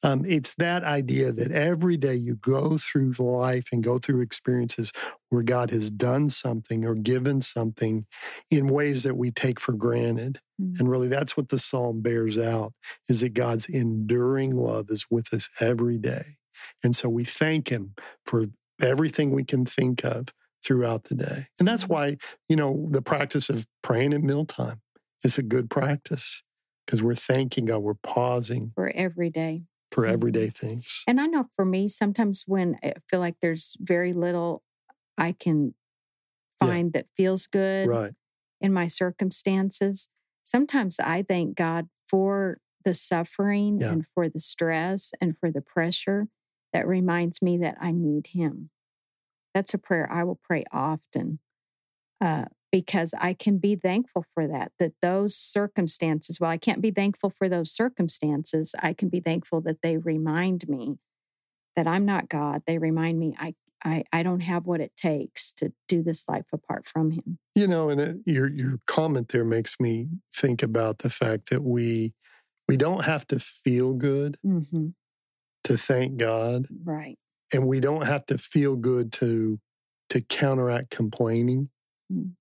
Um, 0.03 0.23
it's 0.25 0.53
that 0.55 0.83
idea 0.83 1.31
that 1.31 1.51
every 1.51 1.97
day 1.97 2.13
you 2.13 2.35
go 2.35 2.77
through 2.77 3.13
life 3.17 3.69
and 3.71 3.83
go 3.83 3.97
through 3.97 4.21
experiences 4.21 4.93
where 5.29 5.41
god 5.41 5.71
has 5.71 5.89
done 5.89 6.29
something 6.29 6.85
or 6.85 6.93
given 6.93 7.41
something 7.41 8.05
in 8.51 8.67
ways 8.67 9.03
that 9.03 9.17
we 9.17 9.31
take 9.31 9.59
for 9.59 9.73
granted. 9.73 10.39
Mm-hmm. 10.61 10.79
and 10.79 10.89
really 10.89 11.07
that's 11.07 11.37
what 11.37 11.49
the 11.49 11.59
psalm 11.59 12.01
bears 12.01 12.35
out 12.35 12.73
is 13.07 13.21
that 13.21 13.35
god's 13.35 13.67
enduring 13.67 14.55
love 14.55 14.87
is 14.89 15.05
with 15.09 15.33
us 15.33 15.49
every 15.59 15.97
day. 15.97 16.37
And 16.83 16.95
so 16.95 17.09
we 17.09 17.23
thank 17.23 17.69
him 17.69 17.93
for 18.25 18.45
everything 18.81 19.31
we 19.31 19.43
can 19.43 19.65
think 19.65 20.03
of 20.03 20.27
throughout 20.63 21.05
the 21.05 21.15
day. 21.15 21.47
And 21.59 21.67
that's 21.67 21.83
mm-hmm. 21.83 21.93
why, 21.93 22.17
you 22.49 22.55
know, 22.55 22.87
the 22.91 23.01
practice 23.01 23.49
of 23.49 23.67
praying 23.81 24.13
at 24.13 24.21
mealtime 24.21 24.81
is 25.23 25.37
a 25.37 25.43
good 25.43 25.69
practice 25.69 26.43
because 26.85 27.03
we're 27.03 27.15
thanking 27.15 27.65
God, 27.65 27.79
we're 27.79 27.95
pausing 27.95 28.71
for 28.75 28.89
every 28.89 29.29
day. 29.29 29.63
For 29.91 30.03
mm-hmm. 30.03 30.13
everyday 30.13 30.49
things. 30.49 31.03
And 31.07 31.19
I 31.19 31.27
know 31.27 31.45
for 31.55 31.65
me, 31.65 31.87
sometimes 31.87 32.43
when 32.45 32.77
I 32.83 32.93
feel 33.09 33.19
like 33.19 33.37
there's 33.41 33.77
very 33.79 34.13
little 34.13 34.63
I 35.17 35.31
can 35.31 35.73
find 36.59 36.91
yeah. 36.93 37.01
that 37.01 37.07
feels 37.15 37.47
good 37.47 37.89
right. 37.89 38.13
in 38.61 38.73
my 38.73 38.87
circumstances, 38.87 40.09
sometimes 40.43 40.99
I 40.99 41.23
thank 41.23 41.55
God 41.55 41.87
for 42.07 42.59
the 42.85 42.93
suffering 42.93 43.79
yeah. 43.81 43.91
and 43.91 44.05
for 44.13 44.29
the 44.29 44.39
stress 44.39 45.11
and 45.19 45.37
for 45.39 45.51
the 45.51 45.61
pressure 45.61 46.27
that 46.73 46.87
reminds 46.87 47.41
me 47.41 47.57
that 47.57 47.77
I 47.81 47.91
need 47.91 48.27
Him. 48.27 48.69
That's 49.57 49.73
a 49.73 49.79
prayer 49.79 50.07
I 50.11 50.23
will 50.23 50.39
pray 50.43 50.65
often 50.71 51.39
uh, 52.21 52.45
because 52.71 53.15
I 53.19 53.33
can 53.33 53.57
be 53.57 53.75
thankful 53.75 54.23
for 54.35 54.45
that, 54.45 54.71
that 54.77 54.93
those 55.01 55.35
circumstances, 55.35 56.39
well, 56.39 56.51
I 56.51 56.57
can't 56.57 56.79
be 56.79 56.91
thankful 56.91 57.31
for 57.35 57.49
those 57.49 57.71
circumstances. 57.71 58.75
I 58.83 58.93
can 58.93 59.09
be 59.09 59.19
thankful 59.19 59.61
that 59.61 59.81
they 59.81 59.97
remind 59.97 60.69
me 60.69 60.99
that 61.75 61.87
I'm 61.87 62.05
not 62.05 62.29
God. 62.29 62.61
They 62.67 62.77
remind 62.77 63.17
me 63.17 63.35
I, 63.39 63.55
I, 63.83 64.03
I 64.13 64.21
don't 64.21 64.41
have 64.41 64.67
what 64.67 64.79
it 64.79 64.95
takes 64.95 65.53
to 65.53 65.73
do 65.87 66.03
this 66.03 66.29
life 66.29 66.45
apart 66.53 66.85
from 66.85 67.09
Him. 67.09 67.39
You 67.55 67.65
know, 67.65 67.89
and 67.89 67.99
it, 67.99 68.09
uh, 68.09 68.19
your 68.27 68.47
your 68.51 68.79
comment 68.85 69.29
there 69.29 69.43
makes 69.43 69.79
me 69.79 70.09
think 70.31 70.61
about 70.61 70.99
the 70.99 71.09
fact 71.09 71.49
that 71.49 71.63
we 71.63 72.13
we 72.67 72.77
don't 72.77 73.05
have 73.05 73.25
to 73.29 73.39
feel 73.39 73.93
good 73.93 74.37
mm-hmm. 74.45 74.89
to 75.63 75.77
thank 75.77 76.17
God. 76.17 76.67
Right 76.83 77.17
and 77.53 77.67
we 77.67 77.79
don't 77.79 78.05
have 78.05 78.25
to 78.27 78.37
feel 78.37 78.75
good 78.75 79.11
to 79.13 79.59
to 80.09 80.21
counteract 80.21 80.89
complaining. 80.89 81.69
Mm. 82.11 82.31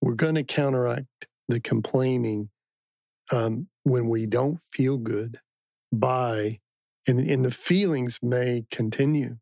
We're 0.00 0.14
going 0.14 0.36
to 0.36 0.44
counteract 0.44 1.06
the 1.48 1.60
complaining 1.60 2.48
um, 3.32 3.68
when 3.82 4.08
we 4.08 4.26
don't 4.26 4.60
feel 4.60 4.96
good 4.96 5.38
by, 5.92 6.58
and, 7.06 7.20
and 7.20 7.44
the 7.44 7.50
feelings 7.50 8.18
may 8.22 8.64
continue. 8.70 9.36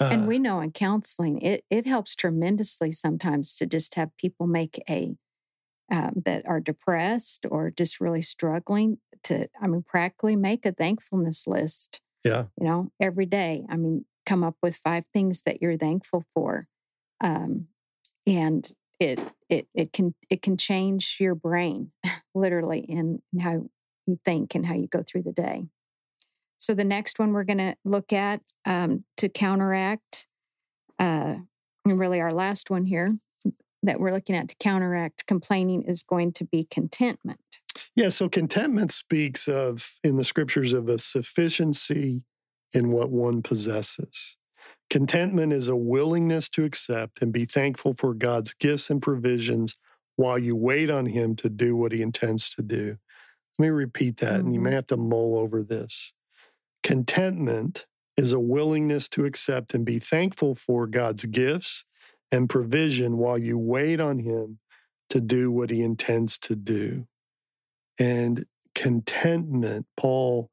Uh, 0.00 0.10
and 0.12 0.26
we 0.26 0.38
know 0.38 0.60
in 0.60 0.72
counseling, 0.72 1.40
it 1.42 1.64
it 1.70 1.86
helps 1.86 2.14
tremendously 2.14 2.90
sometimes 2.92 3.54
to 3.56 3.66
just 3.66 3.94
have 3.94 4.16
people 4.16 4.46
make 4.46 4.82
a 4.88 5.14
um, 5.90 6.22
that 6.24 6.46
are 6.46 6.60
depressed 6.60 7.44
or 7.50 7.70
just 7.70 8.00
really 8.00 8.22
struggling 8.22 8.98
to, 9.24 9.48
I 9.60 9.66
mean, 9.66 9.82
practically 9.86 10.36
make 10.36 10.64
a 10.64 10.72
thankfulness 10.72 11.46
list. 11.46 12.00
Yeah. 12.24 12.44
You 12.58 12.66
know, 12.66 12.92
every 13.00 13.26
day. 13.26 13.64
I 13.68 13.76
mean, 13.76 14.04
come 14.30 14.44
up 14.44 14.54
with 14.62 14.76
five 14.84 15.02
things 15.12 15.42
that 15.42 15.60
you're 15.60 15.76
thankful 15.76 16.24
for 16.34 16.68
um, 17.20 17.66
and 18.28 18.72
it 19.00 19.18
it 19.48 19.66
it 19.74 19.92
can 19.92 20.14
it 20.28 20.40
can 20.40 20.56
change 20.56 21.16
your 21.18 21.34
brain 21.34 21.90
literally 22.34 22.80
in, 22.80 23.20
in 23.32 23.40
how 23.40 23.64
you 24.06 24.20
think 24.24 24.54
and 24.54 24.66
how 24.66 24.74
you 24.74 24.86
go 24.86 25.02
through 25.02 25.22
the 25.22 25.32
day. 25.32 25.64
So 26.58 26.74
the 26.74 26.84
next 26.84 27.18
one 27.18 27.32
we're 27.32 27.44
going 27.44 27.58
to 27.58 27.74
look 27.84 28.12
at 28.12 28.42
um, 28.66 29.04
to 29.16 29.28
counteract 29.28 30.28
uh, 30.98 31.36
and 31.86 31.98
really 31.98 32.20
our 32.20 32.32
last 32.32 32.70
one 32.70 32.84
here 32.84 33.16
that 33.82 33.98
we're 33.98 34.12
looking 34.12 34.36
at 34.36 34.50
to 34.50 34.54
counteract 34.60 35.26
complaining 35.26 35.82
is 35.82 36.02
going 36.02 36.32
to 36.34 36.44
be 36.44 36.68
contentment. 36.70 37.60
Yeah 37.96 38.10
so 38.10 38.28
contentment 38.28 38.92
speaks 38.92 39.48
of 39.48 39.98
in 40.04 40.18
the 40.18 40.24
scriptures 40.24 40.72
of 40.72 40.88
a 40.88 40.98
sufficiency 40.98 42.24
in 42.72 42.90
what 42.90 43.10
one 43.10 43.42
possesses. 43.42 44.36
Contentment 44.88 45.52
is 45.52 45.68
a 45.68 45.76
willingness 45.76 46.48
to 46.50 46.64
accept 46.64 47.22
and 47.22 47.32
be 47.32 47.44
thankful 47.44 47.92
for 47.92 48.12
God's 48.12 48.54
gifts 48.54 48.90
and 48.90 49.00
provisions 49.00 49.76
while 50.16 50.38
you 50.38 50.56
wait 50.56 50.90
on 50.90 51.06
Him 51.06 51.36
to 51.36 51.48
do 51.48 51.76
what 51.76 51.92
He 51.92 52.02
intends 52.02 52.50
to 52.50 52.62
do. 52.62 52.98
Let 53.58 53.64
me 53.66 53.70
repeat 53.70 54.18
that, 54.18 54.38
mm-hmm. 54.38 54.46
and 54.46 54.54
you 54.54 54.60
may 54.60 54.70
mm-hmm. 54.70 54.76
have 54.76 54.86
to 54.88 54.96
mull 54.96 55.38
over 55.38 55.62
this. 55.62 56.12
Contentment 56.82 57.86
is 58.16 58.32
a 58.32 58.40
willingness 58.40 59.08
to 59.10 59.24
accept 59.24 59.74
and 59.74 59.84
be 59.84 59.98
thankful 59.98 60.54
for 60.54 60.86
God's 60.86 61.24
gifts 61.24 61.84
and 62.32 62.50
provision 62.50 63.16
while 63.16 63.38
you 63.38 63.58
wait 63.58 64.00
on 64.00 64.18
Him 64.18 64.58
to 65.10 65.20
do 65.20 65.52
what 65.52 65.70
He 65.70 65.82
intends 65.82 66.36
to 66.38 66.56
do. 66.56 67.06
And 67.98 68.44
contentment, 68.74 69.86
Paul 69.96 70.50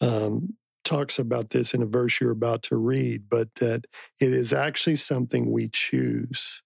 um, 0.00 0.56
talks 0.90 1.20
about 1.20 1.50
this 1.50 1.72
in 1.72 1.82
a 1.82 1.86
verse 1.86 2.20
you're 2.20 2.32
about 2.32 2.64
to 2.64 2.76
read, 2.76 3.28
but 3.30 3.54
that 3.56 3.84
it 4.20 4.32
is 4.32 4.52
actually 4.52 4.96
something 4.96 5.52
we 5.52 5.68
choose. 5.68 6.62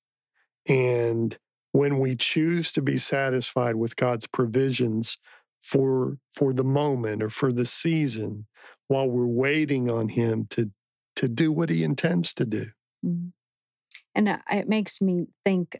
And 0.66 1.36
when 1.72 1.98
we 1.98 2.16
choose 2.16 2.72
to 2.72 2.80
be 2.80 2.96
satisfied 2.96 3.76
with 3.76 3.96
God's 3.96 4.26
provisions 4.26 5.18
for 5.60 6.16
for 6.32 6.54
the 6.54 6.64
moment 6.64 7.22
or 7.22 7.28
for 7.28 7.52
the 7.52 7.66
season 7.66 8.46
while 8.88 9.06
we're 9.06 9.26
waiting 9.26 9.90
on 9.90 10.08
him 10.08 10.46
to 10.50 10.70
to 11.16 11.28
do 11.28 11.52
what 11.52 11.68
he 11.68 11.84
intends 11.84 12.32
to 12.34 12.46
do. 12.46 12.66
Mm-hmm. 13.04 13.28
And 14.14 14.28
uh, 14.28 14.38
it 14.50 14.68
makes 14.68 15.02
me 15.02 15.26
think 15.44 15.78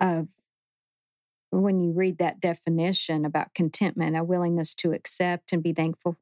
of 0.00 0.26
when 1.50 1.80
you 1.80 1.92
read 1.92 2.18
that 2.18 2.40
definition 2.40 3.24
about 3.24 3.54
contentment, 3.54 4.16
a 4.16 4.24
willingness 4.24 4.74
to 4.74 4.92
accept 4.92 5.52
and 5.52 5.62
be 5.62 5.72
thankful 5.72 6.18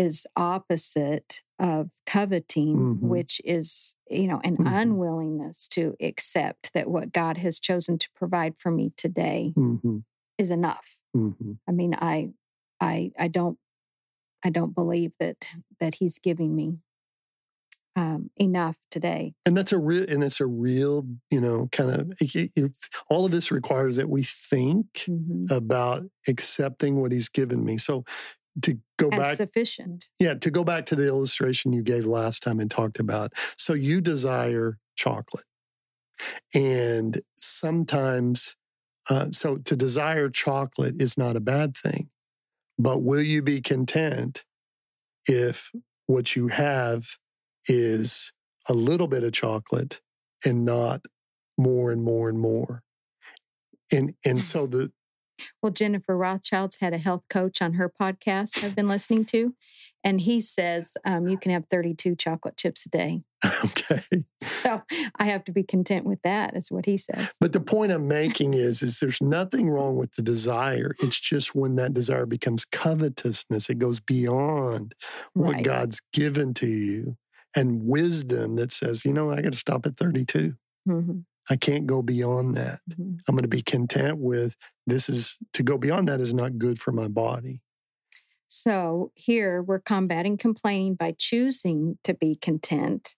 is 0.00 0.26
opposite 0.34 1.42
of 1.58 1.90
coveting, 2.06 2.74
mm-hmm. 2.74 3.06
which 3.06 3.38
is, 3.44 3.96
you 4.08 4.26
know, 4.26 4.40
an 4.42 4.56
mm-hmm. 4.56 4.66
unwillingness 4.66 5.68
to 5.68 5.94
accept 6.00 6.72
that 6.72 6.88
what 6.88 7.12
God 7.12 7.36
has 7.36 7.60
chosen 7.60 7.98
to 7.98 8.08
provide 8.16 8.54
for 8.56 8.70
me 8.70 8.92
today 8.96 9.52
mm-hmm. 9.54 9.98
is 10.38 10.50
enough. 10.50 10.98
Mm-hmm. 11.14 11.52
I 11.68 11.72
mean, 11.72 11.94
I, 11.94 12.30
I, 12.80 13.12
I 13.18 13.28
don't, 13.28 13.58
I 14.42 14.48
don't 14.48 14.74
believe 14.74 15.12
that 15.20 15.36
that 15.80 15.96
He's 15.96 16.18
giving 16.18 16.56
me 16.56 16.78
um, 17.94 18.30
enough 18.36 18.76
today. 18.90 19.34
And 19.44 19.54
that's 19.54 19.72
a 19.72 19.78
real, 19.78 20.06
and 20.08 20.24
it's 20.24 20.40
a 20.40 20.46
real, 20.46 21.06
you 21.30 21.42
know, 21.42 21.68
kind 21.72 21.90
of. 21.90 22.12
It, 22.22 22.52
it, 22.56 22.72
all 23.10 23.26
of 23.26 23.32
this 23.32 23.50
requires 23.50 23.96
that 23.96 24.08
we 24.08 24.22
think 24.22 24.86
mm-hmm. 25.06 25.54
about 25.54 26.04
accepting 26.26 27.02
what 27.02 27.12
He's 27.12 27.28
given 27.28 27.62
me. 27.66 27.76
So, 27.76 28.04
to 28.62 28.78
go 28.98 29.08
As 29.10 29.18
back 29.18 29.36
sufficient. 29.36 30.08
Yeah, 30.18 30.34
to 30.34 30.50
go 30.50 30.64
back 30.64 30.86
to 30.86 30.96
the 30.96 31.06
illustration 31.06 31.72
you 31.72 31.82
gave 31.82 32.06
last 32.06 32.42
time 32.42 32.60
and 32.60 32.70
talked 32.70 33.00
about. 33.00 33.32
So 33.56 33.72
you 33.72 34.00
desire 34.00 34.78
chocolate. 34.96 35.46
And 36.54 37.20
sometimes 37.36 38.56
Uh, 39.08 39.30
so 39.32 39.56
to 39.56 39.74
desire 39.74 40.28
chocolate 40.30 41.00
is 41.00 41.16
not 41.16 41.34
a 41.34 41.40
bad 41.40 41.76
thing. 41.76 42.10
But 42.78 43.02
will 43.02 43.22
you 43.22 43.42
be 43.42 43.60
content 43.60 44.44
if 45.26 45.72
what 46.06 46.36
you 46.36 46.48
have 46.48 47.16
is 47.66 48.32
a 48.68 48.74
little 48.74 49.08
bit 49.08 49.24
of 49.24 49.32
chocolate 49.32 50.00
and 50.44 50.64
not 50.64 51.06
more 51.58 51.90
and 51.90 52.02
more 52.02 52.28
and 52.28 52.38
more? 52.38 52.82
And 53.90 54.14
and 54.24 54.38
mm. 54.38 54.42
so 54.42 54.66
the 54.66 54.92
well, 55.62 55.72
Jennifer 55.72 56.16
Rothschild's 56.16 56.76
had 56.80 56.92
a 56.92 56.98
health 56.98 57.24
coach 57.28 57.60
on 57.60 57.74
her 57.74 57.92
podcast 58.00 58.64
I've 58.64 58.76
been 58.76 58.88
listening 58.88 59.24
to, 59.26 59.54
and 60.02 60.20
he 60.20 60.40
says 60.40 60.96
um, 61.04 61.28
you 61.28 61.38
can 61.38 61.52
have 61.52 61.64
32 61.70 62.16
chocolate 62.16 62.56
chips 62.56 62.86
a 62.86 62.88
day. 62.88 63.22
Okay. 63.64 64.24
So 64.42 64.82
I 65.16 65.24
have 65.24 65.44
to 65.44 65.52
be 65.52 65.62
content 65.62 66.04
with 66.04 66.20
that, 66.22 66.56
is 66.56 66.70
what 66.70 66.84
he 66.84 66.96
says. 66.96 67.32
But 67.40 67.52
the 67.52 67.60
point 67.60 67.92
I'm 67.92 68.06
making 68.06 68.54
is, 68.54 68.82
is 68.82 69.00
there's 69.00 69.20
nothing 69.22 69.70
wrong 69.70 69.96
with 69.96 70.12
the 70.12 70.22
desire. 70.22 70.94
It's 71.00 71.18
just 71.18 71.54
when 71.54 71.76
that 71.76 71.94
desire 71.94 72.26
becomes 72.26 72.66
covetousness, 72.66 73.70
it 73.70 73.78
goes 73.78 74.00
beyond 74.00 74.94
what 75.32 75.54
right. 75.54 75.64
God's 75.64 76.00
given 76.12 76.52
to 76.54 76.66
you, 76.66 77.16
and 77.56 77.86
wisdom 77.86 78.56
that 78.56 78.72
says, 78.72 79.04
you 79.04 79.12
know, 79.12 79.30
I 79.30 79.40
got 79.40 79.52
to 79.52 79.58
stop 79.58 79.86
at 79.86 79.96
32. 79.96 80.54
Mm-hmm. 80.88 81.20
I 81.48 81.56
can't 81.56 81.86
go 81.86 82.02
beyond 82.02 82.56
that. 82.56 82.80
Mm-hmm. 82.90 83.14
I'm 83.26 83.34
going 83.34 83.42
to 83.42 83.48
be 83.48 83.62
content 83.62 84.18
with 84.18 84.56
this 84.86 85.08
is 85.08 85.38
to 85.54 85.62
go 85.62 85.78
beyond 85.78 86.08
that 86.08 86.20
is 86.20 86.34
not 86.34 86.58
good 86.58 86.78
for 86.78 86.92
my 86.92 87.08
body. 87.08 87.62
So 88.48 89.12
here 89.14 89.62
we're 89.62 89.78
combating 89.78 90.36
complaining 90.36 90.96
by 90.96 91.14
choosing 91.16 91.98
to 92.02 92.14
be 92.14 92.34
content 92.34 93.14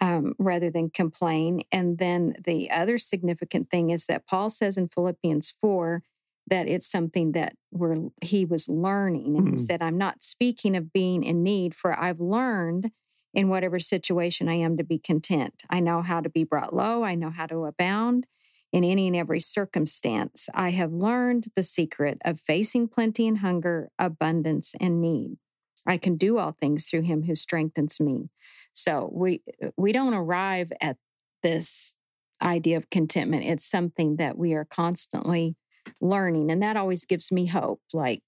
um, 0.00 0.34
rather 0.38 0.70
than 0.70 0.90
complain. 0.90 1.62
And 1.72 1.98
then 1.98 2.34
the 2.44 2.70
other 2.70 2.98
significant 2.98 3.70
thing 3.70 3.90
is 3.90 4.06
that 4.06 4.26
Paul 4.26 4.50
says 4.50 4.76
in 4.76 4.88
Philippians 4.88 5.54
4 5.60 6.02
that 6.48 6.68
it's 6.68 6.90
something 6.90 7.32
that 7.32 7.54
we're, 7.72 8.08
he 8.22 8.44
was 8.44 8.68
learning. 8.68 9.36
And 9.36 9.46
mm-hmm. 9.46 9.50
he 9.52 9.56
said, 9.56 9.82
I'm 9.82 9.98
not 9.98 10.22
speaking 10.22 10.76
of 10.76 10.92
being 10.92 11.24
in 11.24 11.42
need, 11.42 11.74
for 11.74 11.98
I've 11.98 12.20
learned 12.20 12.90
in 13.34 13.48
whatever 13.48 13.78
situation 13.78 14.48
I 14.48 14.54
am 14.54 14.76
to 14.76 14.84
be 14.84 14.98
content. 14.98 15.62
I 15.68 15.80
know 15.80 16.02
how 16.02 16.20
to 16.20 16.28
be 16.28 16.44
brought 16.44 16.74
low, 16.74 17.04
I 17.04 17.14
know 17.14 17.30
how 17.30 17.46
to 17.46 17.64
abound 17.64 18.26
in 18.72 18.84
any 18.84 19.06
and 19.06 19.16
every 19.16 19.40
circumstance. 19.40 20.48
I 20.54 20.70
have 20.70 20.92
learned 20.92 21.46
the 21.56 21.62
secret 21.62 22.18
of 22.24 22.40
facing 22.40 22.88
plenty 22.88 23.26
and 23.26 23.38
hunger, 23.38 23.90
abundance 23.98 24.74
and 24.78 25.00
need. 25.00 25.38
I 25.86 25.96
can 25.96 26.16
do 26.16 26.38
all 26.38 26.52
things 26.52 26.86
through 26.86 27.02
him 27.02 27.22
who 27.22 27.34
strengthens 27.34 27.98
me. 27.98 28.28
So 28.74 29.10
we 29.12 29.42
uh, 29.62 29.68
we 29.76 29.92
don't 29.92 30.14
arrive 30.14 30.72
at 30.80 30.98
this 31.42 31.94
idea 32.42 32.76
of 32.76 32.90
contentment. 32.90 33.44
It's 33.44 33.68
something 33.68 34.16
that 34.16 34.36
we 34.36 34.52
are 34.54 34.64
constantly 34.64 35.56
learning 36.00 36.50
and 36.50 36.62
that 36.62 36.76
always 36.76 37.06
gives 37.06 37.32
me 37.32 37.46
hope 37.46 37.80
like 37.92 38.22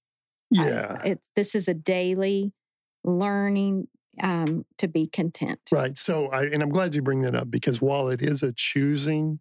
yeah. 0.49 0.97
I, 1.03 1.07
it's 1.09 1.29
this 1.35 1.55
is 1.55 1.67
a 1.67 1.73
daily 1.73 2.53
learning 3.03 3.87
um, 4.21 4.65
to 4.77 4.87
be 4.87 5.07
content. 5.07 5.59
Right. 5.71 5.97
So 5.97 6.27
I 6.27 6.45
and 6.45 6.61
I'm 6.61 6.69
glad 6.69 6.95
you 6.95 7.01
bring 7.01 7.21
that 7.21 7.35
up 7.35 7.49
because 7.49 7.81
while 7.81 8.09
it 8.09 8.21
is 8.21 8.43
a 8.43 8.51
choosing 8.51 9.39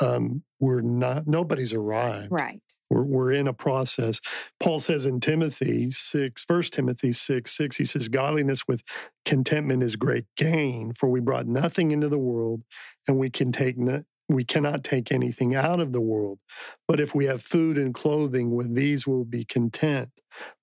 um, 0.00 0.42
we're 0.60 0.80
not, 0.80 1.26
nobody's 1.26 1.72
arrived. 1.72 2.28
Right. 2.30 2.60
We're, 2.90 3.04
we're 3.04 3.32
in 3.32 3.48
a 3.48 3.52
process. 3.52 4.20
Paul 4.60 4.80
says 4.80 5.04
in 5.06 5.20
Timothy 5.20 5.90
6, 5.90 6.44
1 6.46 6.62
Timothy 6.64 7.12
6, 7.12 7.50
6, 7.50 7.76
he 7.76 7.84
says, 7.84 8.08
Godliness 8.08 8.66
with 8.66 8.82
contentment 9.24 9.82
is 9.82 9.96
great 9.96 10.26
gain, 10.36 10.92
for 10.94 11.08
we 11.08 11.20
brought 11.20 11.46
nothing 11.46 11.90
into 11.90 12.08
the 12.08 12.18
world, 12.18 12.62
and 13.08 13.18
we 13.18 13.30
can 13.30 13.52
take 13.52 13.78
no, 13.78 14.04
we 14.28 14.44
cannot 14.44 14.84
take 14.84 15.12
anything 15.12 15.54
out 15.54 15.80
of 15.80 15.92
the 15.92 16.00
world. 16.00 16.38
But 16.86 17.00
if 17.00 17.14
we 17.14 17.26
have 17.26 17.42
food 17.42 17.76
and 17.76 17.92
clothing, 17.92 18.54
with 18.54 18.74
these 18.74 19.06
we'll 19.06 19.24
be 19.24 19.44
content. 19.44 20.10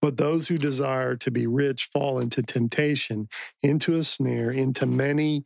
But 0.02 0.18
those 0.18 0.48
who 0.48 0.58
desire 0.58 1.16
to 1.18 1.32
be 1.32 1.48
rich 1.48 1.86
fall 1.86 2.20
into 2.20 2.42
temptation, 2.42 3.30
into 3.62 3.98
a 3.98 4.04
snare, 4.04 4.52
into 4.52 4.86
many 4.86 5.44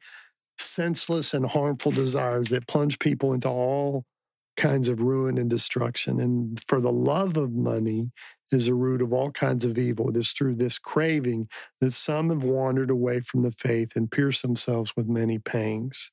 senseless 0.58 1.34
and 1.34 1.48
harmful 1.48 1.92
desires 1.92 2.50
that 2.50 2.68
plunge 2.68 3.00
people 3.00 3.34
into 3.34 3.50
all 3.50 4.06
kinds 4.56 4.88
of 4.88 5.02
ruin 5.02 5.38
and 5.38 5.50
destruction. 5.50 6.20
And 6.20 6.60
for 6.68 6.80
the 6.80 6.92
love 6.92 7.38
of 7.38 7.52
money 7.54 8.12
is 8.52 8.68
a 8.68 8.74
root 8.76 9.02
of 9.02 9.12
all 9.12 9.32
kinds 9.32 9.66
of 9.66 9.78
evil. 9.78 10.10
It 10.10 10.18
is 10.18 10.32
through 10.32 10.56
this 10.56 10.78
craving 10.78 11.48
that 11.82 11.92
some 11.92 12.30
have 12.30 12.44
wandered 12.44 12.92
away 12.92 13.22
from 13.22 13.42
the 13.42 13.52
faith 13.52 13.96
and 13.96 14.12
pierced 14.12 14.44
themselves 14.44 14.94
with 14.96 15.08
many 15.08 15.40
pangs. 15.40 16.12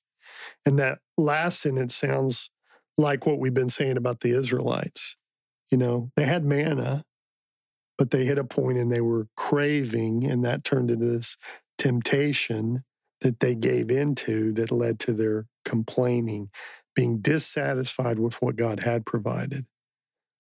And 0.65 0.79
that 0.79 0.99
last 1.19 1.61
sentence 1.61 1.95
sounds 1.95 2.51
like 2.97 3.27
what 3.27 3.39
we've 3.39 3.55
been 3.55 3.69
saying 3.69 3.97
about 3.97 4.21
the 4.21 4.31
Israelites. 4.31 5.17
You 5.71 5.79
know, 5.79 6.11
they 6.17 6.25
had 6.25 6.45
manna, 6.45 7.05
but 8.01 8.13
they 8.13 8.25
hit 8.25 8.39
a 8.39 8.45
point 8.45 8.79
and 8.79 8.91
they 8.91 9.03
were 9.03 9.29
craving, 9.37 10.25
and 10.25 10.43
that 10.43 10.65
turned 10.65 10.91
into 10.91 11.05
this 11.05 11.37
temptation 11.77 12.83
that 13.21 13.41
they 13.41 13.55
gave 13.55 13.91
into 13.91 14.55
that 14.55 14.71
led 14.71 14.99
to 14.99 15.13
their 15.13 15.45
complaining, 15.67 16.49
being 16.97 17.19
dissatisfied 17.19 18.19
with 18.19 18.41
what 18.41 18.57
God 18.57 18.81
had 18.81 19.05
provided. 19.05 19.67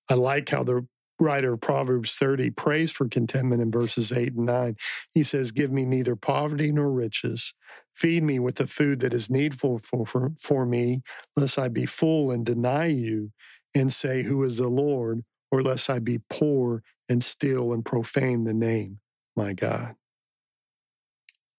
I 0.08 0.14
like 0.14 0.48
how 0.48 0.64
the 0.64 0.86
writer 1.20 1.52
of 1.52 1.60
Proverbs 1.60 2.12
30 2.16 2.48
prays 2.52 2.90
for 2.90 3.06
contentment 3.06 3.60
in 3.60 3.70
verses 3.70 4.10
8 4.10 4.36
and 4.36 4.46
9. 4.46 4.76
He 5.12 5.22
says, 5.22 5.52
Give 5.52 5.70
me 5.70 5.84
neither 5.84 6.16
poverty 6.16 6.72
nor 6.72 6.90
riches. 6.90 7.52
Feed 7.94 8.22
me 8.22 8.38
with 8.38 8.54
the 8.54 8.68
food 8.68 9.00
that 9.00 9.12
is 9.12 9.28
needful 9.28 9.76
for, 9.76 10.06
for, 10.06 10.32
for 10.38 10.64
me, 10.64 11.02
lest 11.36 11.58
I 11.58 11.68
be 11.68 11.84
full 11.84 12.30
and 12.30 12.46
deny 12.46 12.86
you 12.86 13.32
and 13.74 13.92
say, 13.92 14.22
Who 14.22 14.42
is 14.44 14.56
the 14.56 14.68
Lord? 14.68 15.24
Or 15.50 15.62
lest 15.62 15.90
I 15.90 15.98
be 15.98 16.20
poor 16.30 16.82
and 17.08 17.22
steal 17.24 17.72
and 17.72 17.84
profane 17.84 18.44
the 18.44 18.54
name, 18.54 19.00
my 19.36 19.52
God. 19.52 19.96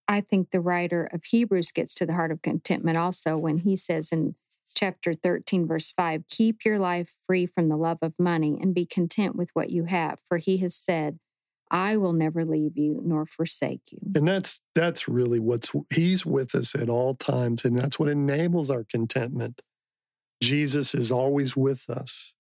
I 0.07 0.21
think 0.21 0.51
the 0.51 0.61
writer 0.61 1.09
of 1.13 1.23
Hebrews 1.23 1.71
gets 1.71 1.93
to 1.95 2.05
the 2.05 2.13
heart 2.13 2.31
of 2.31 2.41
contentment 2.41 2.97
also 2.97 3.37
when 3.37 3.59
he 3.59 3.75
says 3.75 4.11
in 4.11 4.35
chapter 4.75 5.13
13, 5.13 5.67
verse 5.67 5.91
5 5.91 6.27
Keep 6.27 6.65
your 6.65 6.79
life 6.79 7.13
free 7.25 7.45
from 7.45 7.67
the 7.67 7.77
love 7.77 7.99
of 8.01 8.13
money 8.19 8.57
and 8.61 8.73
be 8.73 8.85
content 8.85 9.35
with 9.35 9.49
what 9.53 9.69
you 9.69 9.85
have, 9.85 10.19
for 10.27 10.37
he 10.37 10.57
has 10.57 10.75
said, 10.75 11.19
I 11.69 11.95
will 11.95 12.11
never 12.11 12.43
leave 12.43 12.77
you 12.77 13.01
nor 13.05 13.25
forsake 13.25 13.83
you. 13.91 13.99
And 14.13 14.27
that's 14.27 14.59
that's 14.75 15.07
really 15.07 15.39
what's 15.39 15.71
he's 15.89 16.25
with 16.25 16.53
us 16.53 16.75
at 16.75 16.89
all 16.89 17.15
times 17.15 17.63
and 17.63 17.77
that's 17.77 17.97
what 17.97 18.09
enables 18.09 18.69
our 18.69 18.83
contentment. 18.83 19.61
Jesus 20.43 20.93
is 20.93 21.09
always 21.11 21.55
with 21.55 21.89
us. 21.89 22.33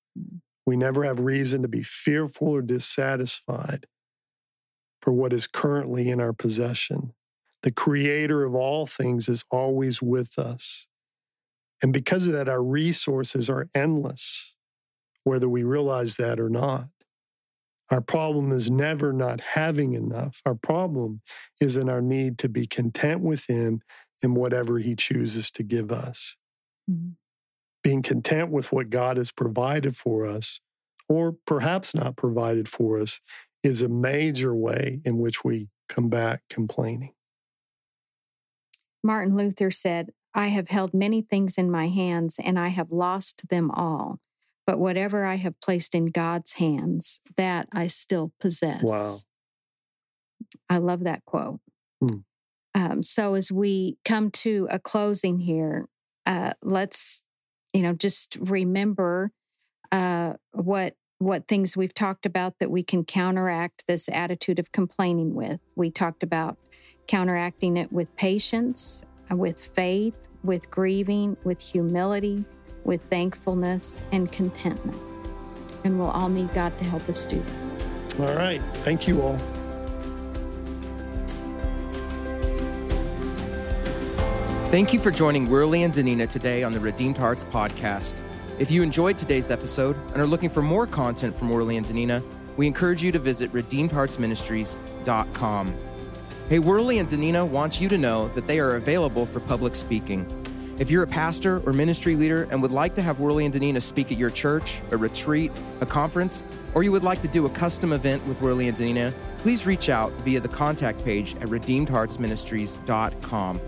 We 0.65 0.77
never 0.77 1.03
have 1.03 1.19
reason 1.19 1.61
to 1.61 1.67
be 1.67 1.83
fearful 1.83 2.49
or 2.49 2.61
dissatisfied 2.61 3.87
for 5.01 5.11
what 5.11 5.33
is 5.33 5.47
currently 5.47 6.09
in 6.09 6.21
our 6.21 6.33
possession. 6.33 7.13
The 7.63 7.71
creator 7.71 8.43
of 8.43 8.55
all 8.55 8.85
things 8.85 9.27
is 9.27 9.45
always 9.51 10.01
with 10.01 10.37
us. 10.37 10.87
And 11.81 11.91
because 11.91 12.27
of 12.27 12.33
that, 12.33 12.49
our 12.49 12.61
resources 12.61 13.49
are 13.49 13.69
endless, 13.73 14.55
whether 15.23 15.49
we 15.49 15.63
realize 15.63 16.17
that 16.17 16.39
or 16.39 16.49
not. 16.49 16.89
Our 17.89 18.01
problem 18.01 18.51
is 18.51 18.71
never 18.71 19.11
not 19.11 19.41
having 19.41 19.93
enough. 19.93 20.41
Our 20.45 20.55
problem 20.55 21.21
is 21.59 21.75
in 21.75 21.89
our 21.89 22.01
need 22.01 22.37
to 22.39 22.49
be 22.49 22.65
content 22.65 23.21
with 23.21 23.49
Him 23.49 23.81
in 24.23 24.33
whatever 24.33 24.77
He 24.77 24.95
chooses 24.95 25.51
to 25.51 25.63
give 25.63 25.91
us. 25.91 26.37
Mm-hmm. 26.89 27.11
Being 27.83 28.01
content 28.01 28.49
with 28.51 28.71
what 28.71 28.89
God 28.89 29.17
has 29.17 29.31
provided 29.31 29.97
for 29.97 30.25
us, 30.27 30.59
or 31.09 31.35
perhaps 31.45 31.95
not 31.95 32.15
provided 32.15 32.67
for 32.67 33.01
us, 33.01 33.21
is 33.63 33.81
a 33.81 33.89
major 33.89 34.55
way 34.55 35.01
in 35.03 35.17
which 35.17 35.43
we 35.43 35.69
combat 35.89 36.41
complaining. 36.49 37.13
Martin 39.03 39.35
Luther 39.35 39.71
said, 39.71 40.11
I 40.33 40.47
have 40.47 40.69
held 40.69 40.93
many 40.93 41.21
things 41.21 41.57
in 41.57 41.69
my 41.69 41.87
hands 41.89 42.39
and 42.41 42.57
I 42.57 42.69
have 42.69 42.91
lost 42.91 43.49
them 43.49 43.71
all. 43.71 44.19
But 44.65 44.79
whatever 44.79 45.25
I 45.25 45.35
have 45.35 45.59
placed 45.59 45.95
in 45.95 46.05
God's 46.05 46.53
hands, 46.53 47.19
that 47.35 47.67
I 47.73 47.87
still 47.87 48.31
possess. 48.39 48.83
Wow. 48.83 49.17
I 50.69 50.77
love 50.77 51.03
that 51.03 51.25
quote. 51.25 51.59
Hmm. 51.99 52.19
Um, 52.73 53.03
so 53.03 53.33
as 53.33 53.51
we 53.51 53.97
come 54.05 54.31
to 54.31 54.67
a 54.71 54.79
closing 54.79 55.39
here, 55.39 55.87
uh, 56.25 56.53
let's, 56.61 57.23
you 57.73 57.81
know, 57.81 57.93
just 57.93 58.37
remember 58.39 59.31
uh, 59.91 60.33
what 60.51 60.95
what 61.19 61.47
things 61.47 61.77
we've 61.77 61.93
talked 61.93 62.25
about 62.25 62.57
that 62.59 62.71
we 62.71 62.81
can 62.81 63.05
counteract 63.05 63.85
this 63.85 64.09
attitude 64.09 64.57
of 64.57 64.71
complaining 64.71 65.35
with. 65.35 65.59
We 65.75 65.91
talked 65.91 66.23
about 66.23 66.57
counteracting 67.07 67.77
it 67.77 67.91
with 67.91 68.15
patience, 68.15 69.03
uh, 69.31 69.35
with 69.35 69.63
faith, 69.63 70.17
with 70.43 70.71
grieving, 70.71 71.37
with 71.43 71.61
humility, 71.61 72.43
with 72.83 73.01
thankfulness 73.11 74.01
and 74.11 74.31
contentment. 74.31 74.99
And 75.83 75.99
we'll 75.99 76.09
all 76.09 76.29
need 76.29 76.51
God 76.55 76.75
to 76.79 76.85
help 76.85 77.07
us 77.07 77.25
do 77.25 77.39
that. 77.39 78.19
All 78.19 78.35
right. 78.35 78.61
Thank 78.77 79.07
you 79.07 79.21
all. 79.21 79.37
Thank 84.71 84.93
you 84.93 84.99
for 84.99 85.11
joining 85.11 85.49
Worley 85.49 85.83
and 85.83 85.93
Danina 85.93 86.29
today 86.29 86.63
on 86.63 86.71
the 86.71 86.79
Redeemed 86.79 87.17
Hearts 87.17 87.43
podcast. 87.43 88.21
If 88.57 88.71
you 88.71 88.83
enjoyed 88.83 89.17
today's 89.17 89.51
episode 89.51 89.97
and 90.13 90.21
are 90.21 90.25
looking 90.25 90.49
for 90.49 90.61
more 90.61 90.87
content 90.87 91.37
from 91.37 91.49
Worley 91.49 91.75
and 91.75 91.85
Danina, 91.85 92.23
we 92.55 92.67
encourage 92.67 93.03
you 93.03 93.11
to 93.11 93.19
visit 93.19 93.51
redeemedheartsministries.com. 93.51 95.75
Hey, 96.47 96.59
Worley 96.59 96.99
and 96.99 97.09
Danina 97.09 97.45
wants 97.45 97.81
you 97.81 97.89
to 97.89 97.97
know 97.97 98.29
that 98.29 98.47
they 98.47 98.61
are 98.61 98.77
available 98.77 99.25
for 99.25 99.41
public 99.41 99.75
speaking. 99.75 100.25
If 100.79 100.89
you're 100.89 101.03
a 101.03 101.07
pastor 101.07 101.61
or 101.65 101.73
ministry 101.73 102.15
leader 102.15 102.47
and 102.49 102.61
would 102.61 102.71
like 102.71 102.95
to 102.95 103.01
have 103.01 103.19
Worley 103.19 103.43
and 103.43 103.53
Danina 103.53 103.81
speak 103.81 104.09
at 104.09 104.17
your 104.17 104.29
church, 104.29 104.81
a 104.91 104.95
retreat, 104.95 105.51
a 105.81 105.85
conference, 105.85 106.43
or 106.75 106.83
you 106.83 106.93
would 106.93 107.03
like 107.03 107.21
to 107.23 107.27
do 107.27 107.45
a 107.45 107.49
custom 107.49 107.91
event 107.91 108.25
with 108.25 108.41
Worley 108.41 108.69
and 108.69 108.77
Danina, 108.77 109.11
please 109.39 109.65
reach 109.65 109.89
out 109.89 110.13
via 110.21 110.39
the 110.39 110.47
contact 110.47 111.03
page 111.03 111.35
at 111.41 111.49
redeemedheartsministries.com. 111.49 113.59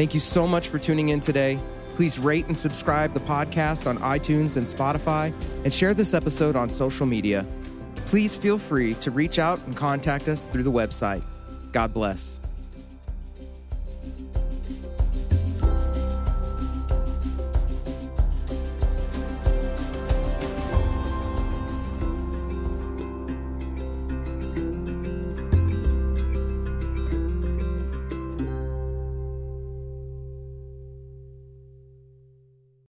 Thank 0.00 0.14
you 0.14 0.20
so 0.20 0.46
much 0.46 0.68
for 0.68 0.78
tuning 0.78 1.10
in 1.10 1.20
today. 1.20 1.60
Please 1.94 2.18
rate 2.18 2.46
and 2.46 2.56
subscribe 2.56 3.12
the 3.12 3.20
podcast 3.20 3.86
on 3.86 3.98
iTunes 3.98 4.56
and 4.56 4.66
Spotify 4.66 5.30
and 5.62 5.70
share 5.70 5.92
this 5.92 6.14
episode 6.14 6.56
on 6.56 6.70
social 6.70 7.04
media. 7.04 7.44
Please 8.06 8.34
feel 8.34 8.56
free 8.56 8.94
to 8.94 9.10
reach 9.10 9.38
out 9.38 9.60
and 9.66 9.76
contact 9.76 10.26
us 10.26 10.46
through 10.46 10.62
the 10.62 10.72
website. 10.72 11.22
God 11.72 11.92
bless. 11.92 12.40